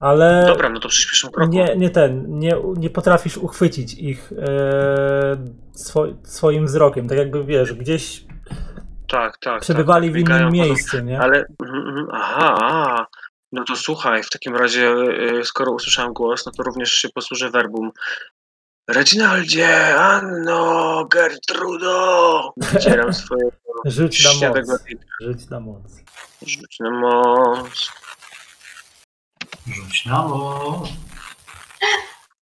ale 0.00 0.44
Dobra, 0.46 0.68
no 0.68 0.80
to 0.80 0.88
przyspieszam 0.88 1.30
kroku. 1.30 1.52
nie, 1.52 1.76
nie 1.76 1.90
ten, 1.90 2.38
nie, 2.38 2.56
nie 2.76 2.90
potrafisz 2.90 3.36
uchwycić 3.36 3.94
ich 3.94 4.32
e, 4.38 5.36
swo, 5.72 6.06
swoim 6.22 6.66
wzrokiem, 6.66 7.08
tak 7.08 7.18
jakby 7.18 7.44
wiesz, 7.44 7.72
gdzieś 7.74 8.24
Tak, 9.08 9.38
tak. 9.38 9.60
przebywali 9.60 10.08
tak, 10.08 10.14
w 10.14 10.18
innym 10.18 10.52
miejscu, 10.52 11.00
nie? 11.00 11.20
Ale, 11.20 11.44
mhm, 11.62 11.88
mhm, 11.88 12.06
aha, 12.12 13.06
no 13.52 13.64
to 13.64 13.76
słuchaj, 13.76 14.22
w 14.22 14.30
takim 14.30 14.56
razie, 14.56 14.94
y, 15.40 15.44
skoro 15.44 15.72
usłyszałem 15.72 16.12
głos, 16.12 16.46
no 16.46 16.52
to 16.52 16.62
również 16.62 16.92
się 16.92 17.08
posłużę 17.08 17.50
werbum. 17.50 17.90
Reginaldzie, 18.92 19.96
Anno, 19.96 21.04
Gertrudo! 21.04 22.52
Wycieram 22.56 23.12
swoje 23.14 23.50
Rzuć 23.84 24.24
na 24.24 24.48
moc. 24.48 24.68
na 24.68 24.78
Rzuć 25.20 25.48
na 25.50 25.60
moc. 25.60 25.82
Rzuć 26.46 26.78
na 26.80 26.90
moc. 26.90 27.90
Rzuć 29.66 30.06
na 30.06 30.22
moc. 30.22 30.88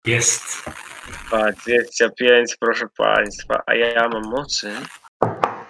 Jest. 0.07 0.65
25, 1.29 2.57
proszę 2.61 2.87
państwa, 2.97 3.63
a 3.67 3.75
ja 3.75 4.09
mam 4.09 4.23
mocy 4.23 4.73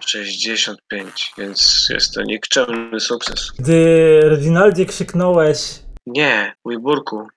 65, 0.01 1.33
więc 1.39 1.87
jest 1.91 2.15
to 2.15 2.23
nikczemny 2.23 3.01
sukces. 3.01 3.53
Gdy 3.59 4.21
Reginaldzie 4.25 4.87
krzyknąłeś, 4.87 5.59
Nie, 6.07 6.55
Wilburku. 6.67 7.29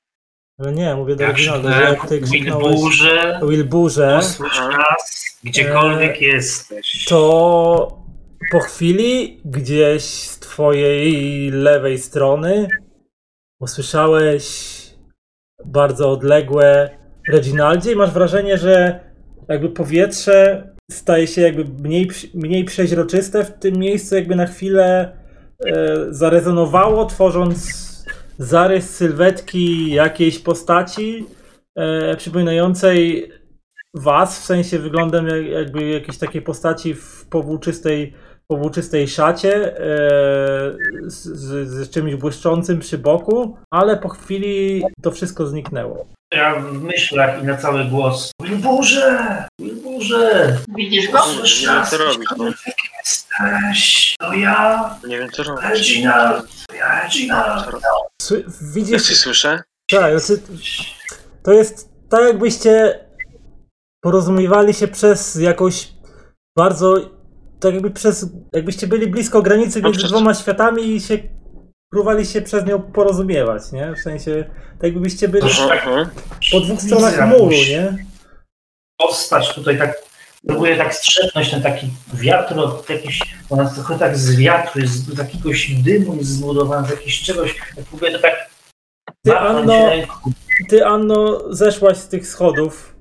Ale 0.61 0.71
nie, 0.71 0.95
mówię 0.95 1.15
do 1.15 1.25
Reginalda, 1.25 1.71
że 1.71 1.81
jak 1.81 2.07
ty 2.07 2.21
krzyknąłeś 2.21 2.75
Wilburze, 2.75 3.39
Wilburze, 3.49 4.15
posłuchaj 4.21 4.67
Aha. 4.69 4.77
nas, 4.77 5.25
gdziekolwiek 5.43 6.21
jesteś. 6.21 7.05
to 7.05 8.01
po 8.51 8.59
chwili 8.59 9.41
gdzieś 9.45 10.03
z 10.03 10.39
twojej 10.39 11.51
lewej 11.51 11.99
strony 11.99 12.67
usłyszałeś 13.59 14.75
bardzo 15.65 16.11
odległe 16.11 16.89
Reginaldzie 17.29 17.91
i 17.91 17.95
masz 17.95 18.11
wrażenie, 18.11 18.57
że 18.57 18.99
jakby 19.49 19.69
powietrze 19.69 20.69
staje 20.91 21.27
się 21.27 21.41
jakby 21.41 21.65
mniej, 21.65 22.09
mniej 22.33 22.65
przeźroczyste 22.65 23.43
w 23.43 23.53
tym 23.53 23.75
miejscu, 23.77 24.15
jakby 24.15 24.35
na 24.35 24.45
chwilę 24.45 25.17
e, 25.65 25.95
zarezonowało, 26.09 27.05
tworząc 27.05 27.90
zarys 28.37 28.89
sylwetki 28.95 29.91
jakiejś 29.91 30.39
postaci 30.39 31.25
e, 31.75 32.15
przypominającej 32.15 33.31
was, 33.95 34.39
w 34.39 34.43
sensie 34.45 34.79
wyglądem 34.79 35.27
jak- 35.27 35.45
jakby 35.47 35.89
jakiejś 35.89 36.17
takiej 36.17 36.41
postaci 36.41 36.93
w 36.93 37.25
powłóczystej, 37.29 38.13
powłóczystej 38.47 39.07
szacie 39.07 39.77
e, 39.77 39.79
z, 41.05 41.23
z, 41.23 41.69
z 41.69 41.89
czymś 41.89 42.15
błyszczącym 42.15 42.79
przy 42.79 42.97
boku, 42.97 43.57
ale 43.73 43.97
po 43.97 44.09
chwili 44.09 44.83
to 45.01 45.11
wszystko 45.11 45.47
zniknęło. 45.47 46.07
Ja 46.33 46.55
w 46.59 46.83
myślach 46.83 47.43
i 47.43 47.45
na 47.45 47.57
cały 47.57 47.85
głos. 47.85 48.31
Wilburze! 48.43 49.45
Wilburze! 49.59 50.57
Widzisz 50.75 51.11
go? 51.11 51.19
Wiem, 51.67 51.85
co 51.85 51.97
robić, 51.97 52.29
no. 52.37 52.45
Jesteś. 53.05 54.15
To 54.19 54.33
ja, 54.33 54.95
Nie 55.07 55.17
wiem 55.19 55.29
co 55.29 55.43
robić. 55.43 55.63
Reginald. 55.65 56.47
To 56.67 56.75
ja, 56.75 57.03
Reginald. 57.03 57.65
Sły- 58.23 58.43
Ja 58.47 58.51
Widzisz, 58.73 59.17
słyszę? 59.19 59.63
tak, 59.91 60.19
znaczy, 60.19 60.41
to 61.43 61.51
jest 61.51 61.89
tak 62.09 62.21
jakbyście 62.27 62.99
porozumiewali 64.03 64.73
się 64.73 64.87
przez 64.87 65.35
jakąś 65.35 65.87
bardzo, 66.57 66.95
tak 67.59 67.73
jakby 67.73 67.91
przez, 67.91 68.25
jakbyście 68.53 68.87
byli 68.87 69.07
blisko 69.07 69.41
granicy 69.41 69.81
No 69.81 69.89
między 69.89 70.07
dwoma 70.07 70.33
światami 70.33 70.95
i 70.95 71.01
się 71.01 71.17
próbowali 71.91 72.25
się 72.25 72.41
przez 72.41 72.65
nią 72.65 72.81
porozumiewać, 72.81 73.71
nie? 73.71 73.93
W 73.95 73.99
sensie, 73.99 74.45
tak 74.79 74.83
jakbyście 74.93 75.27
byli 75.27 75.47
Aha, 75.51 75.69
aha. 75.71 76.09
po 76.51 76.59
dwóch 76.59 76.81
stronach 76.81 77.27
muru, 77.27 77.49
nie? 77.51 78.05
Postać 78.97 79.53
tutaj 79.55 79.77
tak, 79.77 79.93
próbuję 80.47 80.75
tak 80.77 80.95
strzepnąć 80.95 81.51
ten 81.51 81.61
taki 81.61 81.87
wiatr 82.13 82.59
od 82.59 82.89
jakiś, 82.89 83.19
ona 83.49 83.69
trochę 83.69 83.99
tak 83.99 84.17
z 84.17 84.35
wiatru, 84.35 84.81
z 84.87 85.17
jakiegoś 85.17 85.71
dymu 85.71 86.15
jest 86.15 86.29
zbudowany, 86.29 86.87
z 86.87 86.91
jakiegoś 86.91 87.21
czegoś, 87.21 87.55
ja 87.77 87.83
próbuję 87.89 88.11
to 88.11 88.19
tak 88.19 88.51
Ty, 89.25 89.37
Anno, 89.37 89.89
ty, 90.69 90.85
Anno, 90.85 91.41
zeszłaś 91.53 91.97
z 91.97 92.07
tych 92.07 92.27
schodów, 92.27 92.95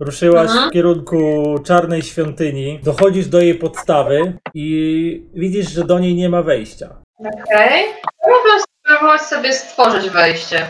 ruszyłaś 0.00 0.50
Mhm. 0.50 0.68
w 0.70 0.72
kierunku 0.72 1.54
czarnej 1.66 2.02
świątyni, 2.02 2.80
dochodzisz 2.82 3.26
do 3.26 3.40
jej 3.40 3.54
podstawy 3.54 4.38
i 4.54 5.26
widzisz, 5.34 5.70
że 5.70 5.84
do 5.84 5.98
niej 5.98 6.14
nie 6.14 6.28
ma 6.28 6.42
wejścia. 6.42 6.88
Okej. 7.18 7.84
Mógłbym 8.28 8.60
spróbować 8.84 9.20
sobie 9.22 9.52
stworzyć 9.52 10.10
wejście. 10.10 10.66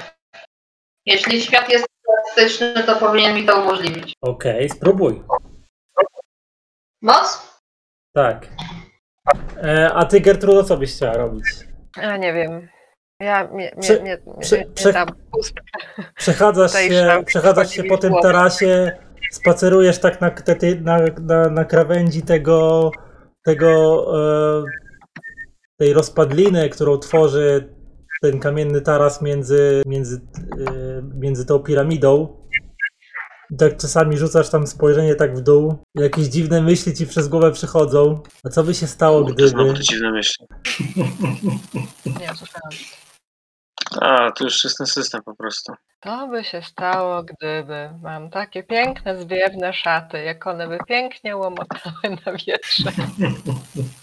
Jeśli 1.07 1.43
świat 1.43 1.69
jest 1.73 1.87
elastyczny, 2.09 2.83
to 2.87 2.97
powinien 2.97 3.35
mi 3.35 3.45
to 3.47 3.61
umożliwić. 3.61 4.13
Okej, 4.21 4.69
spróbuj. 4.71 5.23
Moc? 7.03 7.53
Tak. 8.15 8.47
E, 9.63 9.93
a 9.93 10.05
ty, 10.05 10.21
Gertrudo, 10.21 10.65
co 10.65 10.77
byś 10.77 10.95
chciała 10.95 11.17
robić? 11.17 11.45
Ja 11.97 12.17
nie 12.17 12.33
wiem. 12.33 12.69
Ja 13.21 13.49
mnie, 13.49 13.77
Prze- 13.81 14.01
mnie, 14.01 14.19
mnie, 14.27 14.37
prze- 14.41 14.57
mnie, 14.57 14.67
prze- 14.75 14.93
ta 14.93 15.07
pustka. 15.33 15.63
Przechadzasz 16.17 16.71
Tutaj 16.71 16.89
się, 16.89 16.95
szałki 17.07 17.25
przechadzasz 17.27 17.71
się 17.71 17.83
wchodzi 17.83 17.89
po 17.89 17.95
mi 17.95 17.99
w 17.99 18.01
tym 18.03 18.11
głowę. 18.13 18.29
tarasie, 18.29 18.99
spacerujesz 19.33 19.99
tak 19.99 20.21
na, 20.21 20.31
te, 20.31 20.57
te, 20.57 20.75
na, 20.75 20.99
na, 21.21 21.49
na 21.51 21.65
krawędzi 21.65 22.23
tego, 22.23 22.91
tego 23.45 24.05
e, 24.61 24.65
tej 25.79 25.93
rozpadliny, 25.93 26.69
którą 26.69 26.99
tworzy 26.99 27.75
ten 28.23 28.41
kamienny 28.41 28.81
taras 28.81 29.23
między, 29.23 29.83
między, 29.87 30.21
e, 30.69 31.03
między 31.15 31.47
tą 31.47 31.59
piramidą. 31.59 32.42
I 33.51 33.57
tak 33.57 33.77
czasami 33.77 34.19
rzucasz 34.19 34.51
tam 34.51 34.67
spojrzenie 34.67 35.15
tak 35.15 35.37
w 35.37 35.41
dół. 35.41 35.83
Jakieś 35.95 36.27
dziwne 36.27 36.63
myśli 36.63 36.95
ci 36.95 37.07
przez 37.07 37.29
głowę 37.29 37.53
przychodzą. 37.53 38.23
A 38.45 38.49
co 38.49 38.65
by 38.65 38.75
się 38.75 38.87
stało, 38.87 39.19
Kurde, 39.19 39.35
gdyby... 39.35 39.49
znowu 39.49 39.75
te 39.75 39.81
dziwne 39.81 40.11
myśli. 40.13 40.47
Nie, 42.07 42.35
słyszałam. 42.35 42.71
A, 44.01 44.31
to 44.33 44.45
już 44.45 44.65
jest 44.65 44.79
ten 44.79 44.87
system 44.87 45.23
po 45.23 45.37
prostu. 45.37 45.73
To 46.01 46.29
by 46.29 46.45
się 46.45 46.63
stało, 46.63 47.23
gdyby 47.23 47.91
mam 48.03 48.31
takie 48.31 48.63
piękne, 48.63 49.23
zwiewne 49.23 49.73
szaty, 49.73 50.23
jak 50.23 50.47
one 50.47 50.69
by 50.69 50.79
pięknie 50.89 51.37
łomotały 51.37 52.17
na 52.27 52.33
wietrze. 52.47 52.93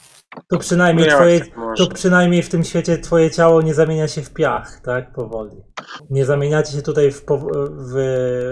To 0.50 0.58
przynajmniej 0.58 1.08
twoje, 1.10 1.40
tak 1.40 1.50
to 1.78 1.88
przynajmniej 1.88 2.44
w 2.44 2.50
tym 2.50 2.64
świecie 2.64 2.98
twoje 2.98 3.32
ciało 3.32 3.62
nie 3.62 3.74
zamienia 3.74 4.08
się 4.08 4.22
w 4.22 4.34
piach, 4.34 4.80
tak? 4.84 5.14
Powoli. 5.14 5.56
Nie 6.10 6.26
zamieniacie 6.26 6.72
się 6.72 6.82
tutaj 6.82 7.12
w, 7.12 7.26
pow- 7.26 7.48
w, 7.70 7.96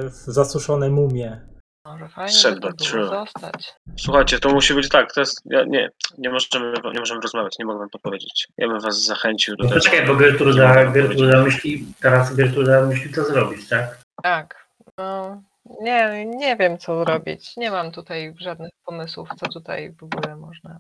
w 0.10 0.34
zasuszone 0.34 0.90
mumie. 0.90 1.48
Może 1.86 2.10
fajnie 2.10 2.32
Sad 2.32 2.56
by 2.56 2.62
to 2.62 2.68
but 2.68 2.78
było 2.78 2.90
true. 2.90 3.06
zostać. 3.08 3.74
Słuchajcie, 3.98 4.40
to 4.40 4.50
musi 4.50 4.74
być 4.74 4.90
tak, 4.90 5.14
to 5.14 5.20
jest, 5.20 5.42
ja, 5.46 5.64
nie, 5.64 5.90
nie 6.18 6.30
możemy, 6.30 6.74
nie 6.94 7.00
możemy 7.00 7.22
rozmawiać, 7.22 7.56
nie 7.60 7.66
mogę 7.66 7.80
wam 7.80 7.90
to 7.90 8.00
powiedzieć. 8.00 8.48
Ja 8.58 8.68
bym 8.68 8.80
was 8.80 9.06
zachęcił 9.06 9.56
do 9.56 9.64
No 9.64 9.70
tego. 9.70 9.80
poczekaj, 9.82 10.08
bo 10.08 10.16
Gertruda, 10.16 10.86
Gertruda 10.92 11.44
myśli, 11.44 11.86
teraz 12.02 12.36
Gertruda 12.36 12.86
myśli 12.86 13.14
to 13.14 13.24
zrobić, 13.24 13.70
tak? 13.70 13.98
Tak. 14.24 14.68
No, 14.98 15.42
nie, 15.82 16.26
nie 16.26 16.56
wiem, 16.56 16.78
co 16.78 17.04
zrobić. 17.06 17.58
Nie 17.58 17.72
mam 17.72 17.92
tutaj 17.92 18.34
żadnych 18.40 18.72
pomysłów, 18.86 19.30
co 19.40 19.48
tutaj 19.48 19.94
w 20.00 20.04
ogóle 20.04 20.36
można 20.36 20.80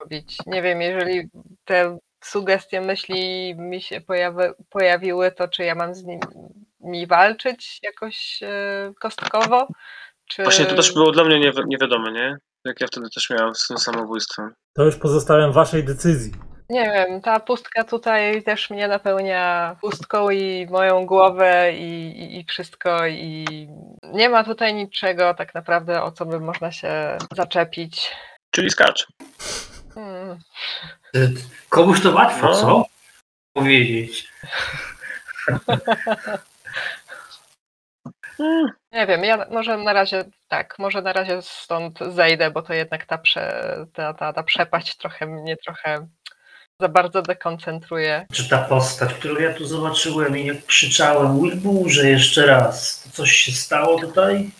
robić. 0.00 0.36
Nie 0.46 0.62
wiem, 0.62 0.82
jeżeli 0.82 1.28
te 1.64 1.98
sugestie 2.24 2.80
myśli 2.80 3.54
mi 3.54 3.82
się 3.82 4.00
pojawi, 4.00 4.42
pojawiły, 4.70 5.32
to 5.32 5.48
czy 5.48 5.64
ja 5.64 5.74
mam 5.74 5.94
z 5.94 6.04
nimi 6.80 7.06
walczyć 7.06 7.78
jakoś 7.82 8.42
e, 8.42 8.92
kostkowo? 9.00 9.68
Czy... 10.26 10.42
Właśnie 10.42 10.66
to 10.66 10.76
też 10.76 10.92
było 10.92 11.12
dla 11.12 11.24
mnie 11.24 11.40
nie, 11.40 11.52
nie 11.66 11.78
wiadome, 11.78 12.12
nie? 12.12 12.36
Jak 12.64 12.80
ja 12.80 12.86
wtedy 12.86 13.10
też 13.14 13.30
miałem 13.30 13.54
z 13.54 13.66
tym 13.66 13.78
samobójstwem. 13.78 14.54
To 14.74 14.84
już 14.84 14.96
pozostawiam 14.96 15.52
waszej 15.52 15.84
decyzji. 15.84 16.32
Nie 16.70 16.84
wiem, 16.84 17.20
ta 17.20 17.40
pustka 17.40 17.84
tutaj 17.84 18.42
też 18.42 18.70
mnie 18.70 18.88
napełnia 18.88 19.76
pustką 19.80 20.30
i 20.30 20.66
moją 20.70 21.06
głowę 21.06 21.72
i, 21.72 22.10
i, 22.20 22.40
i 22.40 22.44
wszystko 22.44 23.06
i 23.06 23.46
nie 24.02 24.28
ma 24.28 24.44
tutaj 24.44 24.74
niczego 24.74 25.34
tak 25.34 25.54
naprawdę, 25.54 26.02
o 26.02 26.12
co 26.12 26.26
by 26.26 26.40
można 26.40 26.72
się 26.72 27.18
zaczepić. 27.36 28.16
Czyli 28.50 28.70
skacz. 28.70 29.06
Y, 31.16 31.34
Komuś 31.68 32.00
to 32.02 32.10
łatwo, 32.12 32.46
No. 32.46 32.54
co? 32.54 32.84
Powiedzieć. 33.52 34.28
Nie 38.92 39.06
wiem, 39.06 39.24
ja 39.24 39.46
może 39.50 39.76
na 39.76 39.92
razie 39.92 40.24
tak, 40.48 40.78
może 40.78 41.02
na 41.02 41.12
razie 41.12 41.42
stąd 41.42 41.98
zejdę, 42.14 42.50
bo 42.50 42.62
to 42.62 42.74
jednak 42.74 43.06
ta, 43.06 43.18
prze, 43.18 43.76
ta, 43.92 44.14
ta, 44.14 44.32
ta 44.32 44.42
przepaść 44.42 44.96
trochę 44.96 45.26
mnie 45.26 45.56
trochę 45.56 46.06
za 46.80 46.88
bardzo 46.88 47.22
dekoncentruje. 47.22 48.26
Czy 48.32 48.48
ta 48.48 48.58
postać, 48.58 49.14
którą 49.14 49.40
ja 49.40 49.54
tu 49.54 49.66
zobaczyłem 49.66 50.38
i 50.38 50.46
jak 50.46 50.66
krzyczałem, 50.66 51.40
Wilburze 51.42 52.10
jeszcze 52.10 52.46
raz, 52.46 53.02
to 53.02 53.10
coś 53.10 53.32
się 53.32 53.52
stało 53.52 54.00
tutaj? 54.00 54.50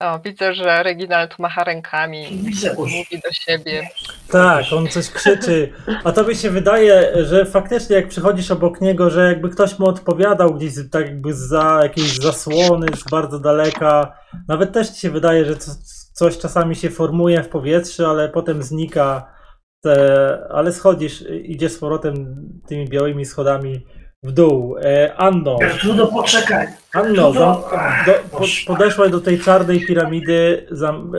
O, 0.00 0.18
widzę, 0.18 0.54
że 0.54 0.82
Reginald 0.82 1.38
macha 1.38 1.64
rękami, 1.64 2.42
mówi 2.78 3.20
do 3.24 3.32
siebie. 3.32 3.88
Tak, 4.30 4.64
on 4.76 4.88
coś 4.88 5.10
krzyczy. 5.10 5.72
A 6.04 6.12
tobie 6.12 6.34
się 6.34 6.50
wydaje, 6.50 7.24
że 7.24 7.44
faktycznie 7.44 7.96
jak 7.96 8.08
przychodzisz 8.08 8.50
obok 8.50 8.80
niego, 8.80 9.10
że 9.10 9.28
jakby 9.28 9.48
ktoś 9.48 9.78
mu 9.78 9.86
odpowiadał 9.86 10.54
gdzieś 10.54 10.72
tak 10.92 11.06
jakby 11.06 11.34
za 11.34 11.80
jakiejś 11.82 12.16
zasłony 12.16 12.86
z 12.96 13.10
bardzo 13.10 13.38
daleka. 13.38 14.16
Nawet 14.48 14.72
też 14.72 14.88
ci 14.88 15.00
się 15.00 15.10
wydaje, 15.10 15.44
że 15.44 15.56
co, 15.56 15.72
coś 16.12 16.38
czasami 16.38 16.76
się 16.76 16.90
formuje 16.90 17.42
w 17.42 17.48
powietrzu, 17.48 18.06
ale 18.06 18.28
potem 18.28 18.62
znika. 18.62 19.38
Te, 19.82 20.38
ale 20.50 20.72
schodzisz, 20.72 21.24
idziesz 21.42 21.72
z 21.72 21.78
powrotem 21.78 22.36
tymi 22.66 22.88
białymi 22.88 23.24
schodami 23.24 23.86
w 24.22 24.32
dół. 24.32 24.78
E, 24.78 25.16
Anno, 25.16 25.56
Gertrudo, 25.58 26.06
poczekaj. 26.06 26.66
Anno, 26.92 27.32
zam, 27.32 27.56
do, 28.06 28.12
po, 28.30 28.44
podeszłaś 28.66 29.10
do 29.10 29.20
tej 29.20 29.40
czarnej 29.40 29.86
piramidy, 29.86 30.66
zam, 30.70 31.12
e, 31.14 31.18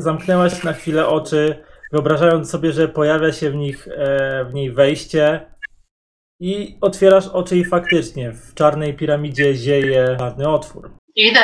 zamknęłaś 0.00 0.62
na 0.62 0.72
chwilę 0.72 1.06
oczy, 1.06 1.64
wyobrażając 1.92 2.50
sobie, 2.50 2.72
że 2.72 2.88
pojawia 2.88 3.32
się 3.32 3.50
w 3.50 3.54
nich 3.54 3.88
e, 3.88 4.44
w 4.44 4.54
niej 4.54 4.72
wejście 4.72 5.50
i 6.40 6.78
otwierasz 6.80 7.28
oczy 7.28 7.56
i 7.56 7.64
faktycznie 7.64 8.32
w 8.32 8.54
czarnej 8.54 8.96
piramidzie 8.96 9.54
zieje 9.54 10.16
czarny 10.18 10.48
otwór. 10.48 10.90
Idę. 11.16 11.40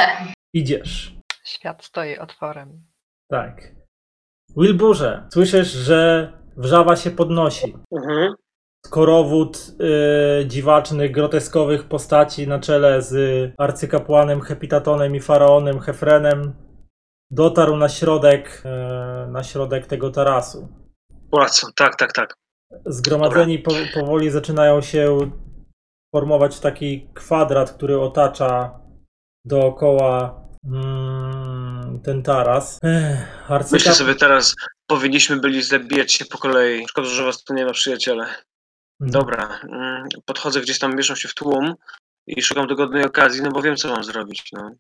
Idziesz. 0.55 1.17
Świat 1.45 1.85
stoi 1.85 2.19
otworem. 2.19 2.83
Tak. 3.31 3.75
Wilburze, 4.57 5.29
słyszysz, 5.33 5.69
że 5.69 6.33
wrzawa 6.57 6.97
się 6.97 7.11
podnosi. 7.11 7.75
Mhm. 7.93 8.35
Korowód 8.91 9.73
y, 10.41 10.47
dziwacznych, 10.47 11.13
groteskowych 11.13 11.85
postaci 11.85 12.49
na 12.49 12.59
czele 12.59 13.03
z 13.03 13.15
arcykapłanem 13.59 14.41
Hepitatonem 14.41 15.17
i 15.17 15.21
faraonem 15.21 15.81
Hefrenem 15.81 16.55
dotarł 17.31 17.77
na 17.77 17.89
środek, 17.89 18.63
y, 18.65 19.31
na 19.31 19.45
środek 19.45 19.87
tego 19.87 20.11
tarasu. 20.11 20.69
Płacą, 21.31 21.67
tak, 21.77 21.97
tak, 21.97 22.13
tak. 22.13 22.35
Zgromadzeni 22.87 23.59
po, 23.59 23.71
powoli 23.95 24.31
zaczynają 24.31 24.81
się 24.81 25.31
formować 26.15 26.57
w 26.57 26.61
taki 26.61 27.09
kwadrat, 27.15 27.71
który 27.71 28.01
otacza 28.01 28.81
dookoła 29.45 30.41
mm, 30.65 32.01
ten 32.05 32.23
taras. 32.23 32.79
Ech, 32.83 33.41
Myślę 33.41 33.57
arcykap... 33.57 33.95
sobie 33.95 34.15
teraz, 34.15 34.55
powinniśmy 34.87 35.37
byli 35.37 35.63
zabijać 35.63 36.13
się 36.13 36.25
po 36.25 36.39
kolei. 36.39 36.89
Szkoda, 36.89 37.09
że 37.09 37.25
was 37.25 37.45
tu 37.45 37.55
nie 37.55 37.65
ma, 37.65 37.73
przyjaciele. 37.73 38.27
Dobra, 39.01 39.61
mm, 39.73 40.09
podchodzę 40.25 40.61
gdzieś 40.61 40.79
tam, 40.79 40.97
mieszam 40.97 41.17
się 41.17 41.29
w 41.29 41.35
tłum 41.35 41.75
i 42.27 42.43
szukam 42.43 42.67
dogodnej 42.67 43.05
okazji, 43.05 43.43
no 43.43 43.51
bo 43.51 43.63
wiem, 43.63 43.77
co 43.77 43.89
mam 43.89 44.05
zrobić, 44.05 44.53
no. 44.53 44.71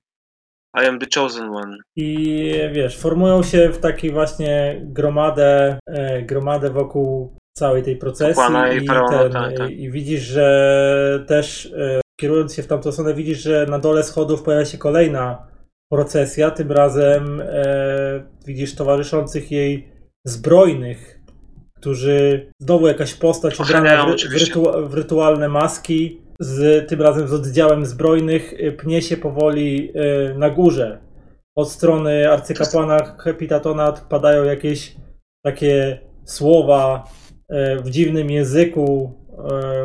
I 0.82 0.86
am 0.86 0.98
the 0.98 1.06
chosen 1.14 1.48
one. 1.48 1.78
I 1.96 2.50
wiesz, 2.72 2.98
formują 2.98 3.42
się 3.42 3.68
w 3.68 3.78
takiej 3.78 4.10
właśnie 4.10 4.80
gromadę, 4.84 5.78
e, 5.86 6.22
gromadę 6.22 6.70
wokół 6.70 7.36
całej 7.56 7.82
tej 7.82 7.96
procesji 7.96 8.34
Kapłana 8.34 8.72
i 8.72 8.84
i, 8.84 8.86
faraona, 8.86 9.18
ten, 9.18 9.32
tak, 9.32 9.56
tak. 9.56 9.70
i 9.70 9.90
widzisz, 9.90 10.22
że 10.22 11.24
też 11.28 11.66
e, 11.66 12.00
kierując 12.20 12.54
się 12.54 12.62
w 12.62 12.66
tamtą 12.66 12.92
stronę, 12.92 13.14
widzisz, 13.14 13.38
że 13.42 13.66
na 13.66 13.78
dole 13.78 14.02
schodów 14.02 14.42
pojawia 14.42 14.64
się 14.64 14.78
kolejna 14.78 15.46
procesja, 15.92 16.50
tym 16.50 16.72
razem 16.72 17.40
e, 17.40 18.26
widzisz 18.46 18.74
towarzyszących 18.74 19.50
jej 19.50 19.92
zbrojnych, 20.24 21.15
którzy 21.76 22.46
znowu 22.60 22.86
jakaś 22.86 23.14
postać 23.14 23.60
ubrana 23.60 24.06
w, 24.06 24.32
rytu, 24.32 24.88
w 24.88 24.94
rytualne 24.94 25.48
maski, 25.48 26.20
z, 26.40 26.88
tym 26.88 27.02
razem 27.02 27.28
z 27.28 27.32
oddziałem 27.32 27.86
zbrojnych, 27.86 28.52
y, 28.52 28.72
pnie 28.72 29.02
się 29.02 29.16
powoli 29.16 29.90
y, 29.90 30.38
na 30.38 30.50
górze. 30.50 30.98
Od 31.56 31.70
strony 31.70 32.30
arcykapłana 32.30 33.16
Hepitatona 33.18 33.92
padają 33.92 34.44
jakieś 34.44 34.96
takie 35.44 35.98
słowa 36.24 37.04
y, 37.52 37.82
w 37.82 37.90
dziwnym 37.90 38.30
języku, 38.30 39.12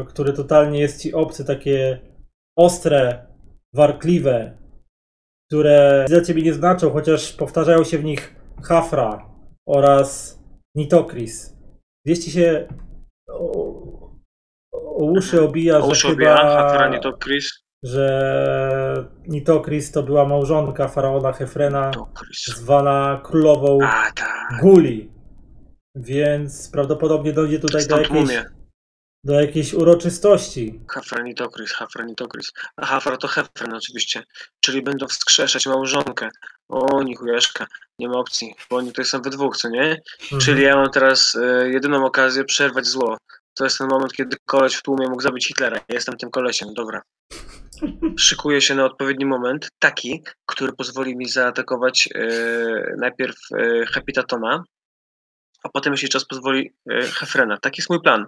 który 0.08 0.34
totalnie 0.34 0.80
jest 0.80 1.02
ci 1.02 1.14
obcy, 1.14 1.46
takie 1.46 2.00
ostre, 2.58 3.26
warkliwe, 3.74 4.58
które 5.50 6.06
dla 6.08 6.22
ciebie 6.22 6.42
nie 6.42 6.54
znaczą, 6.54 6.90
chociaż 6.90 7.34
powtarzają 7.34 7.84
się 7.84 7.98
w 7.98 8.04
nich 8.04 8.36
Hafra 8.64 9.30
oraz 9.68 10.40
Nitokris. 10.76 11.51
Gdzieś 12.06 12.20
ci 12.20 12.32
się 12.32 12.68
o, 13.30 13.72
o 14.72 15.06
uszy 15.06 15.42
obija, 15.42 15.82
że 15.82 15.88
Uszobia, 15.88 16.38
chyba 16.38 16.50
Hafrani 16.50 17.00
to 17.00 17.18
Chris. 17.18 17.54
że 17.84 19.06
Nitokris 19.28 19.92
to 19.92 20.04
była 20.04 20.26
małżonka 20.26 20.88
faraona 20.88 21.34
Hefrena, 21.34 21.92
zwana 22.46 23.22
królową 23.24 23.80
A, 23.84 24.12
tak. 24.12 24.62
Guli. 24.62 25.12
Więc 25.96 26.70
prawdopodobnie 26.70 27.34
dojdzie 27.34 27.60
tutaj 27.60 27.88
do 27.88 28.02
jakiejś, 28.02 28.30
do 29.24 29.42
jakiejś 29.42 29.74
uroczystości. 29.74 30.82
Hafranitokris, 30.90 31.72
Hafranitokris. 31.72 32.52
A 32.76 32.86
Hafra 32.86 33.18
to 33.18 33.28
Hefren 33.28 33.74
oczywiście. 33.74 34.24
Czyli 34.60 34.82
będą 34.82 35.08
wskrzeszać 35.08 35.68
małżonkę. 35.68 36.30
O, 36.72 37.04
nichujeszka. 37.04 37.68
Nie 38.00 38.08
ma 38.10 38.18
opcji, 38.18 38.56
bo 38.70 38.78
oni 38.78 38.88
tutaj 38.88 39.06
są 39.06 39.22
we 39.22 39.30
dwóch, 39.30 39.58
co 39.58 39.70
nie? 39.70 40.02
Mhm. 40.24 40.42
Czyli 40.42 40.64
ja 40.64 40.76
mam 40.76 40.90
teraz 40.90 41.36
e, 41.36 41.70
jedyną 41.70 42.06
okazję 42.06 42.44
przerwać 42.44 42.86
zło. 42.86 43.18
To 43.54 43.64
jest 43.64 43.78
ten 43.78 43.88
moment, 43.88 44.14
kiedy 44.14 44.38
koleś 44.46 44.76
w 44.76 44.82
tłumie 44.82 45.08
mógł 45.08 45.22
zabić 45.22 45.48
Hitlera. 45.48 45.78
Ja 45.78 45.96
jestem 45.96 46.18
tym 46.18 46.32
kolesiem, 46.32 46.74
dobra. 46.74 47.02
Szykuję 48.20 48.62
się 48.62 48.76
na 48.76 48.86
odpowiedni 48.86 49.26
moment, 49.26 49.70
taki, 49.80 50.24
który 50.46 50.74
pozwoli 50.74 51.18
mi 51.18 51.30
zaatakować 51.30 52.10
e, 52.16 52.28
najpierw 52.98 53.36
e, 53.52 53.86
Hapitatona, 53.86 54.64
a 55.64 55.70
potem, 55.70 55.94
jeśli 55.94 56.10
czas 56.10 56.26
pozwoli, 56.26 56.74
e, 56.92 57.02
Hefrena. 57.02 57.58
Taki 57.58 57.82
jest 57.82 57.90
mój 57.90 58.02
plan. 58.02 58.26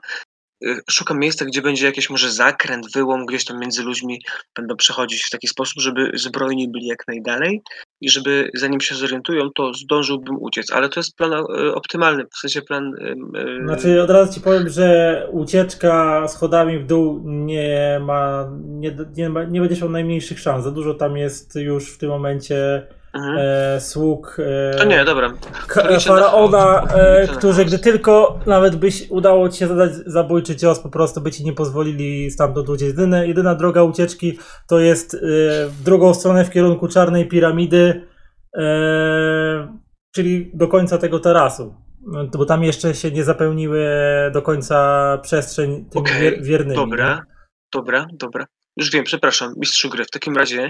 E, 0.66 0.76
Szukam 0.89 1.20
miejsca, 1.20 1.45
gdzie 1.45 1.61
będzie 1.61 1.86
jakiś 1.86 2.09
może 2.09 2.32
zakręt, 2.32 2.93
wyłom 2.93 3.26
gdzieś 3.26 3.45
tam 3.45 3.59
między 3.59 3.84
ludźmi. 3.84 4.22
Będą 4.55 4.76
przechodzić 4.76 5.24
w 5.24 5.30
taki 5.30 5.47
sposób, 5.47 5.82
żeby 5.82 6.11
zbrojni 6.14 6.70
byli 6.70 6.88
jak 6.88 7.07
najdalej 7.07 7.61
i 8.01 8.09
żeby 8.09 8.49
zanim 8.55 8.82
się 8.82 8.95
zorientują, 8.95 9.49
to 9.55 9.74
zdążyłbym 9.74 10.38
uciec. 10.39 10.72
Ale 10.72 10.89
to 10.89 10.99
jest 10.99 11.16
plan 11.16 11.34
e, 11.34 11.74
optymalny, 11.76 12.24
w 12.34 12.38
sensie 12.38 12.61
plan... 12.61 12.93
e, 13.01 13.66
Znaczy 13.66 14.01
od 14.01 14.09
razu 14.09 14.34
ci 14.34 14.41
powiem, 14.41 14.70
że 14.70 15.28
ucieczka 15.32 16.28
schodami 16.28 16.80
w 16.80 16.86
dół 16.86 17.22
nie 17.26 17.99
ma, 18.01 18.49
nie, 18.64 18.97
nie, 19.18 19.30
ma, 19.30 19.43
nie 19.43 19.61
miał 19.61 19.89
najmniejszych 19.89 20.39
szans. 20.39 20.64
Za 20.64 20.72
dużo 20.72 20.93
tam 20.93 21.18
jest 21.18 21.55
już 21.55 21.93
w 21.93 21.97
tym 21.97 22.09
momencie 22.09 22.88
mhm. 23.14 23.38
e, 23.39 23.82
sług 23.82 24.38
e, 24.39 24.78
To 24.78 24.84
nie, 24.84 25.05
dobra. 25.05 25.34
Faraona, 26.05 26.82
na- 26.82 26.93
e, 26.93 27.28
którzy 27.28 27.66
gdy 27.66 27.80
tylko 27.80 28.39
nawet 28.45 28.76
byś 28.76 29.09
udało 29.09 29.49
ci 29.49 29.59
się 29.59 29.68
zadać 29.68 29.91
zabójczy 29.93 30.55
cios, 30.55 30.80
po 30.80 30.89
prostu 30.89 31.22
by 31.22 31.32
ci 31.32 31.43
nie 31.43 31.53
pozwolili 31.53 32.32
stamtąd 32.32 32.70
uciec. 32.70 32.88
Jedyne, 32.88 33.28
jedyna 33.28 33.55
droga 33.55 33.84
ucieczki 33.84 34.39
to 34.68 34.80
jest 34.80 35.14
e, 35.14 35.18
w 35.68 35.84
drugą 35.84 36.14
stronę 36.14 36.45
w 36.45 36.49
kierunku 36.49 36.88
czarnej 36.88 37.28
piramidy, 37.28 38.07
e, 38.57 39.78
czyli 40.16 40.51
do 40.53 40.68
końca 40.68 40.97
tego 40.97 41.20
tarasu. 41.20 41.76
No, 42.07 42.28
Bo 42.28 42.45
tam 42.45 42.64
jeszcze 42.64 42.95
się 42.95 43.11
nie 43.11 43.24
zapełniły 43.24 43.88
do 44.34 44.41
końca 44.41 45.18
przestrzeń 45.22 45.86
tymi 45.89 46.05
Okej, 46.05 46.22
wier, 46.22 46.43
wiernymi. 46.43 46.76
Dobra, 46.76 47.16
nie? 47.16 47.22
dobra, 47.74 48.07
dobra. 48.14 48.45
Już 48.78 48.91
wiem, 48.91 49.03
przepraszam, 49.03 49.53
mistrzu 49.57 49.89
gry. 49.89 50.05
W 50.05 50.11
takim 50.11 50.38
razie 50.38 50.70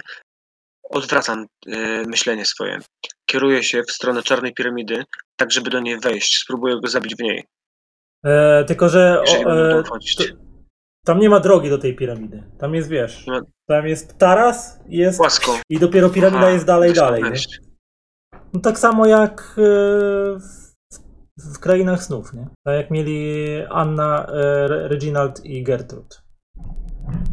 odwracam 0.90 1.46
e, 1.68 1.78
myślenie 2.08 2.46
swoje. 2.46 2.80
Kieruję 3.26 3.64
się 3.64 3.84
w 3.84 3.92
stronę 3.92 4.24
czarnej 4.24 4.54
piramidy, 4.54 5.04
tak 5.36 5.52
żeby 5.52 5.70
do 5.70 5.80
niej 5.80 6.00
wejść. 6.00 6.40
Spróbuję 6.40 6.80
go 6.82 6.88
zabić 6.90 7.16
w 7.16 7.20
niej, 7.20 7.44
E, 8.26 8.64
tylko, 8.66 8.90
że 8.90 9.22
jeżeli 9.26 9.46
o, 9.46 9.80
e, 9.80 9.84
to- 9.84 10.24
tam 11.06 11.20
nie 11.20 11.30
ma 11.30 11.40
drogi 11.40 11.70
do 11.70 11.78
tej 11.78 11.96
piramidy. 11.96 12.44
Tam 12.60 12.76
jest, 12.76 12.90
wiesz, 12.90 13.28
ma- 13.28 13.42
tam 13.68 13.88
jest 13.88 14.18
taras 14.18 14.80
jest 14.88 15.18
Płasko. 15.18 15.60
i 15.70 15.80
dopiero 15.80 16.10
piramida 16.10 16.40
Aha, 16.42 16.50
jest 16.52 16.66
dalej, 16.66 16.94
dalej. 16.94 17.24
No 18.54 18.60
tak 18.60 18.80
samo 18.80 19.06
jak 19.06 19.56
e, 19.58 19.62
w, 21.54 21.60
krainach 21.60 22.04
snów, 22.04 22.34
nie? 22.34 22.48
Tak 22.66 22.76
jak 22.76 22.92
mieli 22.92 23.46
Anna, 23.70 24.26
e, 24.28 24.32
Re- 24.66 24.88
Reginald 24.88 25.46
i 25.46 25.64
Gertrud. 25.64 26.22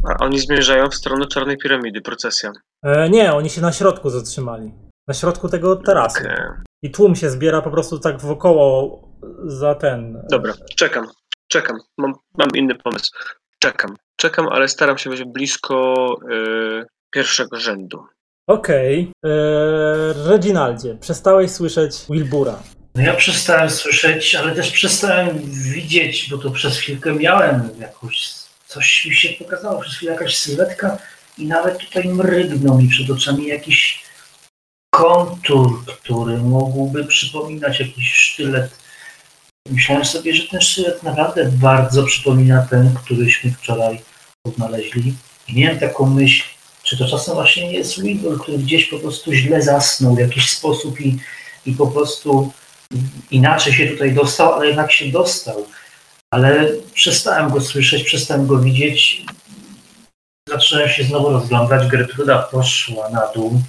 A 0.09 0.23
oni 0.25 0.39
zmierzają 0.39 0.89
w 0.89 0.95
stronę 0.95 1.27
czarnej 1.27 1.57
piramidy, 1.57 2.01
procesja. 2.01 2.51
E, 2.83 3.09
nie, 3.09 3.33
oni 3.33 3.49
się 3.49 3.61
na 3.61 3.73
środku 3.73 4.09
zatrzymali. 4.09 4.71
Na 5.07 5.13
środku 5.13 5.49
tego 5.49 5.75
tarasu. 5.75 6.19
Okej. 6.19 6.35
I 6.81 6.91
tłum 6.91 7.15
się 7.15 7.29
zbiera 7.29 7.61
po 7.61 7.71
prostu 7.71 7.99
tak 7.99 8.21
wokoło 8.21 9.01
za 9.45 9.75
ten. 9.75 10.23
Dobra, 10.29 10.53
czekam, 10.75 11.07
czekam. 11.47 11.77
Mam, 11.97 12.13
mam 12.37 12.49
inny 12.55 12.75
pomysł. 12.75 13.11
Czekam, 13.59 13.95
czekam, 14.15 14.47
ale 14.47 14.67
staram 14.67 14.97
się 14.97 15.09
być 15.09 15.23
blisko 15.23 16.05
e, 16.31 16.85
pierwszego 17.11 17.57
rzędu. 17.59 18.05
Okej. 18.47 19.11
E, 19.25 19.29
Reginaldzie, 20.29 20.97
przestałeś 21.01 21.51
słyszeć 21.51 21.95
Wilbura. 22.09 22.59
No 22.95 23.01
ja 23.01 23.13
przestałem 23.13 23.69
słyszeć, 23.69 24.35
ale 24.35 24.55
też 24.55 24.71
przestałem 24.71 25.39
widzieć, 25.73 26.29
bo 26.29 26.37
to 26.37 26.51
przez 26.51 26.77
chwilkę 26.77 27.13
miałem 27.13 27.69
jakąś, 27.79 28.29
coś 28.67 29.05
mi 29.05 29.15
się 29.15 29.29
pokazało, 29.43 29.81
przez 29.81 29.95
chwilę 29.95 30.11
jakaś 30.11 30.37
sylwetka 30.37 30.97
i 31.37 31.45
nawet 31.45 31.77
tutaj 31.77 32.07
mrygnął 32.07 32.77
mi 32.77 32.87
przed 32.87 33.09
oczami 33.09 33.47
jakiś 33.47 34.03
kontur, 34.89 35.85
który 35.85 36.37
mógłby 36.37 37.05
przypominać 37.05 37.79
jakiś 37.79 38.13
sztylet. 38.13 38.71
Myślałem 39.69 40.05
sobie, 40.05 40.35
że 40.35 40.47
ten 40.47 40.61
sztylet 40.61 41.03
naprawdę 41.03 41.45
bardzo 41.45 42.03
przypomina 42.03 42.67
ten, 42.69 42.93
któryśmy 42.93 43.51
wczoraj 43.51 44.01
odnaleźli. 44.43 45.13
I 45.47 45.59
miałem 45.59 45.79
taką 45.79 46.05
myśl, 46.05 46.43
czy 46.83 46.97
to 46.97 47.07
czasem 47.07 47.33
właśnie 47.33 47.67
nie 47.67 47.73
jest 47.73 48.01
Wilbur, 48.01 48.41
który 48.41 48.57
gdzieś 48.57 48.85
po 48.85 48.99
prostu 48.99 49.33
źle 49.33 49.61
zasnął 49.61 50.15
w 50.15 50.19
jakiś 50.19 50.49
sposób 50.49 51.01
i, 51.01 51.17
i 51.65 51.71
po 51.71 51.87
prostu 51.87 52.51
inaczej 53.31 53.73
się 53.73 53.87
tutaj 53.87 54.13
dostał, 54.13 54.53
ale 54.53 54.67
jednak 54.67 54.91
się 54.91 55.11
dostał. 55.11 55.65
Ale 56.31 56.69
przestałem 56.93 57.49
go 57.49 57.61
słyszeć, 57.61 58.03
przestałem 58.03 58.47
go 58.47 58.59
widzieć. 58.59 59.25
Zacząłem 60.61 60.89
się 60.89 61.03
znowu 61.03 61.29
rozglądać. 61.29 61.87
Gertruda 61.87 62.39
poszła 62.41 63.09
na 63.09 63.27
dół. 63.35 63.61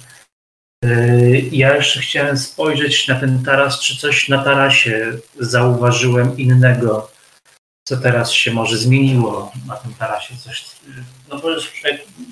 Yy, 0.83 1.41
Ja 1.51 1.75
jeszcze 1.75 1.99
chciałem 1.99 2.37
spojrzeć 2.37 3.07
na 3.07 3.15
ten 3.19 3.43
taras, 3.45 3.79
czy 3.79 3.97
coś 3.97 4.29
na 4.29 4.43
tarasie 4.43 5.17
zauważyłem 5.39 6.37
innego, 6.37 7.11
co 7.87 7.97
teraz 7.97 8.31
się 8.31 8.51
może 8.51 8.77
zmieniło 8.77 9.51
na 9.67 9.75
tym 9.75 9.93
tarasie. 9.93 10.37
Coś, 10.37 10.65
no 11.29 11.39
bo 11.39 11.49
już 11.49 11.83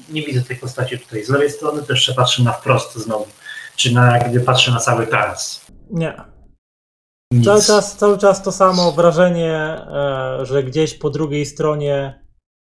nie 0.09 0.21
widzę 0.23 0.41
tej 0.41 0.57
postaci 0.57 0.99
tutaj 0.99 1.23
z 1.23 1.29
lewej 1.29 1.49
strony, 1.49 1.83
to 1.83 1.93
jeszcze 1.93 2.13
patrzę 2.13 2.43
na 2.43 2.51
wprost 2.51 2.95
znowu, 2.95 3.27
czy 3.75 3.93
na, 3.93 4.19
gdyby 4.19 4.45
patrzę 4.45 4.71
na 4.71 4.79
cały 4.79 5.07
taras. 5.07 5.65
Nie. 5.89 6.13
Nic. 7.31 7.45
Cały 7.45 7.63
czas, 7.63 7.97
cały 7.97 8.17
czas 8.17 8.43
to 8.43 8.51
samo 8.51 8.91
wrażenie, 8.91 9.53
e, 9.53 10.39
że 10.45 10.63
gdzieś 10.63 10.93
po 10.93 11.09
drugiej 11.09 11.45
stronie 11.45 12.20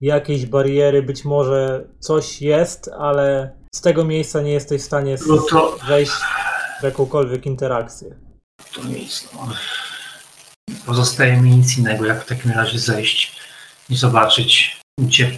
jakiejś 0.00 0.46
bariery 0.46 1.02
być 1.02 1.24
może 1.24 1.84
coś 2.00 2.42
jest, 2.42 2.90
ale 2.98 3.52
z 3.74 3.80
tego 3.80 4.04
miejsca 4.04 4.42
nie 4.42 4.52
jesteś 4.52 4.82
w 4.82 4.84
stanie 4.84 5.16
No 5.26 5.38
to 5.50 5.76
wejść 5.88 6.12
w 6.80 6.82
jakąkolwiek 6.82 7.46
interakcję. 7.46 8.16
To 8.74 8.84
nic. 8.84 9.28
No. 9.34 9.48
Pozostaje 10.86 11.36
mi 11.36 11.50
nic 11.50 11.78
innego, 11.78 12.06
jak 12.06 12.24
w 12.24 12.28
takim 12.28 12.50
razie 12.50 12.78
zejść 12.78 13.40
i 13.90 13.96
zobaczyć, 13.96 14.80
gdzie 14.98 15.30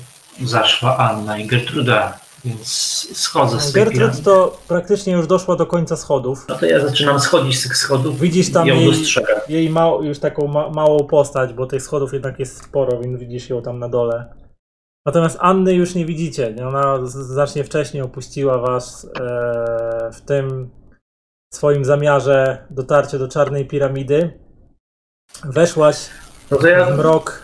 zaszła 0.44 0.96
Anna 0.96 1.38
i 1.38 1.46
Gertruda, 1.46 2.18
więc 2.44 2.68
schodzę 3.14 3.60
z 3.60 3.72
tej 3.72 3.72
Gertrud 3.72 3.98
piramidy. 3.98 4.22
to 4.22 4.58
praktycznie 4.68 5.12
już 5.12 5.26
doszła 5.26 5.56
do 5.56 5.66
końca 5.66 5.96
schodów. 5.96 6.44
No 6.48 6.54
to 6.58 6.66
ja 6.66 6.80
zaczynam 6.88 7.20
schodzić 7.20 7.58
z 7.58 7.62
tych 7.62 7.76
schodów 7.76 8.20
Widzisz 8.20 8.52
tam 8.52 8.66
jej, 8.66 8.86
dostrzegam. 8.86 9.40
jej 9.48 9.72
już 10.02 10.18
taką 10.18 10.46
ma, 10.46 10.70
małą 10.70 11.04
postać, 11.04 11.52
bo 11.52 11.66
tych 11.66 11.82
schodów 11.82 12.12
jednak 12.12 12.38
jest 12.38 12.64
sporo, 12.64 13.00
więc 13.00 13.20
widzisz 13.20 13.50
ją 13.50 13.62
tam 13.62 13.78
na 13.78 13.88
dole. 13.88 14.24
Natomiast 15.06 15.38
Anny 15.40 15.74
już 15.74 15.94
nie 15.94 16.06
widzicie. 16.06 16.54
Ona 16.68 17.06
znacznie 17.06 17.64
wcześniej 17.64 18.02
opuściła 18.02 18.58
was 18.58 19.10
e, 19.20 20.10
w 20.12 20.20
tym 20.20 20.70
swoim 21.54 21.84
zamiarze 21.84 22.66
dotarcia 22.70 23.18
do 23.18 23.28
czarnej 23.28 23.66
piramidy. 23.66 24.40
Weszłaś 25.44 26.10
No 26.50 26.58
w 26.58 26.96
mrok 26.96 27.42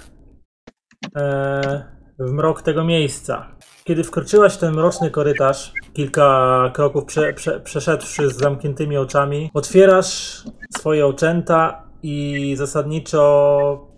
e, 1.16 1.84
w 2.18 2.32
mrok 2.32 2.62
tego 2.62 2.84
miejsca. 2.84 3.56
Kiedy 3.84 4.04
wkroczyłaś 4.04 4.54
w 4.54 4.58
ten 4.58 4.74
mroczny 4.74 5.10
korytarz, 5.10 5.72
kilka 5.92 6.70
kroków 6.74 7.04
prze, 7.04 7.32
prze, 7.32 7.60
przeszedłszy 7.60 8.30
z 8.30 8.36
zamkniętymi 8.36 8.96
oczami, 8.96 9.50
otwierasz 9.54 10.42
swoje 10.78 11.06
oczęta 11.06 11.82
i 12.02 12.54
zasadniczo 12.56 13.91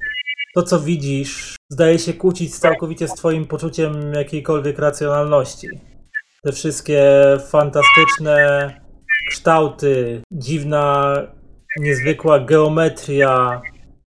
to, 0.54 0.62
co 0.62 0.80
widzisz, 0.80 1.56
zdaje 1.70 1.98
się 1.98 2.14
kłócić 2.14 2.58
całkowicie 2.58 3.08
z 3.08 3.14
twoim 3.14 3.46
poczuciem 3.46 4.12
jakiejkolwiek 4.14 4.78
racjonalności. 4.78 5.68
Te 6.42 6.52
wszystkie 6.52 7.02
fantastyczne 7.50 8.70
kształty, 9.30 10.22
dziwna, 10.32 11.16
niezwykła 11.80 12.40
geometria, 12.40 13.62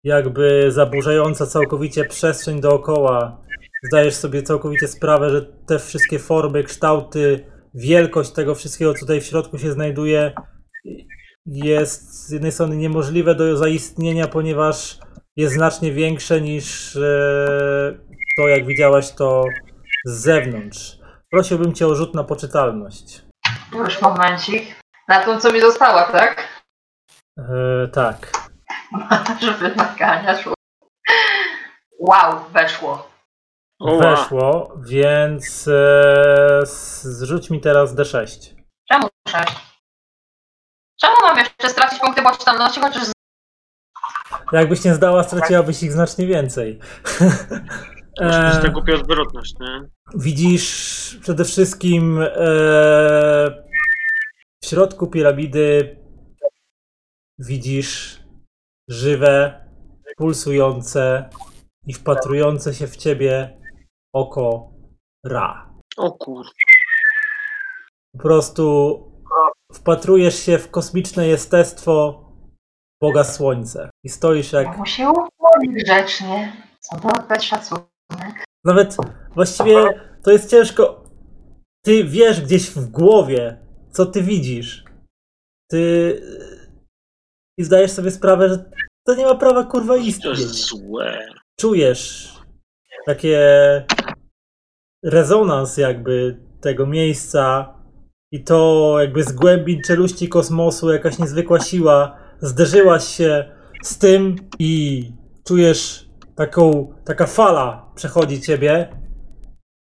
jakby 0.05 0.66
zaburzająca 0.68 1.47
całkowicie 1.47 2.05
przestrzeń 2.05 2.61
dookoła. 2.61 3.43
Zdajesz 3.82 4.14
sobie 4.14 4.43
całkowicie 4.43 4.88
sprawę, 4.88 5.30
że 5.30 5.43
te 5.66 5.78
wszystkie 5.78 6.18
formy, 6.18 6.64
kształty, 6.64 7.47
wielkość 7.74 8.30
tego 8.30 8.55
wszystkiego, 8.55 8.95
co 8.95 9.01
tutaj 9.01 9.20
w 9.20 9.26
środku 9.26 9.59
się 9.59 9.72
znajduje, 9.72 10.32
jest 11.47 12.26
z 12.26 12.30
jednej 12.30 12.53
strony 12.53 12.76
niemożliwe 12.76 13.34
do 13.34 13.57
zaistnienia, 13.57 14.28
ponieważ 14.28 14.99
jest 15.37 15.55
znacznie 15.55 15.93
większe 15.93 16.41
niż 16.41 16.97
e, 16.97 17.01
to, 18.37 18.49
jak 18.49 18.66
widziałaś 18.66 19.12
to 19.12 19.45
z 20.05 20.22
zewnątrz. 20.22 20.99
Prosiłbym 21.30 21.74
cię 21.74 21.87
o 21.87 21.95
rzut 21.95 22.14
na 22.14 22.24
poczytalność. 22.24 23.22
Już 23.74 24.03
momencik. 24.03 24.83
Na 25.09 25.24
tą, 25.24 25.41
co 25.41 25.53
mi 25.53 25.61
została, 25.61 26.03
tak? 26.05 26.49
E, 27.39 27.89
tak. 27.89 28.30
Żeby 29.41 29.74
nakania 29.74 30.43
szło. 30.43 30.55
Wow, 31.99 32.45
weszło. 32.51 33.12
Weszło, 34.01 34.72
więc 34.80 35.68
e, 35.68 36.61
zrzuć 37.03 37.51
mi 37.51 37.61
teraz 37.61 37.95
D6. 37.95 38.55
Czemu 38.93 39.09
sześć? 39.28 39.57
Czemu 41.01 41.14
mam 41.22 41.39
jeszcze 41.39 41.68
stracić 41.68 42.01
punkty 42.01 42.22
poczytalności, 42.22 42.80
chociaż 42.80 43.05
z... 43.05 43.12
Jakbyś 44.53 44.84
nie 44.84 44.94
zdała, 44.94 45.24
straciłabyś 45.24 45.82
ich 45.82 45.92
znacznie 45.92 46.26
więcej. 46.26 46.78
E, 48.20 48.61
ta 48.62 48.68
głupia 48.68 48.94
odwrotność, 48.94 49.55
nie? 49.61 49.88
Widzisz 50.14 51.18
przede 51.22 51.44
wszystkim 51.44 52.22
e, 52.22 52.26
w 54.62 54.66
środku 54.66 55.07
piramidy 55.07 55.96
widzisz 57.38 58.22
żywe, 58.88 59.64
pulsujące 60.16 61.30
i 61.86 61.92
wpatrujące 61.94 62.74
się 62.74 62.86
w 62.86 62.96
ciebie 62.96 63.59
oko 64.14 64.72
Ra. 65.26 65.74
O 65.96 66.12
kur... 66.12 66.46
Po 68.12 68.22
prostu 68.22 68.96
wpatrujesz 69.72 70.34
się 70.34 70.59
w 70.59 70.70
kosmiczne 70.70 71.28
jestestwo 71.28 72.22
Boga 73.03 73.24
Słońce 73.24 73.90
i 74.05 74.09
stoisz 74.09 74.53
jak 74.53 74.66
Ja 74.66 74.76
mu 74.76 74.86
się 74.86 75.09
ukłoni 75.11 75.74
grzecznie. 75.84 76.53
Co 76.80 76.96
to 76.96 77.09
oddać 77.09 77.44
szacunek. 77.44 77.86
Nawet 78.64 78.96
właściwie 79.34 79.74
to 80.22 80.30
jest 80.30 80.50
ciężko. 80.50 81.05
Ty 81.84 82.05
wiesz 82.05 82.40
gdzieś 82.40 82.70
w 82.70 82.90
głowie, 82.90 83.59
co 83.90 84.07
ty 84.07 84.22
widzisz. 84.22 84.84
Ty. 85.70 86.20
I 87.59 87.64
zdajesz 87.64 87.90
sobie 87.90 88.11
sprawę, 88.11 88.48
że 88.48 88.70
to 89.07 89.14
nie 89.14 89.24
ma 89.24 89.34
prawa 89.34 89.64
kurwa 89.64 89.94
To 89.94 90.00
istnieć. 90.00 90.38
jest 90.38 90.55
złe. 90.55 91.26
Czujesz 91.61 92.32
takie 93.07 93.38
rezonans 95.05 95.76
jakby 95.76 96.40
tego 96.61 96.86
miejsca 96.86 97.74
i 98.32 98.44
to 98.44 98.94
jakby 99.00 99.22
z 99.24 99.32
głębin 99.32 99.80
czeluści 99.86 100.28
kosmosu 100.28 100.92
jakaś 100.92 101.18
niezwykła 101.18 101.61
siła 101.61 102.22
zderzyłaś 102.43 103.05
się 103.05 103.55
z 103.82 103.99
tym 103.99 104.36
i 104.59 105.05
czujesz 105.47 106.09
taką, 106.36 106.95
taka 107.05 107.26
fala 107.26 107.93
przechodzi 107.95 108.40
ciebie 108.40 108.88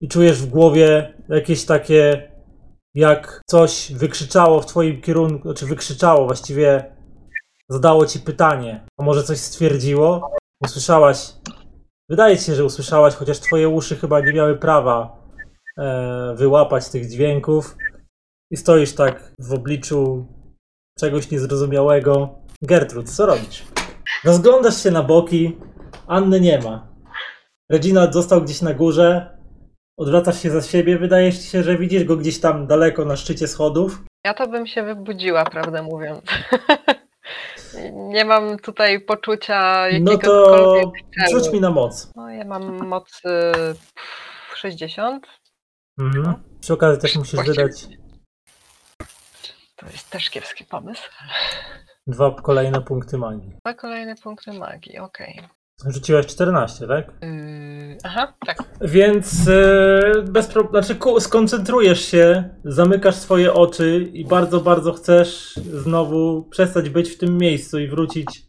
i 0.00 0.09
czujesz 0.09 0.42
w 0.42 0.46
głowie 0.46 1.14
jakieś 1.28 1.64
takie 1.64 2.32
jak 2.94 3.40
coś 3.46 3.92
wykrzyczało 3.92 4.61
w 4.61 4.66
twoim 4.66 5.00
kierunku, 5.00 5.48
znaczy 5.48 5.66
wykrzyczało 5.66 6.26
właściwie 6.26 6.94
zadało 7.68 8.07
ci 8.07 8.20
pytanie, 8.20 8.86
a 8.98 9.05
może 9.05 9.22
coś 9.22 9.38
stwierdziło? 9.38 10.30
Usłyszałaś 10.64 11.32
Wydaje 12.12 12.38
ci 12.38 12.44
się, 12.44 12.55
że 12.55 12.64
usłyszałaś, 12.64 13.14
chociaż 13.14 13.40
twoje 13.40 13.68
uszy 13.68 13.96
chyba 13.96 14.20
nie 14.20 14.32
miały 14.32 14.57
prawa 14.57 15.16
e, 15.78 16.34
wyłapać 16.36 16.88
tych 16.88 17.09
dźwięków. 17.09 17.76
I 18.50 18.57
stoisz 18.57 18.94
tak 18.94 19.34
w 19.38 19.53
obliczu 19.53 20.26
czegoś 20.98 21.30
niezrozumiałego. 21.30 22.41
Gertrud, 22.62 23.10
co 23.10 23.26
robisz? 23.26 23.64
Rozglądasz 24.24 24.82
się 24.82 24.90
na 24.90 25.02
boki. 25.02 25.56
Anny 26.06 26.40
nie 26.40 26.58
ma. 26.60 26.88
Reginald 27.70 28.14
został 28.14 28.42
gdzieś 28.42 28.62
na 28.62 28.74
górze. 28.74 29.38
Odwracasz 29.96 30.42
się 30.42 30.50
za 30.50 30.62
siebie. 30.62 30.98
Wydaje 30.98 31.32
ci 31.32 31.42
się, 31.42 31.62
że 31.62 31.76
widzisz 31.78 32.04
go 32.04 32.16
gdzieś 32.16 32.40
tam 32.40 32.66
daleko 32.66 33.04
na 33.04 33.16
szczycie 33.16 33.48
schodów. 33.48 34.02
Ja 34.24 34.34
to 34.34 34.48
bym 34.48 34.66
się 34.66 34.82
wybudziła, 34.82 35.44
prawdę 35.44 35.82
mówiąc. 35.82 36.22
Nie 37.94 38.24
mam 38.24 38.58
tutaj 38.58 39.00
poczucia 39.00 39.84
No 40.00 40.12
jakiegokolwiek 40.12 40.84
to 40.84 41.26
celu. 41.28 41.40
rzuć 41.44 41.52
mi 41.52 41.60
na 41.60 41.70
moc. 41.70 42.10
No 42.16 42.30
ja 42.30 42.44
mam 42.44 42.86
moc 42.88 43.20
y, 43.24 44.56
60. 44.56 45.26
Mhm. 46.00 46.34
Przy 46.60 46.72
okazji 46.72 47.00
też 47.02 47.16
musisz 47.16 47.34
Właściwie- 47.34 47.62
wydać 47.64 47.86
To 49.76 49.86
jest 49.86 50.10
też 50.10 50.30
kiepski 50.30 50.64
pomysł. 50.64 51.02
Dwa 52.07 52.30
kolejne 52.42 52.80
punkty 52.82 53.18
magii. 53.18 53.53
Dwa 53.64 53.74
kolejne 53.74 54.14
punkty 54.16 54.53
magii, 54.53 54.98
okej. 54.98 55.40
Rzuciłaś 55.86 56.26
14, 56.26 56.86
tak? 56.86 57.12
Yy, 57.22 57.98
aha, 58.05 58.34
tak. 58.46 58.59
Więc 58.80 59.48
e, 59.48 60.22
bez 60.22 60.46
pro... 60.46 60.68
znaczy 60.70 60.94
ku- 60.94 61.20
skoncentrujesz 61.20 62.00
się, 62.05 62.50
zamykasz 62.64 63.14
swoje 63.14 63.53
oczy 63.55 64.11
i 64.12 64.24
bardzo, 64.24 64.61
bardzo 64.61 64.92
chcesz 64.92 65.55
znowu 65.57 66.42
przestać 66.42 66.90
być 66.90 67.11
w 67.11 67.18
tym 67.18 67.38
miejscu 67.38 67.78
i 67.78 67.88
wrócić 67.88 68.42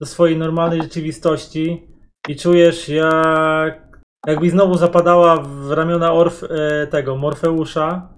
do 0.00 0.06
swojej 0.06 0.36
normalnej 0.36 0.82
rzeczywistości 0.82 1.88
i 2.28 2.36
czujesz 2.36 2.88
jak 2.88 3.88
jakbyś 4.26 4.50
znowu 4.50 4.74
zapadała 4.76 5.36
w 5.36 5.70
ramiona 5.70 6.12
Orf 6.12 6.44
e, 6.44 6.86
tego 6.86 7.16
Morfeusza 7.16 8.14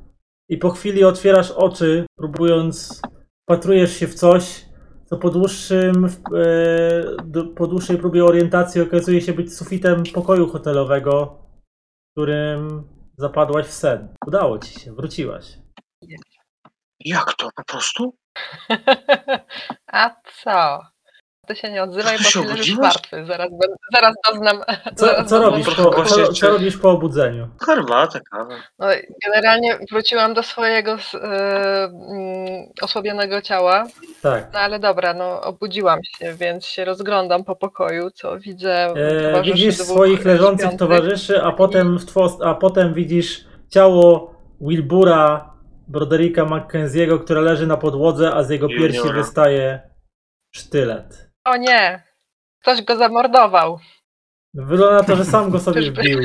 i 0.48 0.56
po 0.58 0.70
chwili 0.70 1.04
otwierasz 1.04 1.50
oczy, 1.50 2.06
próbując 2.18 3.02
patrujesz 3.48 3.96
się 3.96 4.06
w 4.06 4.14
coś, 4.14 4.64
co 5.10 5.16
po 5.16 5.30
dłuższym, 5.30 6.08
e, 6.36 7.44
po 7.56 7.66
dłuższej 7.66 7.98
próbie 7.98 8.24
orientacji 8.24 8.80
okazuje 8.80 9.20
się 9.20 9.32
być 9.32 9.56
sufitem 9.56 10.02
pokoju 10.14 10.48
hotelowego, 10.48 11.38
w 12.08 12.12
którym 12.12 12.88
zapadłaś 13.16 13.66
w 13.66 13.72
sen. 13.72 14.14
Udało 14.26 14.58
ci 14.58 14.80
się, 14.80 14.92
wróciłaś. 14.92 15.58
Jak 17.00 17.34
to? 17.34 17.50
Po 17.56 17.64
prostu? 17.64 18.16
A 19.92 20.16
co? 20.24 20.80
Ty 21.50 21.56
się 21.56 21.70
nie 21.70 21.82
odzywaj, 21.82 22.18
bo 22.18 22.24
się 22.24 22.42
ty 22.42 22.48
leżysz 22.48 22.76
martwy. 22.76 23.24
Zaraz, 23.26 23.48
zaraz 23.94 24.14
doznam... 24.30 24.56
Co, 24.96 25.06
zaraz 25.06 25.28
co 25.30 25.38
doznam 25.40 25.52
robisz 25.52 25.74
po, 25.74 26.04
co, 26.34 26.48
robisz 26.50 26.76
po 26.76 26.90
obudzeniu? 26.90 27.48
Herbatę, 27.66 28.20
kawę. 28.30 28.54
No, 28.78 28.86
generalnie 29.26 29.78
wróciłam 29.90 30.34
do 30.34 30.42
swojego 30.42 30.92
e, 30.92 31.18
mm, 31.84 32.66
osłabionego 32.82 33.42
ciała, 33.42 33.86
Tak. 34.22 34.48
no 34.52 34.58
ale 34.58 34.78
dobra, 34.78 35.14
no 35.14 35.40
obudziłam 35.40 35.98
się, 36.04 36.34
więc 36.34 36.66
się 36.66 36.84
rozglądam 36.84 37.44
po 37.44 37.56
pokoju, 37.56 38.10
co 38.10 38.38
widzę 38.38 38.94
E, 39.36 39.42
widzisz 39.42 39.76
swoich 39.76 40.24
leżących 40.24 40.66
śpiących. 40.66 40.78
towarzyszy, 40.78 41.42
a 41.42 41.52
potem, 41.52 41.98
w 41.98 42.06
two, 42.12 42.38
a 42.44 42.54
potem 42.54 42.94
widzisz 42.94 43.44
ciało 43.68 44.34
Wilbura 44.60 45.50
Brodericka 45.88 46.44
Mackenzie'ego, 46.44 47.24
które 47.24 47.40
leży 47.40 47.66
na 47.66 47.76
podłodze, 47.76 48.34
a 48.34 48.42
z 48.42 48.50
jego 48.50 48.68
piersi 48.68 48.98
Juniora. 48.98 49.18
wystaje 49.18 49.80
sztylet. 50.54 51.29
O 51.44 51.56
nie! 51.56 52.02
Ktoś 52.62 52.82
go 52.82 52.96
zamordował. 52.96 53.78
Wygląda 54.54 54.96
na 54.96 55.04
to, 55.04 55.16
że 55.16 55.24
sam 55.24 55.50
go 55.50 55.60
sobie 55.66 55.80
Czyżby? 55.80 56.02
wbił. 56.02 56.20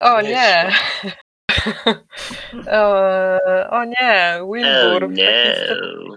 O 0.00 0.20
Nie 0.20 0.72
o, 2.72 3.70
o 3.70 3.84
nie! 3.84 4.40
Wilbur 4.54 5.04
Oh, 5.04 5.08
w 5.08 5.12
nie. 5.12 5.54
stopniu 5.64 6.16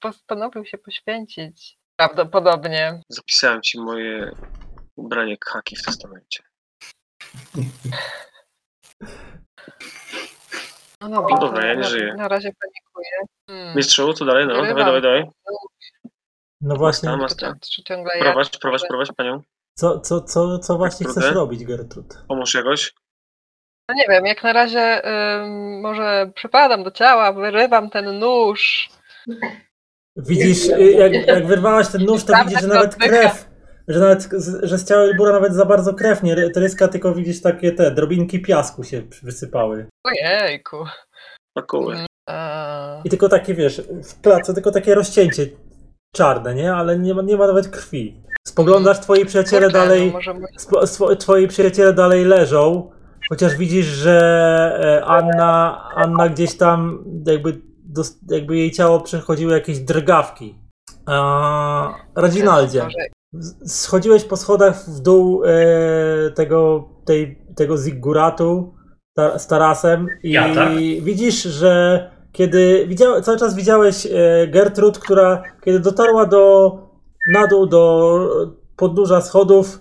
postanowił 0.00 0.64
się 0.66 0.78
poświęcić. 0.78 1.78
Prawdopodobnie. 1.96 3.00
Zapisałem 3.08 3.62
ci 3.62 3.80
moje 3.80 4.30
ubranie 4.96 5.36
khaki 5.38 5.76
w 5.76 5.82
testamencie. 5.82 6.42
No 11.00 11.08
dobra, 11.08 11.34
No 11.34 11.40
dobra, 11.40 11.60
to 11.60 11.66
ja 11.66 11.74
nie 11.74 11.80
na, 11.80 11.88
żyję. 11.88 12.14
Na 12.16 12.28
razie 12.28 12.50
panikuję. 12.60 13.10
Hmm. 13.50 13.76
Mistrzu, 13.76 14.12
co 14.12 14.24
dalej? 14.24 14.46
No, 14.46 14.54
dawaj, 14.54 14.62
Wyrywam. 14.74 14.86
dawaj, 14.86 15.02
dawaj. 15.02 15.30
No 16.60 16.76
właśnie, 16.76 17.08
Tam, 17.08 17.28
Czy, 17.28 17.36
tam. 17.36 17.54
czy 17.72 17.82
ciągle 17.82 18.16
ja? 18.18 18.22
Prowadź, 18.24 18.50
prowadź, 18.58 18.82
prowadź 18.88 19.12
panią. 19.16 19.40
co, 19.74 20.00
co, 20.00 20.20
co, 20.20 20.58
co 20.58 20.76
właśnie 20.76 21.06
chcesz 21.06 21.30
robić, 21.34 21.64
Gertrud? 21.64 22.18
Pomóż 22.28 22.54
jakoś. 22.54 22.94
No 23.88 23.94
nie 23.94 24.04
wiem, 24.08 24.26
jak 24.26 24.42
na 24.42 24.52
razie 24.52 25.02
ym, 25.42 25.80
może 25.80 26.30
przypadam 26.34 26.84
do 26.84 26.90
ciała, 26.90 27.32
wyrywam 27.32 27.90
ten 27.90 28.18
nóż. 28.18 28.88
Widzisz, 30.16 30.68
y, 30.68 30.92
jak, 30.92 31.12
jak 31.26 31.46
wyrwałaś 31.46 31.88
ten 31.88 32.04
nóż, 32.04 32.24
to 32.24 32.32
Tam 32.32 32.48
widzisz, 32.48 32.60
że 32.62 32.68
tak 32.68 32.74
nawet 32.76 32.94
oddycha. 32.94 33.08
krew, 33.20 33.48
że 33.88 34.00
nawet 34.00 34.22
z- 34.22 34.64
że 34.64 34.78
z 34.78 34.84
ciała 34.84 35.04
Wilbura 35.06 35.32
nawet 35.32 35.54
za 35.54 35.64
bardzo 35.64 35.94
krew 35.94 36.22
nie 36.22 36.34
ry- 36.34 36.50
tryska, 36.50 36.88
tylko 36.88 37.14
widzisz 37.14 37.42
takie 37.42 37.72
te 37.72 37.90
drobinki 37.90 38.40
piasku 38.42 38.84
się 38.84 39.02
wysypały. 39.22 39.86
Ojejku. 40.04 40.76
Mhm. 41.90 42.06
Eee, 42.28 43.00
I 43.04 43.10
tylko 43.10 43.28
takie, 43.28 43.54
wiesz, 43.54 43.82
w 44.04 44.20
klatce 44.20 44.54
tylko 44.54 44.70
takie 44.70 44.94
rozcięcie 44.94 45.46
czarne, 46.14 46.54
nie? 46.54 46.74
Ale 46.74 46.98
nie 46.98 47.14
ma, 47.14 47.22
nie 47.22 47.36
ma 47.36 47.46
nawet 47.46 47.68
krwi. 47.68 48.22
Spoglądasz, 48.48 49.00
twoi 49.00 49.26
przyjaciele 49.26 49.62
kurczę, 49.66 49.78
dalej, 49.78 50.06
No 50.06 50.12
może 50.12 50.34
mój- 50.34 50.46
spo, 50.58 50.86
swo, 50.86 51.16
twoi 51.16 51.48
przyjaciele 51.48 51.92
dalej 51.92 52.24
leżą, 52.24 52.90
chociaż 53.28 53.56
widzisz, 53.56 53.86
że 53.86 54.18
e, 55.02 55.04
Anna, 55.04 55.82
Anna 55.94 56.28
gdzieś 56.28 56.56
tam 56.56 57.04
jakby, 57.26 57.60
dos, 57.84 58.18
jakby 58.30 58.56
jej 58.56 58.70
ciało 58.70 59.00
przechodziły 59.00 59.52
jakieś 59.52 59.78
drgawki. 59.78 60.58
A, 61.06 61.94
może- 62.84 62.90
z- 62.90 63.15
schodziłeś 63.66 64.24
po 64.24 64.36
schodach 64.36 64.84
w 64.88 65.00
dół 65.00 65.42
e, 65.44 66.30
tego, 66.34 66.88
tej, 67.04 67.38
tego 67.56 67.78
zigguratu 67.78 68.74
ta, 69.16 69.38
z 69.38 69.46
tarasem 69.46 70.06
i 70.22 70.30
Ja, 70.32 70.54
tak? 70.54 70.72
widzisz, 70.78 71.42
że 71.42 72.10
kiedy 72.32 72.86
widział, 72.88 73.22
cały 73.22 73.38
czas 73.38 73.54
widziałeś 73.54 74.06
e, 74.06 74.46
Gertrud, 74.48 74.98
która 74.98 75.42
kiedy 75.64 75.80
dotarła 75.80 76.26
do 76.26 76.72
na 77.32 77.46
dół 77.46 77.66
do 77.66 78.18
podnóża 78.76 79.20
schodów, 79.20 79.80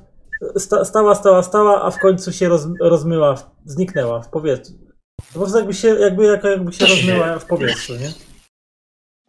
sta, 0.58 0.86
stała, 0.86 1.16
stała, 1.16 1.44
stała, 1.44 1.82
a 1.84 1.92
w 1.92 2.00
końcu 2.00 2.32
się 2.34 2.50
roz, 2.50 2.68
rozmyła, 2.82 3.36
zniknęła 3.66 4.22
w 4.22 4.30
powietrzu. 4.30 4.74
Po 5.34 5.40
prostu 5.40 5.58
jakby 5.58 5.74
się, 5.74 5.88
jakby, 5.88 6.24
jak- 6.26 6.44
jakby 6.44 6.74
się 6.74 6.86
rozmyła 6.86 7.40
w 7.40 7.46
powietrzu, 7.46 7.94
nie? 7.94 8.12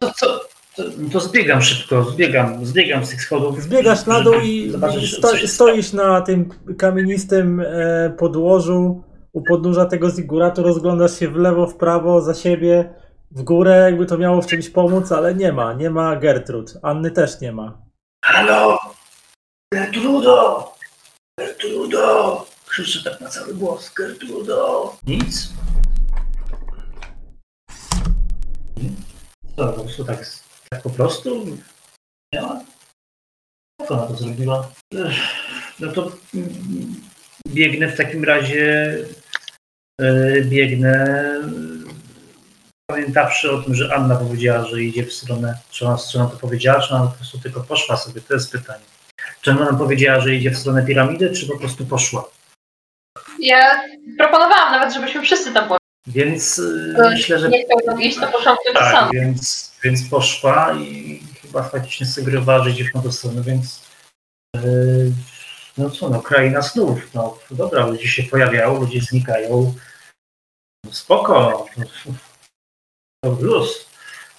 Co, 0.03 0.11
co, 0.15 0.39
To, 0.77 0.83
to 1.13 1.19
zbiegam 1.19 1.61
szybko, 1.61 2.03
zbiegam, 2.03 2.65
zbiegam 2.65 3.05
z 3.05 3.09
tych 3.09 3.21
schodów. 3.21 3.61
Zbiegasz 3.61 4.05
na 4.05 4.21
dół 4.21 4.33
i 4.33 4.73
sto, 5.17 5.27
stoisz 5.45 5.93
na 5.93 6.21
tym 6.21 6.49
kamienistym 6.77 7.59
e, 7.59 8.09
podłożu 8.17 9.03
u 9.33 9.41
podnóża 9.41 9.85
tego 9.85 10.09
ziguratu, 10.09 10.63
rozglądasz 10.63 11.19
się 11.19 11.27
w 11.27 11.35
lewo, 11.35 11.67
w 11.67 11.75
prawo, 11.75 12.21
za 12.21 12.33
siebie, 12.33 12.93
w 13.31 13.43
górę, 13.43 13.81
jakby 13.85 14.05
to 14.05 14.17
miało 14.17 14.41
w 14.41 14.47
czymś 14.47 14.69
pomóc, 14.69 15.11
ale 15.11 15.35
nie 15.35 15.53
ma, 15.53 15.73
nie 15.73 15.89
ma 15.89 16.15
Gertrud. 16.15 16.73
Anny 16.81 17.11
też 17.11 17.41
nie 17.41 17.51
ma. 17.51 17.81
Halo! 18.25 18.79
Gertrudo! 19.73 20.71
Gertrudo! 21.39 22.45
Krzyczę 22.67 23.11
tak 23.11 23.21
na 23.21 23.29
cały 23.29 23.53
głos. 23.53 23.93
Gertrudo! 23.93 24.93
Nic? 25.07 25.49
Co, 29.55 29.67
po 29.73 29.83
prostu 29.83 30.05
tak, 30.05 30.25
tak 30.69 30.81
po 30.81 30.89
prostu? 30.89 31.45
Ma? 32.33 32.61
Jak 33.81 33.91
ona 33.91 34.07
to 34.07 34.15
zrobiła? 34.15 34.71
No 35.79 35.91
to 35.91 36.11
biegnę 37.47 37.87
w 37.87 37.97
takim 37.97 38.23
razie 38.23 38.95
e, 40.01 40.41
biegnę 40.41 41.05
pamiętawszy 42.91 43.51
o 43.51 43.61
tym, 43.61 43.75
że 43.75 43.95
Anna 43.95 44.15
powiedziała, 44.15 44.65
że 44.65 44.83
idzie 44.83 45.05
w 45.05 45.13
stronę, 45.13 45.57
czy 45.69 45.87
ona, 45.87 45.97
czy 46.11 46.19
ona 46.19 46.29
to 46.29 46.37
powiedziała, 46.37 46.81
czy 46.81 46.93
ona 46.93 47.07
po 47.07 47.15
prostu 47.15 47.39
tylko 47.39 47.63
poszła 47.63 47.97
sobie, 47.97 48.21
to 48.21 48.33
jest 48.33 48.51
pytanie. 48.51 48.83
Czy 49.41 49.51
ona 49.51 49.73
powiedziała, 49.73 50.19
że 50.19 50.35
idzie 50.35 50.51
w 50.51 50.57
stronę 50.57 50.85
piramidy, 50.85 51.31
czy 51.31 51.47
po 51.47 51.57
prostu 51.57 51.85
poszła? 51.85 52.29
Ja 53.39 53.81
proponowałam 54.17 54.71
nawet, 54.71 54.93
żebyśmy 54.93 55.21
wszyscy 55.21 55.53
tam 55.53 55.69
poszli. 55.69 55.86
Więc 56.07 56.61
To 56.97 57.09
myślę, 57.09 57.39
że 57.39 57.49
Nie 57.49 57.65
chciałbym 57.65 58.01
iść, 58.01 58.19
to 58.19 58.27
poszłam 58.27 58.57
tylko 58.65 58.79
tak, 58.79 58.91
sam. 58.91 59.11
więc, 59.11 59.71
więc 59.83 60.09
poszła 60.09 60.73
i 60.73 61.19
chyba 61.41 61.63
faktycznie 61.63 62.05
w 62.83 63.03
tą 63.03 63.11
stronę, 63.11 63.41
więc 63.41 63.83
y, 64.57 65.11
no 65.77 65.89
co, 65.89 66.09
no 66.09 66.21
kraina 66.21 66.61
snów, 66.61 67.13
no 67.13 67.37
dobra, 67.51 67.85
ludzie 67.85 68.07
się 68.07 68.23
pojawiają, 68.23 68.79
ludzie 68.79 69.01
znikają, 69.01 69.73
no, 70.85 70.91
spoko, 70.91 71.65
to, 71.75 72.11
to 73.23 73.35
plus. 73.35 73.85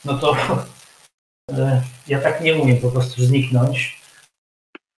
No 0.04 0.18
to 0.18 0.36
e, 1.52 1.82
ja 2.06 2.20
tak 2.20 2.40
nie 2.40 2.54
umiem 2.54 2.80
po 2.80 2.90
prostu 2.90 3.24
zniknąć, 3.24 3.98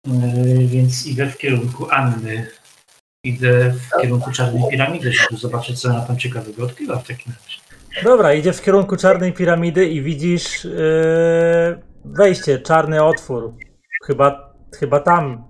E, 0.07 0.67
więc 0.67 1.07
idę 1.07 1.27
w 1.27 1.39
kierunku 1.39 1.91
Anny. 1.91 2.51
Idę 3.25 3.71
w 3.71 4.03
kierunku 4.03 4.33
Czarnej 4.33 4.63
Piramidy, 4.71 5.13
żeby 5.13 5.41
zobaczyć, 5.41 5.81
co 5.81 5.89
ona 5.89 6.01
tam 6.01 6.19
ciekawego 6.19 6.65
odkrywa 6.65 6.97
w 6.97 7.07
takim 7.07 7.33
razie. 7.33 7.61
Dobra, 8.05 8.35
idziesz 8.35 8.57
w 8.57 8.63
kierunku 8.63 8.97
czarnej 8.97 9.33
piramidy 9.33 9.87
i 9.87 10.03
widzisz 10.03 10.65
yy, 10.65 10.71
wejście, 12.05 12.59
czarny 12.59 13.03
otwór. 13.03 13.53
Chyba, 14.07 14.55
chyba 14.79 15.01
tam. 15.01 15.45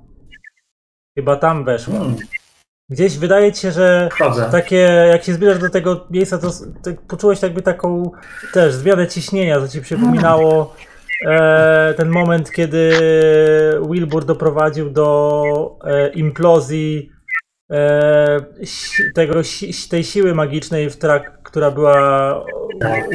Chyba 1.19 1.37
tam 1.37 1.65
weszła. 1.65 1.95
Hmm, 1.99 2.17
Gdzieś 2.91 3.19
wydaje 3.19 3.53
ci 3.53 3.61
się, 3.61 3.73
że 3.73 4.09
wchodzę. 4.13 4.49
takie, 4.53 4.77
jak 5.11 5.25
się 5.25 5.33
zbliżasz 5.35 5.59
do 5.59 5.71
tego 5.71 6.07
miejsca, 6.11 6.39
to, 6.39 6.51
tak 6.85 7.01
poczułeś 7.01 7.43
jakby 7.43 7.63
taką 7.63 8.11
też 8.53 8.75
zmianę 8.75 9.09
ciśnienia, 9.09 9.61
co 9.61 9.69
ci 9.69 9.81
przypominało 9.81 10.75
e, 11.27 11.95
ten 11.97 12.09
moment, 12.09 12.51
kiedy 12.51 12.93
Wilbur 13.91 14.25
doprowadził 14.25 14.91
do 14.91 15.79
e, 15.85 16.09
implozji 16.09 17.11
tego, 19.15 19.45
si, 19.45 19.89
tej 19.89 20.05
siły 20.05 20.35
magicznej, 20.35 20.91
w 20.91 20.97
trak, 20.97 21.43
która 21.43 21.71
była 21.71 22.45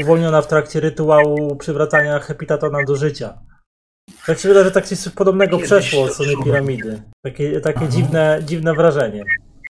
uwolniona 0.02 0.42
w 0.42 0.48
trakcie 0.48 0.80
rytuału 0.80 1.56
przywracania 1.56 2.20
Hepitatona 2.20 2.84
do 2.88 2.96
życia. 2.96 3.34
Tak 4.26 4.40
się 4.40 4.48
wydaje, 4.48 4.66
że 4.66 4.72
tak 4.72 4.86
coś 4.86 5.14
podobnego 5.14 5.58
Kiedyś 5.58 5.72
przeszło 5.72 6.08
strony 6.08 6.32
czułem. 6.32 6.46
piramidy. 6.46 7.02
Takie, 7.26 7.62
takie 7.62 7.80
Aha. 7.80 7.88
dziwne, 7.90 8.40
dziwne 8.46 8.74
wrażenie. 8.74 9.24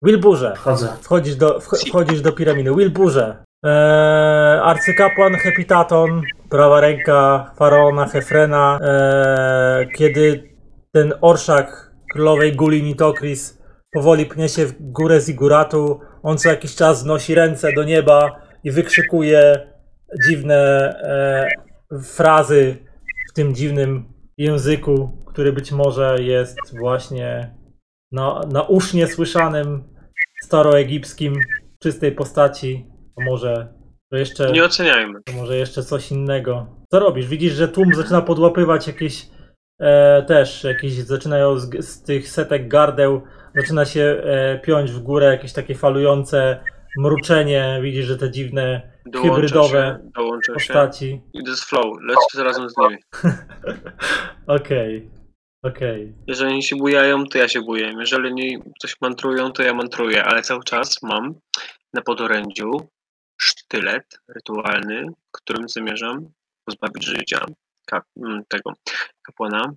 Wilburze, 0.03 0.53
Wchodzę. 0.57 0.89
wchodzisz 1.01 1.37
do, 1.37 1.59
wch- 1.59 1.89
wchodzisz 1.89 2.21
do 2.21 2.33
piramidy. 2.33 2.75
Wilburze, 2.77 3.37
eee, 3.65 4.61
arcykapłan 4.63 5.35
Hepitaton, 5.35 6.23
prawa 6.51 6.81
ręka 6.81 7.51
faraona 7.59 8.07
Hefrena, 8.09 8.79
eee, 8.83 9.89
kiedy 9.97 10.51
ten 10.95 11.13
orszak 11.21 11.91
królowej 12.13 12.57
Guli 12.57 12.83
Nitokris 12.83 13.62
powoli 13.93 14.27
pnie 14.27 14.49
się 14.49 14.67
w 14.67 14.75
górę 14.81 15.21
Ziguratu, 15.21 16.01
on 16.23 16.39
co 16.39 16.49
jakiś 16.49 16.75
czas 16.75 17.05
wnosi 17.05 17.35
ręce 17.35 17.73
do 17.73 17.85
nieba 17.85 18.41
i 18.65 18.71
wykrzykuje 18.71 19.69
dziwne 20.29 20.59
e, 21.03 21.49
frazy 22.03 22.77
w 23.31 23.33
tym 23.33 23.55
dziwnym 23.55 24.05
języku, 24.39 25.25
który 25.27 25.53
być 25.53 25.73
może 25.73 26.17
jest 26.23 26.57
właśnie 26.79 27.55
na, 28.13 28.41
na 28.53 28.63
usznie 28.63 29.07
słyszanym 29.07 29.85
staroegipskim 30.43 31.35
w 31.77 31.83
czystej 31.83 32.13
postaci. 32.13 32.87
A 33.21 33.25
może 33.25 33.75
to 34.11 34.17
jeszcze, 34.17 34.53
Nie 34.53 34.65
oceniajmy. 34.65 35.21
to 35.25 35.33
może 35.33 35.57
jeszcze 35.57 35.83
coś 35.83 36.13
innego. 36.13 36.67
Co 36.91 36.99
robisz? 36.99 37.27
Widzisz, 37.27 37.53
że 37.53 37.69
tłum 37.69 37.95
zaczyna 37.95 38.23
podłapywać 38.23 38.87
jakieś 38.87 39.27
e, 39.81 40.23
też, 40.23 40.65
jakieś 40.65 40.93
zaczynają 40.93 41.59
z, 41.59 41.85
z 41.85 42.03
tych 42.03 42.29
setek 42.29 42.69
gardeł, 42.69 43.23
zaczyna 43.55 43.85
się 43.85 44.23
e, 44.25 44.59
piąć 44.59 44.91
w 44.91 44.99
górę 44.99 45.27
jakieś 45.27 45.53
takie 45.53 45.75
falujące 45.75 46.65
mruczenie. 46.99 47.79
Widzisz, 47.83 48.07
że 48.07 48.19
te 48.19 48.31
dziwne 48.31 48.93
Dołączę 49.07 49.35
Hybrydowe 49.35 49.99
się, 50.03 50.11
dołączę 50.15 50.47
się. 50.47 50.55
postaci. 50.55 51.21
Idę 51.33 51.57
z 51.57 51.65
flow, 51.65 51.85
lecę 52.03 52.45
razem 52.45 52.71
z 52.71 52.75
nimi. 52.77 52.97
Okej, 54.47 55.11
okej. 55.65 56.15
Jeżeli 56.27 56.51
oni 56.53 56.63
się 56.63 56.77
bujają, 56.77 57.27
to 57.27 57.39
ja 57.39 57.49
się 57.49 57.61
buję. 57.61 57.93
Jeżeli 57.99 58.29
oni 58.29 58.59
coś 58.81 58.97
mantrują, 59.01 59.53
to 59.53 59.63
ja 59.63 59.75
mantruję, 59.75 60.25
ale 60.25 60.43
cały 60.43 60.65
czas 60.65 61.03
mam 61.03 61.35
na 61.95 62.03
podorędziu 62.03 62.71
sztylet 63.41 64.19
rytualny, 64.29 65.07
którym 65.33 65.69
zamierzam 65.69 66.29
pozbawić 66.65 67.07
życia 67.07 67.45
tego 68.49 68.73
kapłana 69.23 69.73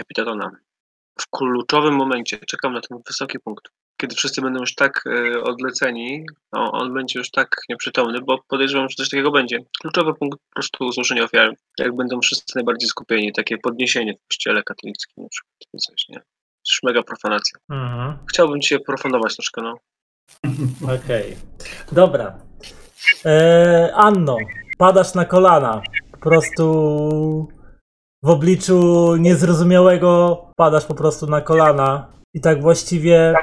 Epitatona. 0.00 0.50
W 1.20 1.30
kluczowym 1.30 1.94
momencie 1.94 2.38
czekam 2.38 2.72
na 2.72 2.80
ten 2.80 2.98
wysoki 3.06 3.38
punkt. 3.38 3.68
Kiedy 4.00 4.16
wszyscy 4.16 4.42
będą 4.42 4.60
już 4.60 4.74
tak 4.74 5.04
e, 5.06 5.42
odleceni, 5.42 6.24
no, 6.52 6.72
on 6.72 6.94
będzie 6.94 7.18
już 7.18 7.30
tak 7.30 7.56
nieprzytomny, 7.68 8.20
bo 8.20 8.38
podejrzewam, 8.48 8.88
że 8.88 8.94
coś 8.96 9.08
takiego 9.08 9.30
będzie. 9.30 9.58
Kluczowy 9.80 10.14
punkt 10.14 10.38
po 10.38 10.54
prostu 10.54 10.92
złożenia 10.92 11.24
ofiary. 11.24 11.52
Jak 11.78 11.96
będą 11.96 12.20
wszyscy 12.20 12.52
najbardziej 12.54 12.88
skupieni, 12.88 13.32
takie 13.32 13.58
podniesienie 13.58 14.14
w 14.14 14.28
kościele 14.28 14.62
katolickim 14.62 15.24
na 15.24 15.28
przykład. 15.28 15.54
Coś, 15.78 16.08
nie? 16.08 16.20
Już 16.70 16.82
mega 16.82 17.02
profanacja. 17.02 17.58
Mhm. 17.70 18.18
Chciałbym 18.30 18.60
dzisiaj 18.60 18.80
profanować 18.80 19.34
troszkę, 19.34 19.62
no. 19.62 19.74
Okej. 21.04 21.36
Dobra. 21.92 22.38
E, 23.24 23.92
Anno, 23.94 24.36
padasz 24.78 25.14
na 25.14 25.24
kolana. 25.24 25.82
Prostu 26.24 27.48
w 28.22 28.28
obliczu 28.28 29.16
niezrozumiałego 29.16 30.38
padasz 30.56 30.84
po 30.84 30.94
prostu 30.94 31.26
na 31.26 31.40
kolana. 31.40 32.12
I 32.34 32.40
tak 32.40 32.62
właściwie 32.62 33.34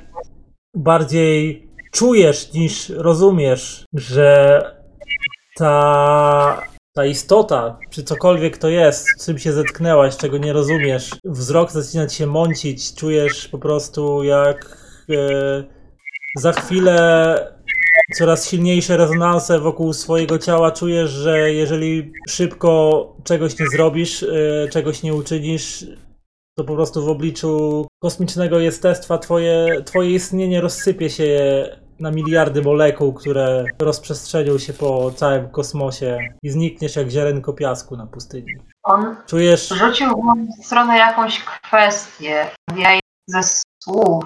bardziej 0.76 1.70
czujesz 1.92 2.54
niż 2.54 2.90
rozumiesz, 2.90 3.86
że 3.94 4.62
ta, 5.56 6.62
ta 6.96 7.06
istota, 7.06 7.80
czy 7.90 8.04
cokolwiek 8.04 8.58
to 8.58 8.70
jest, 8.70 9.08
z 9.08 9.26
czym 9.26 9.40
się 9.40 9.54
zetknęłaś, 9.54 10.18
czego 10.18 10.38
nie 10.38 10.54
rozumiesz, 10.54 11.10
wzrok 11.26 11.72
zaczyna 11.72 12.10
się 12.10 12.28
mącić, 12.28 12.96
czujesz 12.96 13.48
po 13.48 13.58
prostu 13.58 14.24
jak 14.24 14.78
e, 15.10 15.64
za 16.38 16.52
chwilę 16.52 17.61
coraz 18.16 18.50
silniejsze 18.50 18.98
rezonanse 18.98 19.60
wokół 19.60 19.94
swojego 19.94 20.40
ciała 20.40 20.72
czujesz, 20.72 21.10
że 21.10 21.52
jeżeli 21.52 22.14
szybko 22.30 23.16
czegoś 23.24 23.60
nie 23.60 23.68
zrobisz, 23.68 24.24
y, 24.24 24.70
czegoś 24.72 25.04
nie 25.04 25.14
uczynisz, 25.14 25.86
to 26.58 26.64
po 26.64 26.76
prostu 26.76 27.06
w 27.06 27.10
obliczu 27.10 27.88
kosmicznego 28.02 28.60
jestestwa 28.60 29.18
twoje, 29.18 29.84
twoje 29.86 30.10
istnienie 30.12 30.62
rozsypie 30.62 31.10
się 31.10 31.30
na 32.00 32.12
miliardy 32.12 32.62
molekuł, 32.62 33.14
które 33.14 33.66
rozprzestrzenią 33.80 34.58
się 34.58 34.74
po 34.74 35.12
całym 35.12 35.50
kosmosie 35.50 36.18
i 36.44 36.50
znikniesz 36.50 36.96
jak 36.96 37.10
ziarenko 37.10 37.54
piasku 37.54 37.98
na 37.98 38.08
pustyni. 38.08 38.54
On 38.84 39.16
Czujesz, 39.28 39.70
rzucił 39.70 40.10
w 40.10 40.24
moją 40.24 40.48
stronę 40.64 40.98
jakąś 40.98 41.40
kwestię. 41.40 42.50
Ja 42.78 43.00
ze 43.28 43.42
słów 43.84 44.24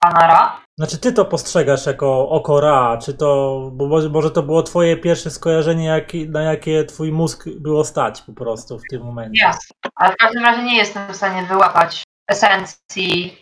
pana 0.00 0.26
Ra. 0.26 0.60
Znaczy 0.80 0.98
ty 0.98 1.12
to 1.12 1.24
postrzegasz 1.24 1.86
jako 1.86 2.28
oko 2.28 2.60
Ra, 2.60 2.98
czy 2.98 3.14
to, 3.14 3.60
bo 3.72 3.86
może, 3.86 4.08
może 4.08 4.30
to 4.30 4.42
było 4.42 4.62
twoje 4.62 4.96
pierwsze 4.96 5.30
skojarzenie, 5.30 5.84
jaki, 5.84 6.28
na 6.28 6.42
jakie 6.42 6.84
twój 6.84 7.12
mózg 7.12 7.48
było 7.48 7.84
stać 7.84 8.22
po 8.22 8.32
prostu 8.32 8.78
w 8.78 8.82
tym 8.90 9.02
momencie. 9.02 9.42
Jasne. 9.42 9.76
Ale 9.94 10.12
w 10.12 10.16
każdym 10.16 10.42
razie 10.42 10.62
nie 10.62 10.76
jestem 10.76 11.12
w 11.12 11.16
stanie 11.16 11.46
wyłapać 11.46 12.02
esencji 12.30 13.38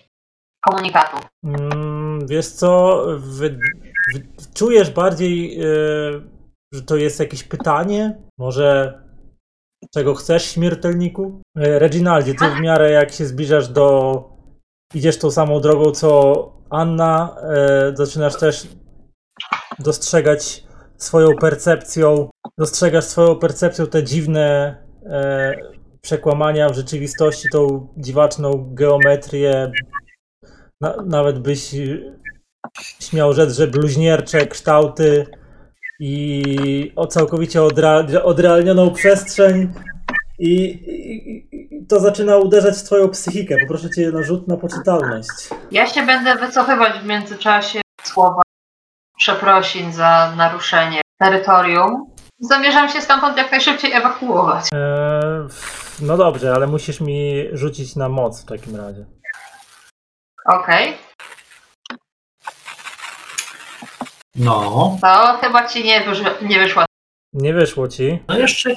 komunikatu. 0.60 1.16
Mm, 1.44 2.26
wiesz 2.26 2.48
co, 2.48 3.02
wy, 3.18 3.58
wy, 4.14 4.26
czujesz 4.54 4.90
bardziej, 4.90 5.60
e, 5.60 5.64
że 6.72 6.82
to 6.82 6.96
jest 6.96 7.20
jakieś 7.20 7.44
pytanie? 7.44 8.18
Może 8.38 9.00
czego 9.94 10.14
chcesz, 10.14 10.52
śmiertelniku? 10.52 11.42
E, 11.56 11.78
Reginaldzie, 11.78 12.34
ty 12.34 12.50
w 12.50 12.60
miarę 12.60 12.90
jak 12.90 13.12
się 13.12 13.26
zbliżasz 13.26 13.68
do. 13.68 14.37
Idziesz 14.94 15.18
tą 15.18 15.30
samą 15.30 15.60
drogą 15.60 15.90
co 15.90 16.52
Anna, 16.70 17.36
e, 17.42 17.92
zaczynasz 17.96 18.36
też 18.38 18.66
dostrzegać 19.78 20.64
swoją 20.96 21.36
percepcją, 21.36 22.30
dostrzegasz 22.58 23.04
swoją 23.04 23.36
percepcją 23.36 23.86
te 23.86 24.04
dziwne 24.04 24.76
e, 25.06 25.54
przekłamania 26.00 26.68
w 26.68 26.74
rzeczywistości, 26.74 27.48
tą 27.52 27.88
dziwaczną 27.96 28.74
geometrię. 28.74 29.72
Na, 30.80 30.96
nawet 31.06 31.38
byś 31.38 31.74
śmiał 33.00 33.32
rzec, 33.32 33.56
że 33.56 33.66
bluźniercze 33.66 34.46
kształty 34.46 35.26
i 36.00 36.92
o 36.96 37.06
całkowicie 37.06 37.60
odrea- 37.60 38.22
odrealnioną 38.22 38.90
przestrzeń 38.90 39.72
i, 40.38 40.52
i 40.52 41.47
to 41.88 42.00
zaczyna 42.00 42.36
uderzać 42.36 42.76
w 42.78 42.82
twoją 42.82 43.08
psychikę. 43.08 43.56
Poproszę 43.60 43.90
cię 43.90 44.10
na 44.12 44.22
rzut 44.22 44.48
na 44.48 44.56
poczytalność. 44.56 45.28
Ja 45.70 45.86
się 45.86 46.06
będę 46.06 46.34
wycofywać 46.34 46.98
w 46.98 47.04
międzyczasie 47.06 47.80
słowa 48.02 48.42
przeprosin 49.18 49.92
za 49.92 50.32
naruszenie 50.36 51.00
terytorium. 51.20 52.14
Zamierzam 52.40 52.88
się 52.88 53.00
stamtąd 53.00 53.36
jak 53.36 53.50
najszybciej 53.50 53.92
ewakuować. 53.92 54.64
Eee, 54.74 55.48
no 56.02 56.16
dobrze, 56.16 56.52
ale 56.54 56.66
musisz 56.66 57.00
mi 57.00 57.44
rzucić 57.52 57.96
na 57.96 58.08
moc 58.08 58.42
w 58.42 58.44
takim 58.44 58.76
razie. 58.76 59.04
Okej, 60.46 60.96
No, 64.34 64.96
to 65.02 65.38
chyba 65.40 65.66
ci 65.68 65.84
nie, 65.84 66.00
wysz- 66.00 66.42
nie 66.42 66.58
wyszło. 66.58 66.84
Nie 67.32 67.54
wyszło 67.54 67.88
ci. 67.88 68.22
no 68.28 68.38
jeszcze, 68.38 68.70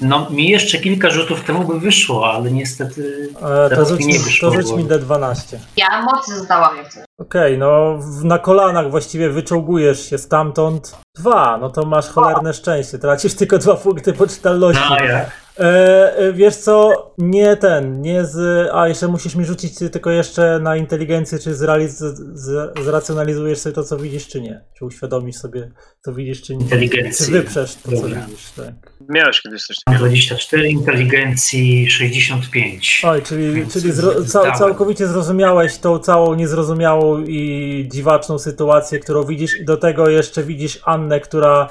no 0.00 0.30
mi 0.30 0.48
jeszcze 0.50 0.78
kilka 0.78 1.10
rzutów 1.10 1.44
temu 1.44 1.64
by 1.64 1.80
wyszło, 1.80 2.32
ale 2.32 2.50
niestety 2.50 3.28
Eee, 3.42 3.76
to 3.76 3.84
rzuć, 3.84 4.00
nie 4.06 4.18
to 4.18 4.24
wyszło, 4.24 4.50
rzuć 4.50 4.66
bo- 4.70 4.76
mi 4.76 4.84
D12. 4.84 5.56
Ja 5.76 6.02
moc 6.02 6.26
zdałam 6.30 6.76
jak 6.76 6.92
coś. 6.92 7.04
Okej, 7.18 7.58
no 7.58 7.98
w- 7.98 8.24
na 8.24 8.38
kolanach 8.38 8.90
właściwie 8.90 9.30
wyczołgujesz 9.30 10.10
się 10.10 10.18
stamtąd. 10.18 10.96
Dwa, 11.18 11.58
no 11.58 11.70
to 11.70 11.86
masz 11.86 12.06
cholerne 12.08 12.54
szczęście. 12.54 12.98
Tracisz 12.98 13.34
tylko 13.34 13.58
dwa 13.58 13.74
punkty 13.76 14.12
poczytalności. 14.12 14.82
No, 14.90 15.04
jak? 15.04 15.44
E, 15.58 16.32
wiesz 16.32 16.56
co, 16.56 16.92
nie 17.18 17.56
ten, 17.56 18.00
nie 18.00 18.24
z. 18.24 18.68
A 18.72 18.88
jeszcze 18.88 19.08
musisz 19.08 19.34
mi 19.34 19.44
rzucić 19.44 19.78
tylko 19.78 20.10
jeszcze 20.10 20.58
na 20.62 20.76
inteligencję, 20.76 21.38
czy 21.38 21.54
zrealiz, 21.54 21.98
z, 21.98 22.78
zracjonalizujesz 22.84 23.58
sobie 23.58 23.74
to, 23.74 23.84
co 23.84 23.96
widzisz, 23.96 24.28
czy 24.28 24.40
nie. 24.40 24.64
Czy 24.78 24.84
uświadomisz 24.84 25.36
sobie, 25.36 25.70
co 26.04 26.12
widzisz, 26.12 26.42
czy 26.42 26.52
nie. 26.52 26.58
Czy 26.58 26.64
Inteligencji. 26.64 27.32
wyprzesz 27.32 27.74
to, 27.74 27.90
co 27.90 27.96
Dobra. 28.02 28.20
widzisz, 28.20 28.50
tak. 28.56 28.94
Miałeś 29.08 29.40
kiedyś 29.42 29.66
coś 29.66 29.76
takiego. 29.84 30.04
24, 30.04 30.68
inteligencji 30.68 31.90
65. 31.90 33.02
Oj, 33.06 33.22
czyli, 33.22 33.52
Więc 33.52 33.72
czyli 33.72 33.92
zro, 33.92 34.12
całkowicie 34.58 35.06
zrozumiałeś 35.06 35.78
tą 35.78 35.98
całą 35.98 36.34
niezrozumiałą 36.34 37.03
i 37.26 37.88
dziwaczną 37.92 38.38
sytuację, 38.38 38.98
którą 38.98 39.24
widzisz, 39.24 39.60
i 39.60 39.64
do 39.64 39.76
tego 39.76 40.08
jeszcze 40.08 40.42
widzisz 40.42 40.80
Annę, 40.84 41.20
która 41.20 41.68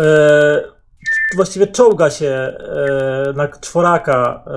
e, 0.00 0.76
właściwie 1.36 1.66
czołga 1.66 2.10
się 2.10 2.26
e, 2.26 3.32
na 3.36 3.48
czworaka 3.48 4.44
e, 4.46 4.50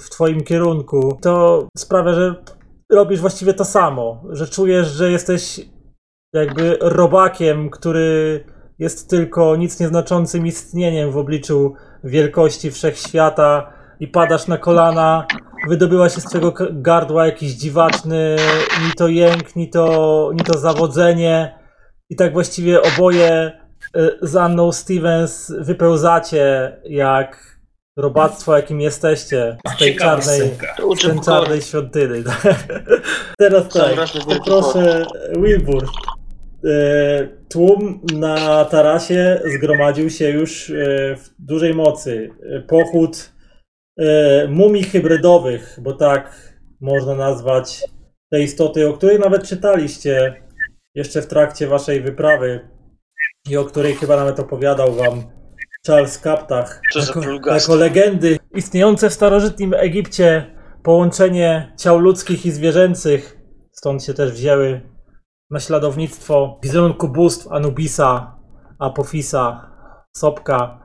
w 0.00 0.10
twoim 0.10 0.44
kierunku. 0.44 1.18
To 1.22 1.68
sprawia, 1.78 2.14
że 2.14 2.34
robisz 2.92 3.20
właściwie 3.20 3.54
to 3.54 3.64
samo, 3.64 4.22
że 4.30 4.48
czujesz, 4.48 4.88
że 4.88 5.10
jesteś 5.10 5.60
jakby 6.34 6.78
robakiem, 6.80 7.70
który 7.70 8.44
jest 8.78 9.10
tylko 9.10 9.56
nic 9.56 9.80
nieznaczącym 9.80 10.46
istnieniem 10.46 11.10
w 11.10 11.16
obliczu 11.16 11.74
wielkości 12.04 12.70
wszechświata 12.70 13.72
i 14.00 14.08
padasz 14.08 14.46
na 14.46 14.58
kolana, 14.58 15.26
wydobyła 15.68 16.08
się 16.08 16.20
z 16.20 16.24
twojego 16.24 16.54
gardła 16.70 17.26
jakiś 17.26 17.52
dziwaczny, 17.52 18.36
ni 18.86 18.92
to 18.96 19.08
jęk, 19.08 19.56
ni 19.56 19.70
to, 19.70 20.30
ni 20.34 20.40
to 20.44 20.58
zawodzenie 20.58 21.58
i 22.10 22.16
tak 22.16 22.32
właściwie 22.32 22.82
oboje 22.82 23.52
y, 23.96 24.18
z 24.22 24.36
Anną 24.36 24.72
Stevens 24.72 25.52
wypełzacie 25.58 26.76
jak 26.84 27.58
robactwo, 27.96 28.56
jakim 28.56 28.80
jesteście 28.80 29.56
z 29.74 29.78
tej 29.78 29.96
czarnej, 29.96 30.40
z 30.98 31.02
tej 31.02 31.20
czarnej 31.20 31.62
świątyny. 31.62 32.22
Teraz 33.38 33.68
tak, 33.68 33.94
poproszę 34.26 35.06
Wilbur. 35.42 35.84
E, 36.64 37.42
Tłum 37.48 38.00
na 38.14 38.64
tarasie 38.64 39.40
zgromadził 39.56 40.10
się 40.10 40.30
już 40.30 40.70
e, 40.70 40.74
w 41.16 41.30
dużej 41.38 41.74
mocy. 41.74 42.30
Pochód 42.68 43.31
mumii 44.48 44.82
hybrydowych, 44.82 45.78
bo 45.82 45.92
tak 45.92 46.52
można 46.80 47.14
nazwać 47.14 47.84
te 48.30 48.42
istoty, 48.42 48.88
o 48.88 48.92
której 48.92 49.18
nawet 49.18 49.48
czytaliście 49.48 50.42
jeszcze 50.94 51.22
w 51.22 51.26
trakcie 51.26 51.66
waszej 51.66 52.00
wyprawy 52.00 52.68
i 53.50 53.56
o 53.56 53.64
której 53.64 53.94
chyba 53.94 54.16
nawet 54.16 54.40
opowiadał 54.40 54.92
wam 54.92 55.22
Charles 55.86 56.18
Kaptach. 56.18 56.80
Jako, 56.94 57.50
jako 57.50 57.74
legendy 57.74 58.38
istniejące 58.54 59.10
w 59.10 59.12
starożytnym 59.12 59.74
Egipcie 59.74 60.46
połączenie 60.82 61.72
ciał 61.78 61.98
ludzkich 61.98 62.46
i 62.46 62.50
zwierzęcych, 62.50 63.38
stąd 63.72 64.04
się 64.04 64.14
też 64.14 64.32
wzięły 64.32 64.80
naśladownictwo 65.50 66.60
wizerunku 66.62 67.08
bóstw 67.08 67.52
Anubisa, 67.52 68.36
Apofisa, 68.78 69.70
Sopka, 70.16 70.81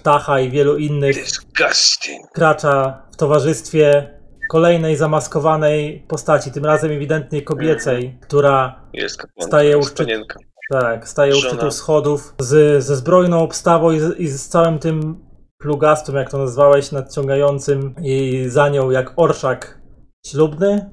Ptacha 0.00 0.40
i 0.40 0.50
wielu 0.50 0.76
innych 0.76 1.16
Disgusting. 1.16 2.26
kracza 2.34 3.02
w 3.12 3.16
towarzystwie 3.16 4.10
kolejnej 4.50 4.96
zamaskowanej 4.96 6.04
postaci, 6.08 6.50
tym 6.52 6.64
razem 6.64 6.90
ewidentnie 6.92 7.42
kobiecej, 7.42 8.18
która 8.22 8.82
Jest 8.92 9.16
kapłanka, 9.16 9.46
Staje 9.48 9.76
u 9.76 9.80
jest 9.80 9.90
szczytu. 9.90 10.04
panienka. 10.10 10.38
tak, 10.70 11.08
staje 11.08 11.32
u 11.36 11.40
Żona. 11.40 11.48
szczytu 11.54 11.70
schodów 11.70 12.34
z, 12.38 12.84
ze 12.84 12.96
zbrojną 12.96 13.40
obstawą 13.42 13.90
i 13.90 14.00
z, 14.00 14.18
i 14.20 14.28
z 14.28 14.48
całym 14.48 14.78
tym 14.78 15.26
plugastą, 15.58 16.14
jak 16.14 16.30
to 16.30 16.38
nazwałeś, 16.38 16.92
nadciągającym 16.92 17.94
i 18.02 18.44
za 18.48 18.68
nią 18.68 18.90
jak 18.90 19.12
orszak 19.16 19.80
ślubny, 20.26 20.90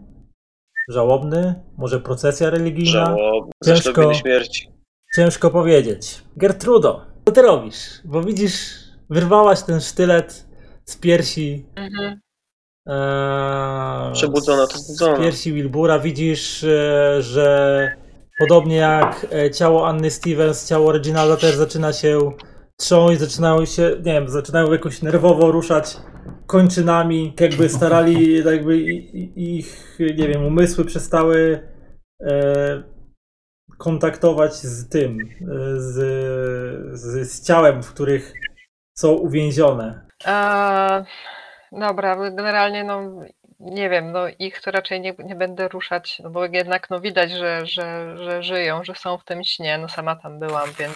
żałobny, 0.90 1.64
może 1.78 2.00
procesja 2.00 2.50
religijna. 2.50 2.92
Żałobny. 3.06 3.52
Ciężko. 3.66 3.84
Zaślubiny 3.92 4.16
śmierci. 4.16 4.70
Ciężko 5.16 5.50
powiedzieć. 5.50 6.24
Gertrudo, 6.38 7.06
co 7.26 7.32
ty 7.32 7.42
robisz? 7.42 7.78
Bo 8.06 8.22
widzisz, 8.24 8.83
wyrwałaś 9.14 9.62
ten 9.62 9.82
sztylet 9.82 10.46
z 10.86 10.98
piersi. 10.98 11.66
Mhm. 11.76 12.20
Eee, 12.88 14.14
Przebudzona 14.14 14.68
to 14.68 14.78
z 14.78 14.86
zbudzona. 14.88 15.18
piersi 15.18 15.54
Wilbura. 15.54 16.00
Widzisz, 16.00 16.64
e, 16.64 17.18
że 17.22 17.98
podobnie 18.40 18.76
jak 18.76 19.28
e, 19.32 19.52
ciało 19.52 19.88
Anny 19.88 20.12
Stevens, 20.12 20.68
ciało 20.70 20.92
Reginalda 20.92 21.38
też 21.38 21.56
zaczyna 21.56 21.94
się 21.94 22.32
trząść, 22.80 23.20
zaczynają 23.20 23.66
się, 23.66 23.96
nie 23.98 24.14
wiem, 24.14 24.30
zaczynają 24.30 24.72
jakoś 24.72 25.02
nerwowo 25.02 25.52
ruszać 25.52 25.98
kończynami, 26.48 27.34
jakby 27.40 27.70
starali, 27.70 28.36
jakby 28.54 28.78
ich, 29.36 29.98
nie 30.00 30.28
wiem, 30.28 30.46
umysły 30.46 30.86
przestały 30.86 31.68
e, 32.22 32.84
kontaktować 33.78 34.54
z 34.54 34.90
tym, 34.90 35.20
e, 35.22 35.26
z, 35.80 35.94
z, 37.00 37.32
z 37.32 37.42
ciałem, 37.48 37.84
w 37.84 37.94
których 37.94 38.34
są 38.94 39.10
uwięzione. 39.12 40.06
A, 40.26 41.04
dobra, 41.72 42.16
bo 42.16 42.22
generalnie 42.32 42.84
no 42.84 43.02
nie 43.60 43.90
wiem, 43.90 44.12
no 44.12 44.20
ich 44.40 44.62
to 44.62 44.72
raczej 44.72 45.02
nie, 45.02 45.14
nie 45.20 45.36
będę 45.36 45.68
ruszać, 45.68 46.20
no 46.20 46.30
bo 46.30 46.46
jednak 46.46 46.90
no 46.90 47.00
widać, 47.02 47.32
że, 47.32 47.66
że, 47.66 48.18
że 48.18 48.44
żyją, 48.44 48.84
że 48.84 48.96
są 48.96 49.18
w 49.18 49.24
tym 49.26 49.44
śnie, 49.44 49.78
no 49.78 49.90
sama 49.90 50.16
tam 50.16 50.40
byłam, 50.40 50.70
więc 50.80 50.96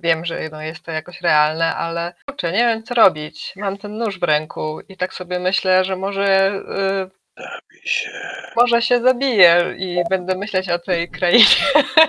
wiem, 0.00 0.24
że 0.24 0.48
no 0.52 0.62
jest 0.62 0.82
to 0.84 0.92
jakoś 0.92 1.20
realne, 1.20 1.76
ale 1.76 2.14
kurczę, 2.26 2.52
nie 2.52 2.58
wiem 2.58 2.82
co 2.82 2.94
robić. 2.94 3.52
Mam 3.56 3.76
ten 3.78 3.98
nóż 3.98 4.20
w 4.20 4.22
ręku 4.22 4.80
i 4.88 4.96
tak 4.96 5.14
sobie 5.14 5.38
myślę, 5.38 5.84
że 5.84 5.96
może 5.96 6.52
y, 6.54 7.10
Zabij 7.42 7.82
się. 7.84 8.10
może 8.56 8.82
się 8.82 9.00
zabiję 9.00 9.74
i 9.78 10.02
będę 10.10 10.34
myśleć 10.38 10.68
o 10.68 10.78
tej 10.78 11.08
krainie. 11.10 11.44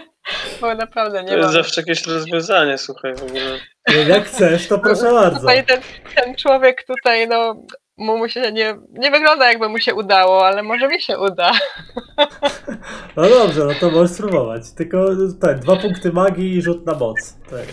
Bo 0.61 0.75
naprawdę 0.75 1.17
To 1.19 1.25
nie 1.25 1.31
jest 1.31 1.43
mam. 1.43 1.53
zawsze 1.53 1.81
jakieś 1.81 2.07
rozwiązanie, 2.07 2.77
słuchaj, 2.77 3.15
w 3.15 3.23
ogóle. 3.23 3.59
Jak 4.07 4.25
chcesz, 4.25 4.67
to 4.67 4.79
proszę 4.79 5.13
bardzo. 5.13 5.39
Tutaj 5.39 5.65
ten, 5.65 5.81
ten 6.15 6.35
człowiek 6.35 6.83
tutaj, 6.87 7.27
no, 7.27 7.55
mu 7.97 8.17
mu 8.17 8.29
się 8.29 8.51
nie, 8.51 8.75
nie 8.91 9.11
wygląda 9.11 9.49
jakby 9.49 9.69
mu 9.69 9.79
się 9.79 9.95
udało, 9.95 10.47
ale 10.47 10.63
może 10.63 10.87
mi 10.87 11.01
się 11.01 11.19
uda. 11.19 11.51
No 13.15 13.29
dobrze, 13.29 13.63
no 13.63 13.73
to 13.79 13.89
możesz 13.89 14.11
spróbować. 14.11 14.71
Tylko 14.71 14.97
tak, 15.41 15.59
dwa 15.59 15.75
punkty 15.75 16.11
magii 16.11 16.57
i 16.57 16.61
rzut 16.61 16.85
na 16.85 16.93
moc. 16.93 17.37
Tak. 17.49 17.65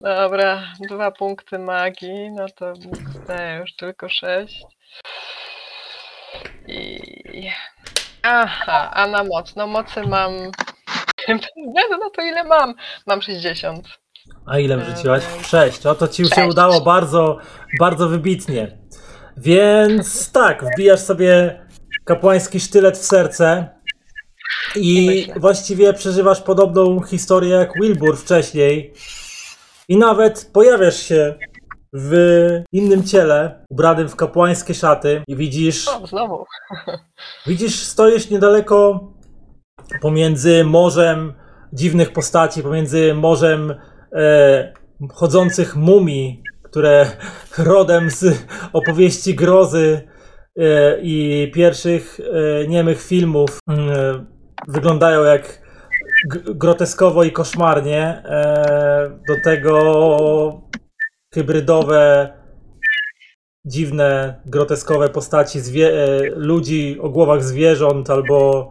Dobra, 0.00 0.62
dwa 0.90 1.10
punkty 1.10 1.58
magii, 1.58 2.30
no 2.30 2.46
to 2.56 2.72
już 3.60 3.76
tylko 3.76 4.08
sześć. 4.08 4.64
I... 6.66 7.50
Aha, 8.22 8.90
a 8.94 9.06
na 9.06 9.24
moc, 9.24 9.56
no 9.56 9.66
mocy 9.66 10.02
mam... 10.02 10.32
Bez 11.74 11.90
na 11.90 12.10
to 12.16 12.22
ile 12.22 12.44
mam, 12.44 12.74
mam 13.06 13.22
60. 13.22 13.99
A 14.50 14.58
ile 14.58 14.74
Eee, 14.74 14.84
wrzuciłaś? 14.84 15.22
Sześć. 15.42 15.86
O 15.86 15.94
to 15.94 16.08
ci 16.08 16.22
już 16.22 16.30
się 16.30 16.34
sześć. 16.34 16.50
udało 16.50 16.80
bardzo, 16.80 17.38
bardzo 17.80 18.08
wybitnie. 18.08 18.78
Więc 19.36 20.32
tak, 20.32 20.64
wbijasz 20.64 21.00
sobie 21.00 21.60
kapłański 22.04 22.60
sztylet 22.60 22.98
w 22.98 23.04
serce 23.04 23.68
i 24.76 25.26
właściwie 25.36 25.92
przeżywasz 25.94 26.40
podobną 26.40 27.02
historię 27.02 27.50
jak 27.50 27.72
Wilbur 27.80 28.18
wcześniej. 28.18 28.94
I 29.88 29.96
nawet 29.96 30.50
pojawiasz 30.52 30.96
się 30.96 31.34
w 31.92 32.14
innym 32.72 33.04
ciele, 33.04 33.64
ubranym 33.68 34.08
w 34.08 34.16
kapłańskie 34.16 34.74
szaty 34.74 35.22
i 35.28 35.36
widzisz 35.36 35.88
O, 35.88 36.06
znowu. 36.06 36.44
Widzisz, 37.46 37.74
stoisz 37.82 38.30
niedaleko 38.30 39.08
pomiędzy 40.00 40.64
morzem 40.64 41.34
dziwnych 41.72 42.12
postaci, 42.12 42.62
pomiędzy 42.62 43.14
morzem 43.14 43.74
e, 44.12 44.72
chodzących 45.12 45.76
mumii, 45.76 46.42
które 46.62 47.06
rodem 47.58 48.10
z 48.10 48.46
opowieści 48.72 49.34
grozy 49.34 50.08
e, 50.56 50.98
i 51.02 51.50
pierwszych 51.54 52.20
e, 52.20 52.68
niemych 52.68 53.02
filmów 53.02 53.58
e, 53.68 54.24
wyglądają 54.68 55.22
jak 55.22 55.70
groteskowo 56.54 57.24
i 57.24 57.32
koszmarnie. 57.32 58.02
E, 58.24 59.20
do 59.28 59.34
tego 59.44 60.62
hybrydowe 61.34 62.32
dziwne, 63.66 64.40
groteskowe 64.46 65.08
postaci 65.08 65.58
e, 65.58 65.62
ludzi 66.34 66.98
o 67.00 67.08
głowach 67.08 67.44
zwierząt, 67.44 68.10
albo 68.10 68.68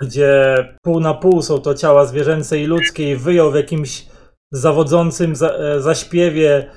gdzie 0.00 0.54
pół 0.82 1.00
na 1.00 1.14
pół 1.14 1.42
są 1.42 1.58
to 1.58 1.74
ciała 1.74 2.06
zwierzęce 2.06 2.58
i 2.58 2.66
ludzkie 2.66 3.10
i 3.10 3.16
wyją 3.16 3.50
w 3.50 3.54
jakimś 3.54 4.06
zawodzącym 4.52 5.36
za- 5.36 5.50
e, 5.54 5.80
zaśpiewie, 5.80 6.70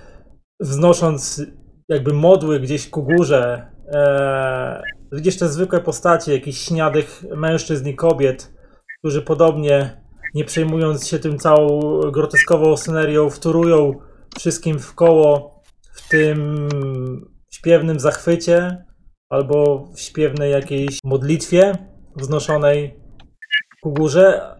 wznosząc 0.60 1.42
jakby 1.90 2.14
modły 2.14 2.60
gdzieś 2.60 2.90
ku 2.90 3.04
górze. 3.04 3.72
E, 3.94 4.84
widzisz 5.12 5.38
te 5.38 5.50
zwykłe 5.50 5.80
postacie, 5.80 6.34
jakichś 6.34 6.58
śniadych 6.60 7.24
mężczyzn 7.36 7.88
i 7.90 7.96
kobiet, 7.96 8.54
którzy 9.00 9.22
podobnie, 9.22 10.02
nie 10.34 10.46
przejmując 10.46 11.08
się 11.08 11.20
tym 11.20 11.38
całą 11.40 12.00
groteskową 12.12 12.78
scenerią, 12.78 13.30
wtórują 13.30 13.94
wszystkim 14.40 14.80
w 14.80 14.96
koło 14.96 15.62
w 15.94 16.10
tym 16.10 16.68
śpiewnym 17.52 18.00
zachwycie 18.00 18.86
albo 19.30 19.88
w 19.96 20.00
śpiewnej 20.00 20.52
jakiejś 20.52 21.00
modlitwie 21.04 21.78
wznoszonej 22.16 23.00
ku 23.84 23.94
górze 23.94 24.56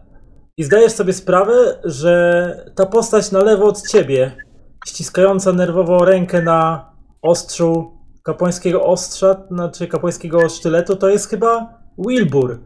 i 0.58 0.64
zdajesz 0.64 0.92
sobie 0.92 1.12
sprawę, 1.12 1.80
że 1.84 2.72
ta 2.76 2.86
postać 2.86 3.32
na 3.32 3.42
lewo 3.42 3.64
od 3.64 3.88
ciebie, 3.88 4.36
ściskająca 4.86 5.52
nerwowo 5.52 6.04
rękę 6.04 6.42
na 6.42 6.90
ostrzu 7.22 7.98
kapłańskiego 8.24 8.82
ostrza, 8.86 9.36
znaczy 9.50 9.86
kapłańskiego 9.88 10.48
sztyletu, 10.48 10.96
to 10.96 11.08
jest 11.08 11.30
chyba 11.30 11.78
Wilbur. 11.98 12.60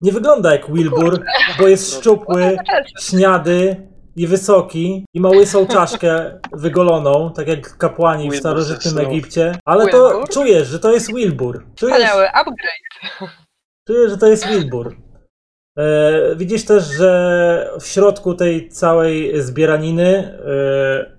Nie 0.00 0.12
wygląda 0.12 0.52
jak 0.52 0.72
Wilbur, 0.72 1.20
bo 1.58 1.68
jest 1.68 1.94
szczupły, 1.94 2.56
śniady 3.00 3.88
i 4.16 4.26
wysoki 4.26 5.04
i 5.14 5.20
ma 5.20 5.28
łysą 5.28 5.66
czaszkę 5.66 6.40
wygoloną, 6.52 7.32
tak 7.36 7.48
jak 7.48 7.76
kapłani 7.76 8.30
w 8.30 8.36
starożytnym. 8.36 8.98
Egipcie, 8.98 9.58
ale 9.64 9.88
to 9.88 10.08
Wilbur? 10.08 10.28
czujesz, 10.28 10.68
że 10.68 10.78
to 10.78 10.92
jest 10.92 11.14
Wilbur. 11.14 11.64
Czujesz, 11.76 11.96
Wspaniały 11.96 12.28
upgrade. 12.30 13.30
czuję, 13.86 14.08
że 14.08 14.18
to 14.18 14.26
jest 14.26 14.46
Wilbur. 14.48 14.96
E, 15.80 16.36
widzisz 16.36 16.64
też, 16.64 16.84
że 16.84 17.70
w 17.80 17.86
środku 17.86 18.34
tej 18.34 18.68
całej 18.68 19.42
zbieraniny, 19.42 20.38
e, 20.46 21.16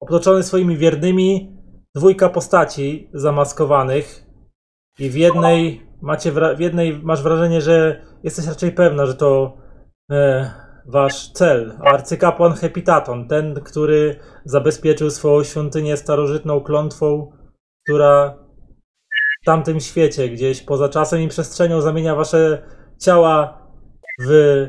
otoczony 0.00 0.42
swoimi 0.42 0.76
wiernymi, 0.76 1.56
dwójka 1.96 2.28
postaci 2.28 3.10
zamaskowanych 3.14 4.24
i 4.98 5.10
w 5.10 5.14
jednej 5.14 5.86
macie 6.02 6.32
w 6.56 6.60
jednej 6.60 6.98
masz 7.02 7.22
wrażenie, 7.22 7.60
że 7.60 8.02
jesteś 8.22 8.46
raczej 8.46 8.72
pewna, 8.72 9.06
że 9.06 9.14
to 9.14 9.56
e, 10.10 10.50
wasz 10.86 11.32
cel, 11.32 11.78
arcykapłan 11.80 12.52
Hepitaton, 12.52 13.28
ten, 13.28 13.54
który 13.54 14.16
zabezpieczył 14.44 15.10
swoją 15.10 15.44
świątynię 15.44 15.96
starożytną 15.96 16.60
klątwą, 16.60 17.32
która 17.84 18.38
w 19.42 19.44
tamtym 19.44 19.80
świecie, 19.80 20.28
gdzieś 20.28 20.62
poza 20.62 20.88
czasem 20.88 21.20
i 21.20 21.28
przestrzenią 21.28 21.80
zamienia 21.80 22.14
wasze 22.14 22.62
ciała 22.98 23.61
w 24.20 24.68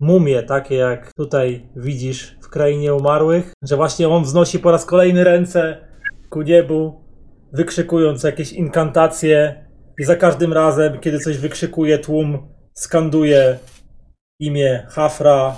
mumie, 0.00 0.42
takie 0.42 0.74
jak 0.74 1.12
tutaj 1.12 1.68
widzisz 1.76 2.36
w 2.42 2.48
krainie 2.48 2.94
umarłych, 2.94 3.52
że 3.62 3.76
właśnie 3.76 4.08
on 4.08 4.22
wznosi 4.22 4.58
po 4.58 4.70
raz 4.70 4.84
kolejny 4.84 5.24
ręce 5.24 5.88
ku 6.30 6.42
niebu, 6.42 7.04
wykrzykując 7.52 8.22
jakieś 8.22 8.52
inkantacje 8.52 9.66
i 9.98 10.04
za 10.04 10.16
każdym 10.16 10.52
razem, 10.52 11.00
kiedy 11.00 11.18
coś 11.18 11.38
wykrzykuje, 11.38 11.98
tłum 11.98 12.48
skanduje 12.74 13.58
imię 14.40 14.86
Hafra 14.90 15.56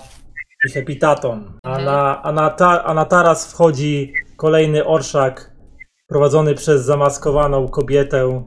i 0.69 0.71
Hepitaton. 0.73 1.59
A 1.63 1.79
na, 1.79 2.23
a 2.23 2.33
na, 2.33 2.51
ta, 2.51 2.85
a 2.85 2.95
na 2.95 3.05
taras 3.05 3.53
wchodzi 3.53 4.13
kolejny 4.37 4.85
orszak 4.85 5.53
prowadzony 6.09 6.55
przez 6.55 6.85
zamaskowaną 6.85 7.69
kobietę 7.69 8.45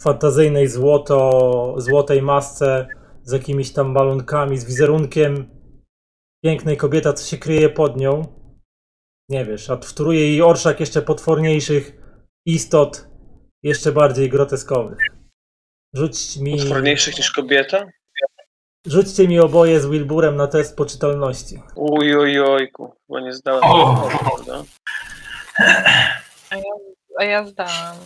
w 0.00 0.02
fantazyjnej 0.02 0.68
złoto, 0.68 1.74
złotej 1.76 2.22
masce 2.22 2.86
z 3.28 3.32
jakimiś 3.32 3.72
tam 3.72 3.94
balonkami, 3.94 4.58
z 4.58 4.64
wizerunkiem 4.64 5.50
pięknej 6.44 6.76
kobiety, 6.76 7.12
co 7.12 7.26
się 7.26 7.38
kryje 7.38 7.68
pod 7.68 7.96
nią. 7.96 8.22
Nie 9.28 9.44
wiesz, 9.44 9.70
a 9.70 9.76
wtóruje 9.76 10.20
jej 10.20 10.42
orszak 10.42 10.80
jeszcze 10.80 11.02
potworniejszych 11.02 11.92
istot, 12.46 13.08
jeszcze 13.62 13.92
bardziej 13.92 14.28
groteskowych. 14.28 14.98
Rzuć 15.94 16.36
mi, 16.36 16.58
Potworniejszych 16.58 17.16
niż 17.18 17.30
kobieta? 17.30 17.86
rzućcie 18.86 19.28
mi 19.28 19.40
oboje 19.40 19.80
z 19.80 19.86
Wilburem 19.86 20.36
na 20.36 20.46
test 20.46 20.76
poczytalności. 20.76 21.62
Uj, 21.74 22.16
oj, 22.16 22.40
ojku. 22.40 22.92
Chyba 23.06 23.20
nie 23.20 23.32
zdałem. 23.32 23.64
O! 23.64 24.08
tego, 24.08 24.18
prawda? 24.18 24.64
A 27.18 27.24
ja 27.24 27.46
zdałam. 27.46 27.96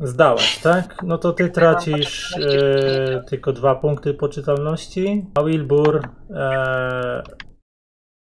Zdałeś, 0.00 0.58
tak? 0.58 1.02
No 1.02 1.18
to 1.18 1.32
ty 1.32 1.50
tracisz 1.50 2.30
poczytalności 2.30 3.16
e, 3.16 3.24
tylko 3.28 3.52
dwa 3.52 3.74
punkty 3.74 4.14
poczytalności, 4.14 5.26
a 5.34 5.42
Wilbur 5.42 6.08
e, 6.30 7.22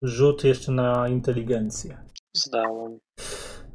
rzut 0.04 0.44
jeszcze 0.44 0.72
na 0.72 1.08
inteligencję. 1.08 1.98
Zdałem. 2.38 3.00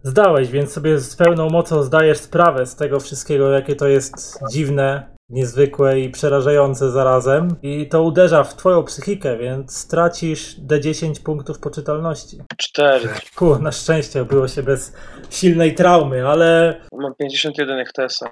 Zdałeś, 0.03 0.51
więc 0.51 0.73
sobie 0.73 0.99
z 0.99 1.17
pełną 1.17 1.51
mocą 1.51 1.83
zdajesz 1.83 2.19
sprawę 2.19 2.67
z 2.67 2.77
tego 2.77 3.01
wszystkiego, 3.01 3.51
jakie 3.51 3.77
to 3.77 3.89
jest 3.89 4.41
dziwne, 4.53 5.17
niezwykłe 5.31 6.01
i 6.01 6.11
przerażające 6.11 6.91
zarazem. 6.91 7.57
I 7.63 7.89
to 7.89 8.03
uderza 8.03 8.45
w 8.45 8.57
twoją 8.57 8.83
psychikę, 8.83 9.39
więc 9.39 9.89
tracisz 9.89 10.57
D10 10.61 11.23
punktów 11.23 11.59
poczytalności. 11.59 12.39
Cztery. 12.57 13.09
Ku, 13.37 13.59
na 13.59 13.73
szczęście 13.73 14.23
obyło 14.23 14.49
się 14.49 14.63
bez 14.63 14.93
silnej 15.31 15.75
traumy, 15.75 16.29
ale 16.29 16.81
Mam 16.93 17.15
51 17.15 17.79
hektesa. 17.79 18.31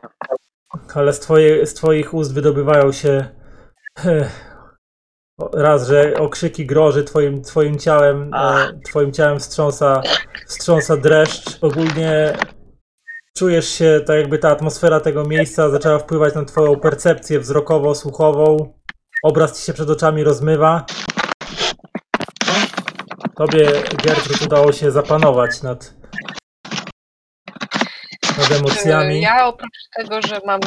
Ale 0.94 1.12
z, 1.12 1.20
twoje, 1.20 1.66
z 1.66 1.74
twoich 1.74 2.14
ust 2.14 2.34
wydobywają 2.34 2.92
się 2.92 3.24
o- 5.38 5.50
raz, 5.54 5.88
że 5.88 6.14
okrzyki 6.14 6.66
groży 6.66 7.04
twoim, 7.04 7.42
twoim 7.42 7.78
ciałem, 7.78 8.34
e, 8.34 8.80
twoim 8.84 9.12
ciałem 9.12 9.38
wstrząsa, 9.40 10.02
wstrząsa 10.46 10.96
dreszcz. 10.96 11.58
Ogólnie 11.60 12.32
czujesz 13.38 13.68
się 13.68 14.00
tak 14.06 14.16
jakby 14.16 14.38
ta 14.38 14.50
atmosfera 14.50 15.00
tego 15.00 15.24
miejsca 15.24 15.70
zaczęła 15.70 15.98
wpływać 15.98 16.34
na 16.34 16.44
twoją 16.44 16.80
percepcję 16.80 17.40
wzrokowo-słuchową. 17.40 18.72
Obraz 19.22 19.60
ci 19.60 19.66
się 19.66 19.72
przed 19.72 19.90
oczami 19.90 20.24
rozmywa. 20.24 20.86
Tobie, 23.36 23.72
Gertrud, 24.04 24.42
udało 24.42 24.72
się 24.72 24.90
zapanować 24.90 25.62
nad, 25.62 25.94
nad 28.38 28.50
emocjami. 28.52 29.20
Ja 29.20 29.46
oprócz 29.46 29.78
tego, 29.96 30.22
że 30.22 30.40
mam 30.46 30.60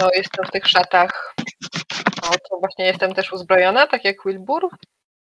no 0.00 0.10
jestem 0.16 0.44
w 0.46 0.50
tych 0.50 0.66
szatach, 0.66 1.34
no 2.22 2.30
to 2.50 2.58
właśnie 2.60 2.84
jestem 2.84 3.14
też 3.14 3.32
uzbrojona, 3.32 3.86
tak 3.86 4.04
jak 4.04 4.16
Wilbur? 4.24 4.68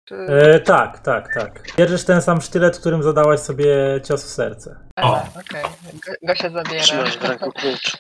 Czy... 0.09 0.15
E, 0.15 0.61
tak, 0.61 0.99
tak, 0.99 1.35
tak. 1.35 1.63
Bierzesz 1.77 2.05
ten 2.05 2.23
sam 2.23 2.41
sztylet, 2.41 2.79
którym 2.79 3.03
zadałaś 3.03 3.41
sobie 3.41 4.01
cios 4.05 4.25
w 4.25 4.29
serce. 4.29 4.77
Aha, 4.97 5.27
okej. 5.41 5.63
Go- 6.07 6.13
Gosia 6.23 6.51
zabiera. 6.51 6.83
Trzymasz 6.83 7.19
w 7.19 7.25
ręku 7.25 7.53
klucz. 7.53 7.97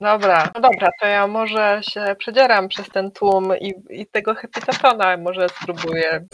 Dobra, 0.00 0.50
no 0.54 0.60
dobra, 0.60 0.88
to 1.00 1.06
ja 1.06 1.26
może 1.26 1.80
się 1.82 2.16
przedzieram 2.18 2.68
przez 2.68 2.88
ten 2.88 3.10
tłum 3.10 3.52
i, 3.60 3.74
i 3.90 4.06
tego 4.06 4.34
hepitatona 4.34 5.16
może 5.16 5.46
spróbuję 5.48 6.26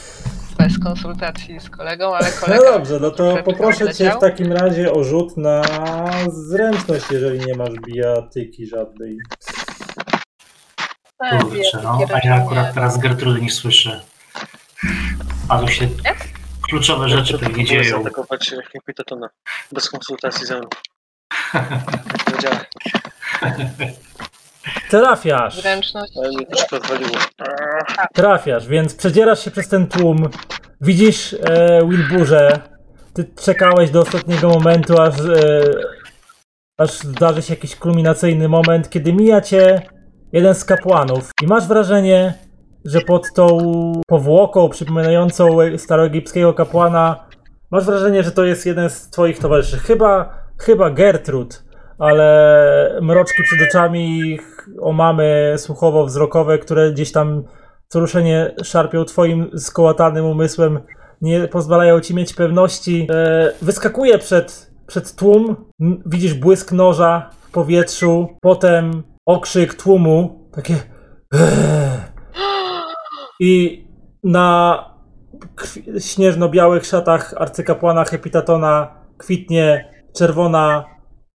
bez 0.59 0.79
konsultacji 0.79 1.61
z 1.61 1.71
kolegą, 1.71 2.15
ale 2.15 2.27
No 2.27 2.47
kolega... 2.47 2.73
dobrze, 2.73 2.99
no 3.01 3.11
to 3.11 3.37
poproszę 3.45 3.95
cię 3.95 4.11
w 4.11 4.19
takim 4.19 4.53
razie 4.53 4.93
o 4.93 5.05
rzut 5.05 5.37
na 5.37 5.63
zręczność, 6.29 7.11
jeżeli 7.11 7.39
nie 7.47 7.55
masz 7.55 7.75
bijatyki 7.87 8.67
żadnej. 8.67 9.19
E, 11.21 11.39
Kurczę, 11.39 11.81
no. 11.83 11.99
A 12.15 12.27
ja 12.29 12.35
akurat 12.35 12.75
teraz 12.75 12.99
Gertrudy 12.99 13.41
nie 13.41 13.51
słyszę. 13.51 14.01
A 15.49 15.59
tu 15.59 15.69
się 15.69 15.89
kluczowe 16.69 17.09
rzeczy 17.09 17.39
pewnie 17.39 17.65
dzieją. 17.65 17.97
zaatakować 18.03 18.55
Hipitatona 18.73 19.29
bez 19.73 19.91
konsultacji 19.91 20.47
ze 20.47 20.59
mną. 20.59 20.69
Nie 22.35 22.39
działa, 22.43 22.57
Trafiasz, 24.91 25.61
Zręczność. 25.61 26.13
ale 26.19 26.29
mnie 26.29 26.47
odwaliło. 26.73 27.11
trafiasz, 28.15 28.67
więc 28.69 28.95
przedzierasz 28.95 29.45
się 29.45 29.51
przez 29.51 29.69
ten 29.69 29.87
tłum. 29.87 30.29
Widzisz 30.81 31.33
e, 31.45 31.81
Wilburze. 31.89 32.61
Ty 33.15 33.31
czekałeś 33.45 33.91
do 33.91 34.01
ostatniego 34.01 34.49
momentu, 34.49 35.01
aż, 35.01 35.15
e, 35.21 35.63
aż 36.79 36.91
zdarzy 36.91 37.43
się 37.43 37.55
jakiś 37.55 37.77
kulminacyjny 37.77 38.49
moment, 38.49 38.91
kiedy 38.91 39.13
mija 39.13 39.41
cię 39.41 39.83
jeden 40.33 40.55
z 40.55 40.65
kapłanów. 40.65 41.31
I 41.43 41.47
masz 41.47 41.67
wrażenie, 41.67 42.35
że 42.85 43.01
pod 43.01 43.33
tą 43.35 43.59
powłoką 44.07 44.69
przypominającą 44.69 45.57
staroegipskiego 45.77 46.55
kapłana 46.55 47.25
masz 47.71 47.85
wrażenie, 47.85 48.23
że 48.23 48.33
to 48.33 48.45
jest 48.45 48.67
jeden 48.67 48.91
z 48.91 49.11
twoich 49.11 49.39
towarzyszy. 49.39 49.79
Chyba, 49.79 50.35
chyba 50.59 50.91
Gertrud, 50.91 51.65
ale 51.99 52.99
mroczki 53.03 53.43
przed 53.43 53.69
oczami, 53.69 54.39
omamy 54.81 55.55
słuchowo-wzrokowe, 55.57 56.59
które 56.59 56.93
gdzieś 56.93 57.13
tam 57.13 57.45
co 57.89 58.01
ruszenie 58.01 58.55
szarpią 58.65 59.05
twoim 59.05 59.51
skołatanym 59.59 60.25
umysłem, 60.25 60.81
nie 61.21 61.49
pozwalają 61.49 62.01
ci 62.01 62.15
mieć 62.15 62.35
pewności. 62.35 63.09
E, 63.11 63.53
wyskakuje 63.63 64.19
przed, 64.19 64.71
przed 64.87 65.15
tłum, 65.17 65.57
widzisz 66.07 66.35
błysk 66.35 66.73
noża 66.73 67.31
w 67.41 67.51
powietrzu, 67.51 68.29
potem 68.41 69.03
okrzyk 69.31 69.75
tłumu, 69.75 70.49
takie 70.53 70.75
"Eee". 71.35 72.01
i 73.41 73.85
na 74.25 74.79
śnieżno-białych 75.99 76.87
szatach 76.87 77.35
arcykapłana 77.37 78.05
Hepitatona 78.05 78.95
kwitnie 79.19 79.93
czerwona 80.17 80.85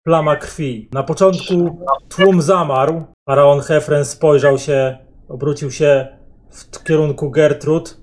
plama 0.04 0.36
krwi. 0.36 0.90
Na 0.94 1.04
początku 1.04 1.86
tłum 2.10 2.42
zamarł. 2.42 3.04
Faraon 3.30 3.60
Hefren 3.60 4.06
spojrzał 4.06 4.58
się, 4.58 4.98
obrócił 5.30 5.72
się 5.72 6.18
w 6.52 6.84
kierunku 6.84 7.32
Gertrud. 7.32 7.98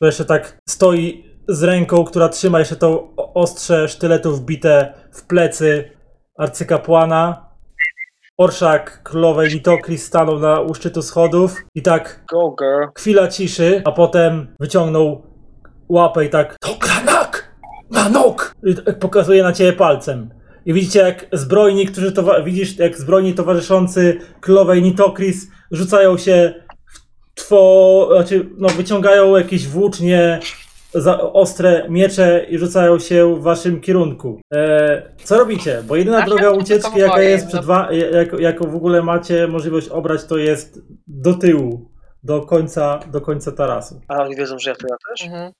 To 0.00 0.06
jeszcze 0.06 0.24
tak 0.24 0.58
stoi 0.68 1.24
z 1.48 1.62
ręką, 1.62 2.04
która 2.04 2.28
trzyma 2.28 2.58
jeszcze 2.58 2.76
to 2.76 3.08
ostrze 3.16 3.88
sztyletu 3.88 4.36
wbite 4.36 4.94
w 5.12 5.26
plecy 5.26 5.90
arcykapłana. 6.38 7.45
Orszak 8.38 9.02
królowej 9.02 9.48
Litokris 9.50 10.04
stanął 10.04 10.38
na 10.38 10.60
u 10.60 10.74
szczytu 10.74 11.02
schodów 11.02 11.56
i 11.74 11.82
tak 11.82 12.24
Go 12.32 12.54
girl. 12.60 12.84
chwila 12.98 13.28
ciszy, 13.28 13.82
a 13.84 13.92
potem 13.92 14.46
wyciągnął 14.60 15.22
łapę 15.88 16.24
i 16.24 16.28
tak 16.30 16.56
to 16.60 16.74
granak! 16.80 17.54
Na 17.90 18.08
nóg! 18.08 18.52
I 18.64 18.74
tak 18.74 18.98
pokazuje 18.98 19.42
na 19.42 19.52
ciebie 19.52 19.72
palcem. 19.72 20.30
I 20.66 20.72
widzicie 20.72 20.98
jak 21.00 21.26
zbrojni, 21.32 21.86
którzy 21.86 22.12
towa- 22.12 22.44
widzisz 22.44 22.78
jak 22.78 22.98
zbrojni 22.98 23.34
towarzyszący 23.34 24.18
królowej 24.40 24.82
Nitokris 24.82 25.46
rzucają 25.70 26.16
się 26.18 26.54
w 27.34 27.48
two, 27.48 28.08
znaczy 28.14 28.48
no 28.58 28.68
wyciągają 28.68 29.36
jakieś 29.36 29.66
włócznie, 29.68 30.40
ostre 31.32 31.86
miecze 31.88 32.46
i 32.48 32.58
rzucają 32.58 32.98
się 32.98 33.34
w 33.36 33.42
waszym 33.42 33.80
kierunku. 33.80 34.40
E, 34.54 35.02
co 35.24 35.38
robicie? 35.38 35.82
Bo 35.82 35.96
jedyna 35.96 36.26
droga 36.26 36.50
ucieczki 36.50 36.98
jaka 36.98 37.22
jest 37.22 37.46
przed 37.46 37.60
no. 37.60 37.66
wa- 37.66 37.92
jak, 37.92 38.40
jaką 38.40 38.70
w 38.70 38.76
ogóle 38.76 39.02
macie 39.02 39.46
możliwość 39.48 39.88
obrać 39.88 40.24
to 40.24 40.36
jest 40.36 40.78
do 41.06 41.34
tyłu, 41.34 41.90
do 42.22 42.40
końca, 42.40 43.00
do 43.12 43.20
końca 43.20 43.52
tarasu. 43.52 44.00
A 44.08 44.22
oni 44.22 44.36
wiedzą, 44.36 44.58
że 44.58 44.70
ja 44.70 44.76
to 44.76 44.86
ja 44.90 44.96
też? 45.08 45.26
Mhm. 45.26 45.52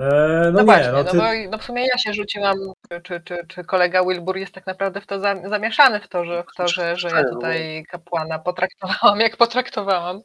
E, 0.00 0.04
no, 0.44 0.50
No, 0.52 0.58
nie, 0.58 0.64
właśnie, 0.64 0.92
no 0.92 1.02
no, 1.02 1.10
ty, 1.10 1.16
bo 1.16 1.24
no 1.50 1.58
w 1.58 1.64
sumie 1.64 1.86
ja 1.86 1.98
się 1.98 2.12
rzuciłam, 2.12 2.56
czy, 2.90 3.00
czy, 3.00 3.20
czy, 3.24 3.36
czy 3.48 3.64
kolega 3.64 4.04
Wilbur 4.04 4.36
jest 4.36 4.54
tak 4.54 4.66
naprawdę 4.66 5.00
w 5.00 5.06
to 5.06 5.20
za, 5.20 5.34
zamieszany 5.48 6.00
w 6.00 6.08
to, 6.08 6.24
że, 6.24 6.42
w 6.42 6.56
to, 6.56 6.68
że, 6.68 6.96
że 6.96 7.08
ja 7.08 7.24
tutaj 7.24 7.84
kapłana 7.88 8.38
potraktowałam 8.38 9.20
jak 9.20 9.36
potraktowałam. 9.36 10.20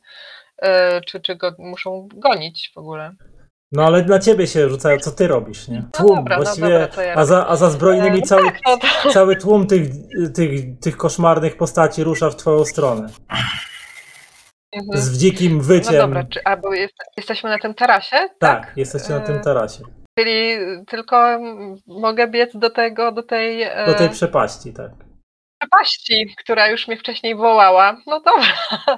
E, 0.62 1.02
czy, 1.02 1.22
czy 1.22 1.36
go 1.36 1.56
muszą 1.60 2.08
gonić 2.14 2.72
w 2.76 2.78
ogóle? 2.78 3.12
No 3.74 3.84
ale 3.86 4.04
na 4.06 4.20
ciebie 4.20 4.48
się 4.48 4.70
rzucają, 4.70 5.00
co 5.00 5.12
ty 5.12 5.28
robisz, 5.28 5.68
nie? 5.68 5.78
No 5.80 5.88
Tłum, 5.92 6.16
dobra, 6.16 6.38
no 6.38 6.44
właściwie, 6.44 6.80
dobra, 6.80 7.04
ja 7.04 7.16
a, 7.16 7.26
za, 7.26 7.48
a 7.48 7.56
za 7.56 7.70
zbrojnymi 7.70 8.20
E, 8.20 8.22
cały, 8.22 8.44
tak, 8.52 8.60
no 8.68 8.78
to, 9.04 9.10
cały 9.12 9.36
tłum 9.36 9.68
tych, 9.68 9.84
tych, 10.36 10.80
tych 10.80 10.98
koszmarnych 10.98 11.58
postaci 11.58 12.04
rusza 12.04 12.30
w 12.30 12.36
twoją 12.36 12.66
stronę. 12.66 13.08
mhm. 14.76 15.02
Z 15.04 15.18
dzikim 15.18 15.58
No 15.58 15.64
wyciem. 15.64 15.94
dobra, 15.98 16.24
czy, 16.24 16.40
a 16.46 16.58
bo 16.58 16.74
jest, 16.74 16.94
jesteśmy 17.18 17.50
na 17.50 17.60
tym 17.60 17.74
tarasie? 17.74 18.16
tak, 18.40 18.72
jesteście 18.76 19.14
na 19.14 19.20
tym 19.20 19.36
E, 19.36 19.40
tarasie. 19.40 19.84
Czyli 20.20 20.54
tylko 20.88 21.40
mogę 21.88 22.28
biec 22.28 22.50
do 22.58 22.70
tego, 22.70 23.12
do 23.12 23.24
tej, 23.24 23.62
e, 23.64 23.86
Do 23.86 23.94
tej 23.94 24.10
przepaści, 24.10 24.74
tak. 24.74 24.92
Przepaści, 25.68 26.36
która 26.38 26.68
już 26.68 26.88
mnie 26.88 26.98
wcześniej 26.98 27.36
wołała. 27.36 27.98
No 28.08 28.22
dobra, 28.22 28.98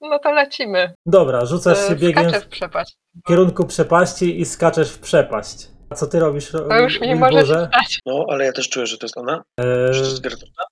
no 0.00 0.18
to 0.18 0.32
lecimy. 0.32 0.94
Dobra, 1.06 1.44
rzucasz 1.44 1.78
się 1.78 1.92
E, 1.92 1.96
biegiem 1.96 2.24
Skaczę 2.24 2.40
w 2.40 2.44
w 2.44 2.48
przepaść. 2.48 2.96
kierunku 3.28 3.66
przepaści 3.66 4.40
i 4.40 4.44
skaczesz 4.44 4.90
w 4.92 4.98
przepaść. 4.98 5.68
A 5.90 5.94
co 5.94 6.06
ty 6.06 6.20
robisz, 6.20 6.50
To 6.50 6.78
już 6.78 7.00
mi 7.00 7.16
stać. 7.44 7.98
No, 8.06 8.26
ale 8.28 8.44
ja 8.44 8.52
też 8.52 8.68
czuję, 8.68 8.86
że 8.86 8.98
to 8.98 9.04
jest 9.06 9.18
ona. 9.18 9.42
E, 9.60 9.92
Że 9.94 10.00
to 10.00 10.06
jest 10.06 10.20
Gertruda. 10.20 10.64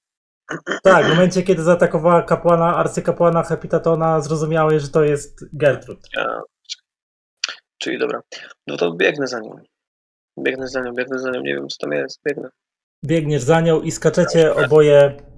tak, 0.83 1.07
w 1.07 1.09
momencie, 1.09 1.43
kiedy 1.43 1.63
zaatakowała 1.63 2.23
kapłana, 2.23 2.77
arcykapłana 2.77 3.43
Hepitatona, 3.43 4.21
zrozumiałeś, 4.21 4.83
że 4.83 4.89
to 4.89 5.05
jest 5.05 5.45
Gertrud. 5.53 5.99
Ja... 6.17 6.41
Czyli 7.79 7.99
dobra. 7.99 8.21
No 8.67 8.77
to 8.77 8.93
biegnę 8.93 9.27
za 9.27 9.41
nią. 9.41 9.57
Biegnę 10.39 10.69
za 10.69 10.81
nią, 10.81 10.93
biegnę 10.95 11.19
za 11.19 11.31
nią. 11.31 11.41
Nie 11.41 11.55
wiem, 11.55 11.69
co 11.69 11.77
tam 11.81 11.93
jest. 11.93 12.21
Biegnę. 12.27 12.49
biegniesz 13.05 13.43
za 13.43 13.61
nią 13.61 13.81
i 13.81 13.91
skaczecie 13.91 14.55
oboje 14.55 15.17
w 15.19 15.32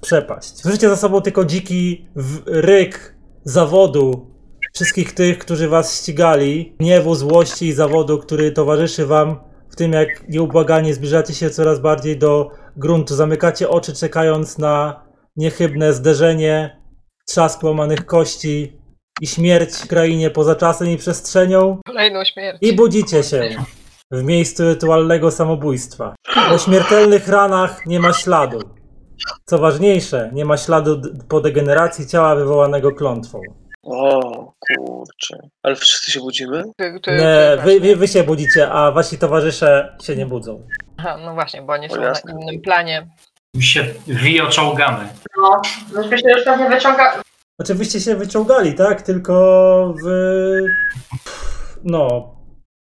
przepaść. 0.00 0.56
Słyszycie 0.56 0.88
za 0.88 0.96
sobą 0.96 1.20
tylko 1.20 1.44
dziki 1.44 2.08
ryk 2.46 3.14
zawodu 3.44 4.30
wszystkich 4.74 5.12
tych, 5.12 5.38
którzy 5.38 5.68
was 5.68 6.00
ścigali, 6.00 6.76
gniewu, 6.78 7.14
złości 7.14 7.66
i 7.66 7.72
zawodu, 7.72 8.18
który 8.18 8.52
towarzyszy 8.52 9.06
wam 9.06 9.40
w 9.70 9.76
tym, 9.76 9.92
jak 9.92 10.28
nieubłaganie 10.28 10.94
zbliżacie 10.94 11.34
się 11.34 11.50
coraz 11.50 11.80
bardziej 11.80 12.18
do 12.18 12.50
gruntu. 12.76 13.14
Zamykacie 13.14 13.68
oczy, 13.68 13.94
czekając 13.94 14.58
na 14.58 15.04
niechybne 15.36 15.92
zderzenie, 15.92 16.80
trzask 17.26 17.62
łamanych 17.62 18.06
kości 18.06 18.80
i 19.20 19.26
śmierć 19.26 19.74
w 19.74 19.86
krainie 19.86 20.30
poza 20.30 20.54
czasem 20.54 20.88
i 20.88 20.96
przestrzenią. 20.96 21.78
Kolejną 21.86 22.24
śmierć. 22.24 22.58
I 22.60 22.72
budzicie 22.72 23.22
się 23.22 23.48
w 24.10 24.22
miejscu 24.22 24.64
rytualnego 24.64 25.30
samobójstwa. 25.30 26.14
Po 26.48 26.58
śmiertelnych 26.58 27.28
ranach 27.28 27.86
nie 27.86 28.00
ma 28.00 28.12
śladu. 28.12 28.79
Co 29.44 29.58
ważniejsze, 29.58 30.30
nie 30.32 30.44
ma 30.44 30.56
śladu 30.56 31.02
po 31.28 31.40
degeneracji 31.40 32.06
ciała 32.06 32.34
wywołanego 32.34 32.92
klątwą. 32.92 33.40
O, 33.82 34.52
kurczę. 34.60 35.48
Ale 35.62 35.76
wszyscy 35.76 36.10
się 36.10 36.20
budzimy? 36.20 36.64
Nie, 37.06 37.56
wy, 37.64 37.80
wy, 37.80 37.96
wy 37.96 38.08
się 38.08 38.22
budzicie, 38.22 38.70
a 38.70 38.92
wasi 38.92 39.18
towarzysze 39.18 39.96
się 40.02 40.16
nie 40.16 40.26
budzą. 40.26 40.66
Aha, 40.96 41.18
no 41.24 41.34
właśnie, 41.34 41.62
bo 41.62 41.72
oni 41.72 41.88
są 41.88 41.96
na 41.96 42.06
jasne. 42.06 42.32
innym 42.32 42.60
planie. 42.62 43.06
Mi 43.54 43.62
się 43.62 43.86
wioczołgamy. 44.06 45.08
No, 45.36 45.60
myśmy 45.94 46.18
się 46.18 46.30
już 46.30 46.44
pewnie 46.44 46.68
wyciąga... 46.68 47.22
Znaczy 47.56 47.74
wyście 47.74 48.00
się 48.00 48.16
wyciągali, 48.16 48.74
tak? 48.74 49.02
Tylko 49.02 49.94
wy... 50.02 50.66
No... 51.84 52.30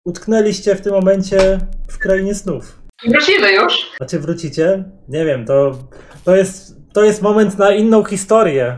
Utknęliście 0.05 0.75
w 0.75 0.81
tym 0.81 0.93
momencie 0.93 1.59
w 1.87 1.97
krainie 1.97 2.35
snów. 2.35 2.81
Wrócimy 3.07 3.51
już. 3.51 3.91
A 3.99 4.05
czy 4.05 4.19
wrócicie? 4.19 4.83
Nie 5.07 5.25
wiem, 5.25 5.45
to, 5.45 5.71
to, 6.27 6.35
jest, 6.35 6.75
to 6.93 7.03
jest 7.03 7.21
moment 7.21 7.57
na 7.57 7.71
inną 7.71 8.03
historię 8.03 8.77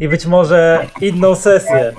i 0.00 0.08
być 0.08 0.26
może 0.26 0.86
inną 1.00 1.34
sesję. 1.34 1.92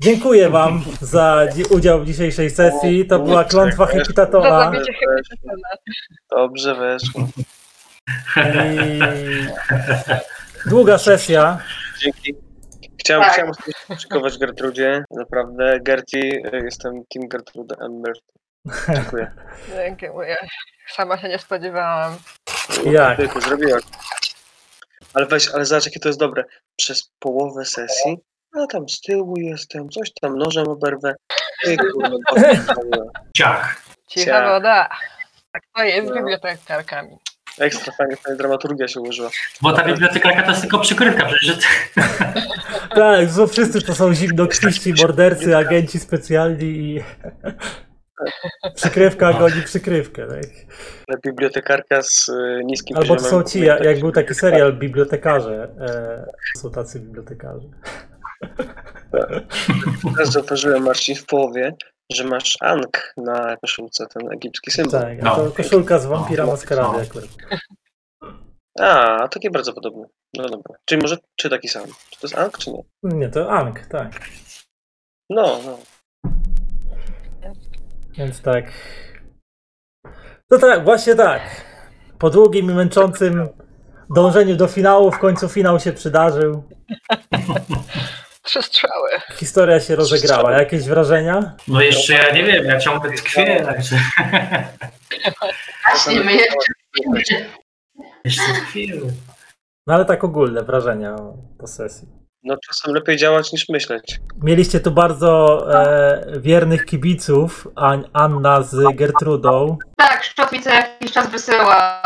Dziękuję 0.00 0.50
Wam 0.50 0.84
za 1.00 1.46
dzi- 1.52 1.74
udział 1.74 2.00
w 2.00 2.06
dzisiejszej 2.06 2.50
sesji. 2.50 3.06
To 3.06 3.18
była 3.18 3.44
klątwa 3.44 3.86
Hepitona. 3.86 4.72
Dobrze 6.30 6.74
weszło. 6.74 7.28
I... 8.36 8.98
Długa 10.66 10.98
sesja. 10.98 11.58
Dzięki. 12.00 12.34
Chciałem, 13.00 13.24
Tak. 13.24 13.32
chciałem 13.32 13.52
podziękować 13.88 14.38
Gertrudzie. 14.38 15.04
Naprawdę, 15.10 15.80
Gerti, 15.80 16.32
jestem 16.64 16.92
Team 17.14 17.28
Gertrude 17.28 17.76
Emmer. 17.80 18.12
Dziękuję. 18.94 19.30
Dziękuję. 19.76 20.36
Sama 20.88 21.18
się 21.18 21.28
nie 21.28 21.38
spodziewałam. 21.38 22.16
Jak? 22.84 23.16
Tylko 23.16 23.40
zrobiłaś. 23.40 23.82
Ale 25.14 25.26
weź, 25.26 25.48
ale 25.54 25.64
zobacz, 25.64 25.86
jakie 25.86 26.00
to 26.00 26.08
jest 26.08 26.18
dobre. 26.20 26.44
Przez 26.76 27.10
połowę 27.18 27.64
sesji, 27.64 28.16
a 28.62 28.66
tam 28.66 28.88
z 28.88 29.00
tyłu 29.00 29.36
jestem, 29.38 29.88
coś 29.88 30.10
tam 30.20 30.38
nożem 30.38 30.68
oberwę. 30.68 31.14
Ty, 31.64 31.76
kurwa. 31.76 32.10
Ciach. 33.36 33.82
Cicha 34.08 34.26
Ciach. 34.26 34.48
woda. 34.48 34.88
Tak 35.52 35.62
to 35.76 35.82
jest 35.82 36.06
z 36.06 36.10
No. 36.10 36.16
bibliotekarkami. 36.16 37.16
Ekstra 37.58 37.92
fajnie, 37.98 38.16
fajnie 38.16 38.38
dramaturgia 38.38 38.88
się 38.88 39.00
ułożyła. 39.00 39.30
Bo 39.62 39.72
ta 39.72 39.84
bibliotekarka 39.84 40.42
to 40.42 40.48
jest 40.48 40.60
tylko 40.60 40.78
przykrywka, 40.78 41.26
przecież 41.26 41.56
Tak, 42.94 43.28
że 43.28 43.46
wszyscy 43.48 43.82
to 43.82 43.94
są 43.94 44.14
zimnokrwiści, 44.14 44.94
mordercy, 45.02 45.56
agenci 45.56 46.00
specjalni 46.00 46.64
i 46.66 47.02
Przykrywka 48.74 49.32
goni 49.32 49.62
przykrywkę. 49.64 50.26
Tak? 50.28 51.20
Bibliotekarka 51.24 52.02
z 52.02 52.28
e, 52.28 52.64
niskim 52.64 52.96
Albo 52.96 53.14
poziomem 53.16 53.30
są 53.44 53.50
ci, 53.50 53.60
jak, 53.60 54.00
był 54.00 54.12
taki 54.12 54.34
serial 54.34 54.72
Bibliotekarze. 54.72 55.68
E, 55.80 56.26
są 56.60 56.70
tacy 56.70 57.00
bibliotekarze. 57.00 57.68
Teraz 60.16 60.32
zauważyłem, 60.32 60.82
Marcin, 60.82 61.16
w 61.16 61.26
połowie, 61.26 61.74
że 62.12 62.24
masz 62.24 62.56
Ankh 62.60 63.12
na 63.16 63.56
koszulce, 63.56 64.06
ten 64.06 64.32
egipski 64.32 64.70
symbol. 64.70 65.00
Tak, 65.00 65.22
No. 65.22 65.36
to 65.36 65.50
koszulka 65.50 65.98
z 65.98 66.06
wampira 66.06 66.44
No, 66.44 66.50
maskarady 66.52 66.98
no. 66.98 67.02
akurat. 67.02 67.28
A, 68.80 69.28
takie 69.28 69.50
bardzo 69.50 69.72
podobne. 69.72 70.06
No 70.36 70.48
dobra. 70.48 70.74
Czyli 70.84 71.02
może, 71.02 71.16
czy 71.36 71.50
taki 71.50 71.68
sam? 71.68 71.84
Czy 72.10 72.20
to 72.20 72.26
jest 72.26 72.38
Ankh, 72.38 72.58
czy 72.58 72.70
nie? 72.72 72.82
Nie, 73.02 73.28
to 73.28 73.50
Ank, 73.50 73.86
tak. 73.86 74.12
No, 75.30 75.60
no. 75.66 75.78
Więc 78.16 78.42
tak. 78.42 78.64
No 80.50 80.58
tak, 80.58 80.84
właśnie 80.84 81.14
tak. 81.14 81.42
Po 82.18 82.30
długim 82.30 82.70
i 82.70 82.74
męczącym 82.74 83.48
dążeniu 84.14 84.56
do 84.56 84.68
finału, 84.68 85.10
w 85.10 85.18
końcu 85.18 85.48
finał 85.48 85.80
się 85.80 85.92
przydarzył. 85.92 86.62
Trzy 88.42 88.62
strzały. 88.62 89.10
Historia 89.32 89.80
się 89.80 89.96
rozegrała. 89.96 90.52
Jakieś 90.52 90.84
wrażenia? 90.84 91.56
No 91.68 91.82
jeszcze 91.82 92.14
ja 92.14 92.32
nie 92.32 92.44
wiem, 92.44 92.64
ja 92.64 92.78
ciągle 92.78 93.12
tkwię, 93.12 93.64
także 93.64 93.96
Właśnie 95.90 96.20
my 96.20 96.32
jeszcze 96.32 96.72
jeszcze 98.24 98.52
tkwię. 98.52 99.00
No 99.86 99.94
ale 99.94 100.04
tak 100.04 100.24
ogólne 100.24 100.62
wrażenia 100.62 101.16
po 101.58 101.66
sesji. 101.66 102.21
No 102.44 102.56
czasem 102.68 102.94
lepiej 102.94 103.16
działać 103.16 103.52
niż 103.52 103.68
myśleć. 103.68 104.20
Mieliście 104.42 104.80
tu 104.80 104.90
bardzo 104.90 105.62
e, 105.74 106.24
wiernych 106.40 106.84
kibiców, 106.86 107.68
An- 107.76 108.04
Anna 108.12 108.62
z 108.62 108.96
Gertrudą. 108.96 109.78
Tak, 109.96 110.24
Szczopi 110.24 110.60
co 110.60 110.70
jakiś 110.70 111.12
czas 111.12 111.30
wysyła. 111.30 112.02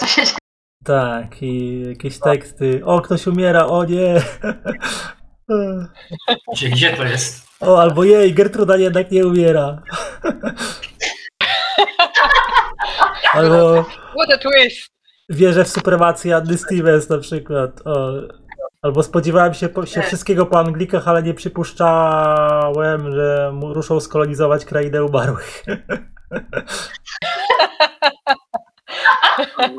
Co 0.00 0.06
się 0.06 0.22
dzieje? 0.24 0.36
Tak, 0.84 1.42
i 1.42 1.82
jakieś 1.88 2.18
teksty. 2.18 2.82
O, 2.84 3.00
ktoś 3.00 3.26
umiera, 3.26 3.66
o 3.66 3.84
nie. 3.84 4.22
Gdzie, 6.52 6.68
gdzie 6.68 6.96
to 6.96 7.04
jest? 7.04 7.46
O, 7.60 7.80
albo 7.80 8.04
jej, 8.04 8.34
Gertruda 8.34 8.76
jednak 8.76 9.10
nie 9.10 9.26
umiera. 9.26 9.82
Albo 13.32 13.82
What 13.84 14.30
a 14.34 14.38
twist! 14.38 14.88
wierzę 15.28 15.64
w 15.64 15.68
supremację 15.68 16.36
Anny 16.36 16.58
Stevens 16.58 17.08
na 17.08 17.18
przykład. 17.18 17.86
O. 17.86 18.12
Albo 18.82 19.02
spodziewałem 19.02 19.54
się, 19.54 19.68
po, 19.68 19.86
się 19.86 20.02
wszystkiego 20.02 20.46
po 20.46 20.58
Anglikach, 20.58 21.08
ale 21.08 21.22
nie 21.22 21.34
przypuszczałem, 21.34 23.12
że 23.12 23.52
ruszą 23.62 24.00
skolonizować 24.00 24.64
krainę 24.64 25.04
umarłych. 25.04 25.64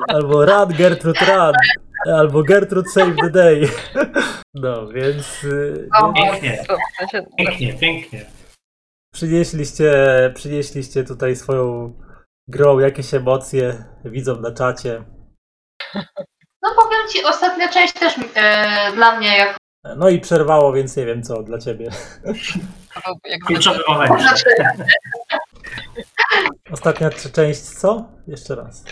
Albo 0.07 0.45
run, 0.45 0.69
Gertrude, 0.77 1.25
run. 1.25 1.53
Albo 2.15 2.43
Gertrude 2.43 2.89
save 2.89 3.15
the 3.21 3.29
day. 3.29 3.69
No, 4.53 4.87
więc 4.87 5.43
y, 5.43 5.89
O, 6.01 6.13
Pięknie, 6.13 6.63
pięknie, 7.37 7.73
pięknie. 7.73 8.25
przynieśliście, 9.13 9.93
przynieśliście 10.35 11.03
tutaj 11.03 11.35
swoją 11.35 11.93
grą 12.47 12.79
jakieś 12.79 13.13
emocje, 13.13 13.83
widzą 14.05 14.41
na 14.41 14.51
czacie. 14.51 15.03
No 16.61 16.69
powiem 16.75 17.07
ci, 17.09 17.23
ostatnia 17.25 17.69
część 17.69 17.93
też 17.93 18.13
e, 18.35 18.91
dla 18.95 19.15
mnie 19.15 19.37
jak 19.37 19.57
No 19.97 20.09
i 20.09 20.19
przerwało, 20.19 20.73
więc 20.73 20.97
nie 20.97 21.05
wiem 21.05 21.23
co 21.23 21.43
dla 21.43 21.57
ciebie. 21.57 21.89
Kluczowy 23.47 23.79
moment. 23.87 24.11
Ostatnia 26.73 27.09
część 27.33 27.61
co? 27.61 28.03
Jeszcze 28.27 28.55
raz. 28.55 28.83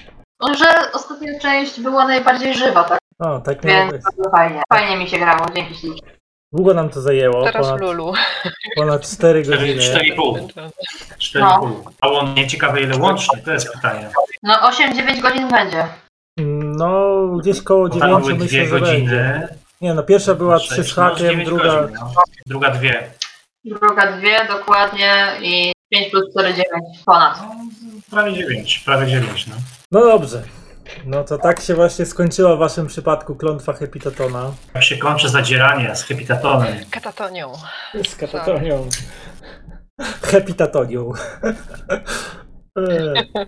że 0.58 0.92
ostatnia 0.94 1.40
część 1.40 1.80
była 1.80 2.08
najbardziej 2.08 2.54
żywa, 2.54 2.84
tak? 2.84 3.00
O, 3.20 3.40
tak 3.40 3.62
Więc 3.62 3.92
bardzo 3.92 4.32
fajnie. 4.32 4.62
Fajnie 4.74 4.98
mi 4.98 5.10
się 5.10 5.18
grało, 5.18 5.46
dzięki 5.56 5.76
ślicznie. 5.76 6.20
Długo 6.54 6.74
nam 6.74 6.90
to 6.90 7.02
zajęło, 7.02 7.44
teraz 7.44 7.68
ponad, 7.68 7.82
Lulu. 7.82 8.14
ponad 8.76 9.10
4 9.10 9.44
godziny. 9.44 9.82
4,5. 9.82 10.48
4,5. 11.18 11.74
A 12.02 12.08
on 12.08 12.34
nie 12.34 12.48
ciekawe 12.48 12.82
ile 12.82 12.98
łącznie, 12.98 13.42
to 13.42 13.52
jest 13.52 13.74
pytanie. 13.74 14.10
No 14.44 14.54
8-9 14.54 15.22
godzin 15.22 15.48
będzie. 15.48 15.88
No, 16.78 17.28
gdzieś 17.42 17.62
koło 17.62 17.90
Bo 17.90 18.00
tam 18.00 18.10
9 18.10 18.26
były 18.26 18.34
myślę, 18.34 18.48
dwie 18.48 18.66
że 18.66 18.72
będzie. 18.72 18.92
godziny. 18.92 19.48
Nie 19.82 19.94
no, 19.94 20.04
pierwsza 20.04 20.36
była 20.36 20.60
Sześć, 20.60 20.72
3 20.72 20.84
z 20.84 20.98
no, 20.98 21.04
hakiem, 21.04 21.30
dziewięć 21.30 21.46
druga... 21.46 21.82
Godzin, 21.82 21.98
no. 22.00 22.12
Druga 22.46 22.72
dwie. 22.72 23.12
Druga 23.66 24.18
dwie 24.18 24.48
dokładnie 24.48 25.28
i 25.42 25.72
5 25.90 26.12
plus 26.12 26.24
4, 26.32 26.50
9 26.50 26.68
ponad. 27.06 27.38
No, 27.42 27.56
prawie 28.12 28.34
dziewięć, 28.34 28.80
prawie 28.80 29.08
dziewięć, 29.08 29.48
no. 29.48 29.56
No 29.92 30.02
dobrze. 30.06 30.44
No 31.06 31.24
to 31.24 31.38
tak 31.38 31.62
się 31.62 31.76
właśnie 31.76 32.06
skończyła 32.06 32.56
w 32.56 32.60
waszym 32.60 32.88
przypadku 32.88 33.36
klątwa 33.36 33.74
Hepitatona. 33.74 34.52
Jak 34.74 34.84
się 34.84 34.98
kończy 34.98 35.30
zadzieranie 35.30 35.96
z 35.96 36.04
hepitatonem. 36.04 36.74
Katatonią. 36.92 37.54
Z 38.08 38.16
katatonią. 38.16 38.90
Hepitatonią. 40.22 41.12
E, 42.78 43.46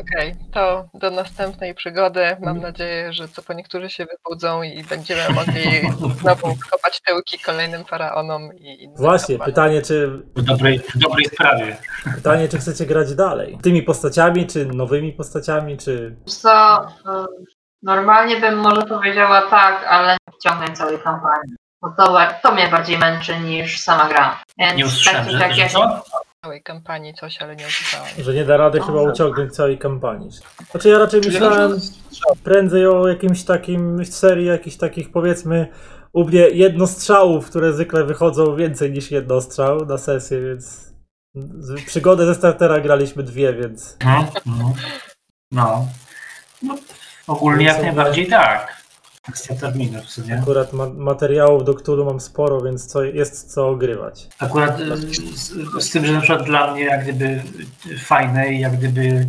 Okej, 0.00 0.34
to 0.52 0.88
do 0.94 1.10
następnej 1.10 1.74
przygody. 1.74 2.36
Mam 2.40 2.60
nadzieję, 2.60 3.12
że 3.12 3.28
co 3.28 3.42
po 3.42 3.52
niektórzy 3.52 3.90
się 3.90 4.06
wybudzą 4.06 4.62
i 4.62 4.84
będziemy 4.84 5.30
mogli 5.34 5.62
znowu 6.20 6.56
kopać 6.70 7.00
tyłki 7.06 7.38
kolejnym 7.38 7.84
faraonom 7.84 8.54
i 8.56 8.82
innym 8.82 8.96
Właśnie, 8.96 9.34
kapłanom. 9.38 9.54
pytanie 9.54 9.82
czy, 9.82 10.08
W 10.36 10.42
dobrej, 10.42 10.78
w 10.78 10.98
dobrej 10.98 11.24
sprawie. 11.24 11.76
pytanie, 12.14 12.48
czy 12.48 12.58
chcecie 12.58 12.86
grać 12.86 13.14
dalej? 13.14 13.58
Tymi 13.62 13.82
postaciami, 13.82 14.46
czy 14.46 14.66
nowymi 14.66 15.12
postaciami, 15.12 15.78
czy... 15.78 16.16
Wiesz 16.26 16.34
co, 16.36 16.84
y, 16.84 17.44
normalnie 17.82 18.36
bym 18.40 18.56
może 18.58 18.82
powiedziała 18.82 19.42
tak, 19.50 19.84
ale 19.88 20.12
nie 20.12 20.32
wciągnę 20.38 20.76
całej 20.76 20.98
kampanii. 20.98 21.54
Bo 21.82 21.90
to, 21.96 22.18
to 22.42 22.52
mnie 22.54 22.68
bardziej 22.68 22.98
męczy 22.98 23.38
niż 23.40 23.80
sama 23.80 24.08
gra. 24.08 24.42
Więc 24.58 24.76
Nie 24.76 24.86
usłyszałem, 24.86 25.24
tak, 25.24 25.32
że, 25.32 25.38
tak 25.38 25.52
że 25.54 25.60
jak 25.62 25.70
co? 25.70 26.02
Całej 26.44 26.62
kampanii 26.62 27.14
coś, 27.14 27.42
ale 27.42 27.56
nie 27.56 27.66
usłyszałam. 27.66 28.08
Że 28.18 28.34
nie 28.34 28.44
da 28.44 28.56
rady 28.56 28.80
chyba 28.80 28.92
Może. 28.92 29.12
uciągnąć 29.12 29.52
całej 29.52 29.78
kampanii. 29.78 30.30
Znaczy 30.70 30.88
ja 30.88 30.98
raczej 30.98 31.20
myślałem 31.20 31.80
prędzej 32.44 32.86
o 32.86 33.08
jakimś 33.08 33.44
takim 33.44 34.04
serii, 34.06 34.46
jakichś 34.46 34.76
takich 34.76 35.12
powiedzmy 35.12 35.68
u 36.12 36.24
mnie 36.24 36.40
jednostrzałów, 36.40 37.46
które 37.50 37.72
zwykle 37.72 38.04
wychodzą 38.04 38.56
więcej 38.56 38.92
niż 38.92 39.10
jednostrzał 39.10 39.86
na 39.86 39.98
sesję, 39.98 40.40
więc 40.40 40.92
przygodę 41.86 42.26
ze 42.26 42.34
startera 42.34 42.80
graliśmy 42.80 43.22
dwie, 43.22 43.52
więc 43.54 43.96
Mhm, 44.00 44.26
mhm. 44.46 44.72
No. 45.52 45.86
no. 46.62 46.76
Ogólnie 47.26 47.64
jak 47.66 47.82
najbardziej 47.82 48.26
tak. 48.28 48.77
Kwestia 49.32 49.54
terminów, 49.54 50.06
co 50.06 50.22
nie? 50.22 50.38
akurat 50.38 50.72
ma 50.72 50.86
materiałów 50.86 51.64
do 51.64 51.74
Cthulhu 51.74 52.04
mam 52.04 52.20
sporo, 52.20 52.60
więc 52.60 52.86
co, 52.86 53.02
jest 53.02 53.54
co 53.54 53.68
ogrywać. 53.68 54.26
Akurat 54.38 54.80
y, 54.80 54.96
z, 55.36 55.52
z 55.84 55.90
tym, 55.90 56.06
że 56.06 56.12
na 56.12 56.20
przykład 56.20 56.44
dla 56.46 56.72
mnie 56.72 56.84
jak 56.84 57.02
gdyby 57.02 57.42
fajne 58.04 58.52
i 58.52 58.60
jak 58.60 58.76
gdyby 58.76 59.26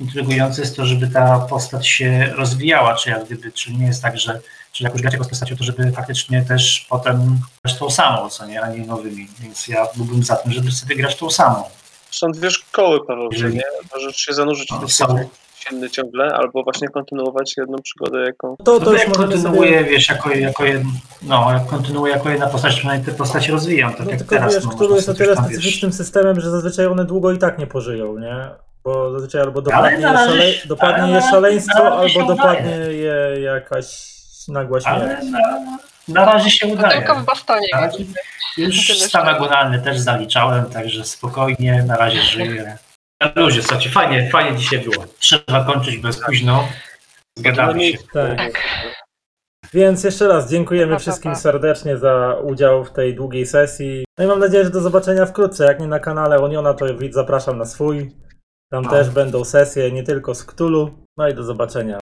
intrygujące 0.00 0.60
jest 0.60 0.76
to, 0.76 0.86
żeby 0.86 1.08
ta 1.08 1.38
postać 1.38 1.88
się 1.88 2.32
rozwijała, 2.36 2.94
czy 2.94 3.10
jak 3.10 3.24
gdyby, 3.24 3.52
czyli 3.52 3.78
nie 3.78 3.86
jest 3.86 4.02
tak, 4.02 4.18
że 4.18 4.40
czy 4.72 4.84
jak 4.84 4.92
już 4.92 5.02
gracie 5.02 5.24
z 5.24 5.28
postacią, 5.28 5.56
to 5.56 5.64
żeby 5.64 5.92
faktycznie 5.92 6.42
też 6.42 6.86
potem 6.88 7.40
grać 7.64 7.78
tą 7.78 7.90
samą, 7.90 8.28
co 8.28 8.46
nie, 8.46 8.62
a 8.62 8.70
nie 8.70 8.86
nowymi. 8.86 9.28
Więc 9.40 9.68
ja 9.68 9.86
byłbym 9.96 10.22
za 10.22 10.36
tym, 10.36 10.52
żeby 10.52 10.72
sobie 10.72 10.96
grać 10.96 11.16
tą 11.16 11.30
samą. 11.30 11.64
Są 12.10 12.32
dwie 12.32 12.50
szkoły, 12.50 13.00
że 13.08 13.28
Jeżeli- 13.32 13.54
nie? 13.56 13.62
Możesz 13.94 14.16
się 14.16 14.34
zanurzyć 14.34 14.68
No, 14.70 14.80
w 14.88 14.92
są. 14.92 15.28
Silny 15.68 15.90
ciągle, 15.90 16.34
albo 16.34 16.62
właśnie 16.62 16.88
kontynuować 16.88 17.54
jedną 17.56 17.78
przygodę, 17.78 18.20
jaką... 18.24 18.56
To, 18.56 18.72
No 18.72 18.80
to 18.80 18.92
już 18.92 19.00
jak 19.00 19.12
kontynuuję, 19.12 19.78
sobie... 19.78 19.84
wiesz, 19.90 20.08
jako, 20.08 20.30
jako 20.34 20.64
jed, 20.64 20.82
no, 21.22 21.52
jak 21.52 21.66
kontynuuję 21.66 22.12
jako 22.12 22.30
jedna 22.30 22.46
postać, 22.46 22.76
przynajmniej 22.76 23.06
te 23.12 23.18
postacie 23.18 23.52
rozwijam, 23.52 23.90
tak 23.94 24.04
No 24.04 24.10
jak 24.10 24.18
tylko 24.18 24.34
teraz. 24.34 24.54
wiesz, 24.54 24.64
no, 24.64 24.70
można 24.76 24.96
jest 24.96 25.08
o 25.08 25.12
sobie 25.14 25.24
tyle 25.24 25.36
specyficznym 25.36 25.92
systemem, 25.92 26.40
że 26.40 26.50
zazwyczaj 26.50 26.86
one 26.86 27.04
długo 27.04 27.32
i 27.32 27.38
tak 27.38 27.58
nie 27.58 27.66
pożyją, 27.66 28.18
nie? 28.18 28.36
Bo 28.84 29.12
zazwyczaj 29.12 29.40
albo 29.40 29.62
dopadnie, 29.62 29.98
na 29.98 30.10
je, 30.22 30.28
szale... 30.28 30.44
dopadnie 30.66 31.02
ale 31.02 31.08
je 31.12 31.20
na- 31.20 31.30
szaleństwo, 31.30 31.84
na 31.84 31.90
albo 31.90 32.04
udaje. 32.24 32.26
dopadnie 32.26 32.70
je 32.76 33.40
jakaś 33.40 34.10
nagła 34.48 34.80
śmierć. 34.80 34.98
Ale 35.02 35.24
na, 35.30 35.38
na 36.08 36.24
razie 36.24 36.50
się 36.50 36.66
udaje. 36.66 36.98
tylko 36.98 37.14
w 37.14 37.24
bastonie. 37.24 37.66
Na 37.74 37.80
razie 37.80 38.04
Już 38.58 38.98
stan 38.98 39.28
agonalny 39.28 39.78
też 39.80 39.98
zaliczałem, 39.98 40.64
także 40.64 41.04
spokojnie, 41.04 41.84
na 41.86 41.96
razie 41.96 42.20
żyję. 42.22 42.78
Na 43.20 43.32
luzie, 43.36 43.62
słuchajcie, 43.62 43.90
fajnie, 43.90 44.28
fajnie 44.32 44.58
dzisiaj 44.58 44.78
było. 44.78 45.04
Trzeba 45.18 45.64
kończyć 45.64 45.96
bez 45.96 46.20
późno. 46.26 46.68
Zgadamy 47.38 47.92
się. 47.92 47.98
Tak. 48.12 48.62
Więc 49.74 50.04
jeszcze 50.04 50.28
raz 50.28 50.50
dziękujemy 50.50 50.92
Pa, 50.92 50.96
pa, 50.96 51.00
wszystkim 51.00 51.32
pa. 51.32 51.38
serdecznie 51.38 51.96
za 51.98 52.36
udział 52.44 52.84
w 52.84 52.92
tej 52.92 53.14
długiej 53.14 53.46
sesji. 53.46 54.04
No 54.18 54.24
i 54.24 54.26
mam 54.26 54.38
nadzieję, 54.38 54.64
że 54.64 54.70
do 54.70 54.80
zobaczenia 54.80 55.26
wkrótce. 55.26 55.64
Jak 55.64 55.80
nie 55.80 55.86
na 55.86 55.98
kanale 56.00 56.38
Oniona, 56.40 56.74
to 56.74 56.94
widz 56.94 57.14
zapraszam 57.14 57.58
na 57.58 57.64
swój. 57.64 58.10
Tam 58.72 58.84
No. 58.84 58.90
też 58.90 59.10
będą 59.10 59.44
sesje 59.44 59.92
nie 59.92 60.02
tylko 60.02 60.34
z 60.34 60.44
Cthulhu. 60.44 60.90
No 61.16 61.28
i 61.28 61.34
do 61.34 61.44
zobaczenia. 61.44 61.98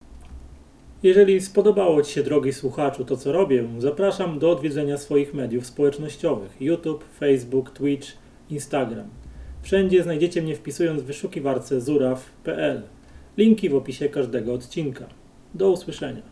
Jeżeli 1.04 1.42
spodobało 1.42 2.02
Ci 2.02 2.12
się, 2.14 2.24
drogi 2.24 2.54
słuchaczu, 2.54 3.06
to 3.06 3.18
co 3.18 3.32
robię, 3.32 3.64
zapraszam 3.78 4.40
do 4.40 4.52
odwiedzenia 4.52 4.98
swoich 4.98 5.34
mediów 5.34 5.66
społecznościowych: 5.66 6.52
YouTube, 6.62 7.06
Facebook, 7.20 7.70
Twitch, 7.72 8.08
Instagram. 8.50 9.10
Wszędzie 9.68 10.04
znajdziecie 10.04 10.42
mnie 10.42 10.56
wpisując 10.56 11.02
w 11.02 11.06
wyszukiwarce 11.06 11.82
zuraw.pl. 11.82 12.82
Linki 13.38 13.70
w 13.70 13.76
opisie 13.76 14.10
każdego 14.10 14.54
odcinka. 14.54 15.06
Do 15.54 15.72
usłyszenia. 15.72 16.22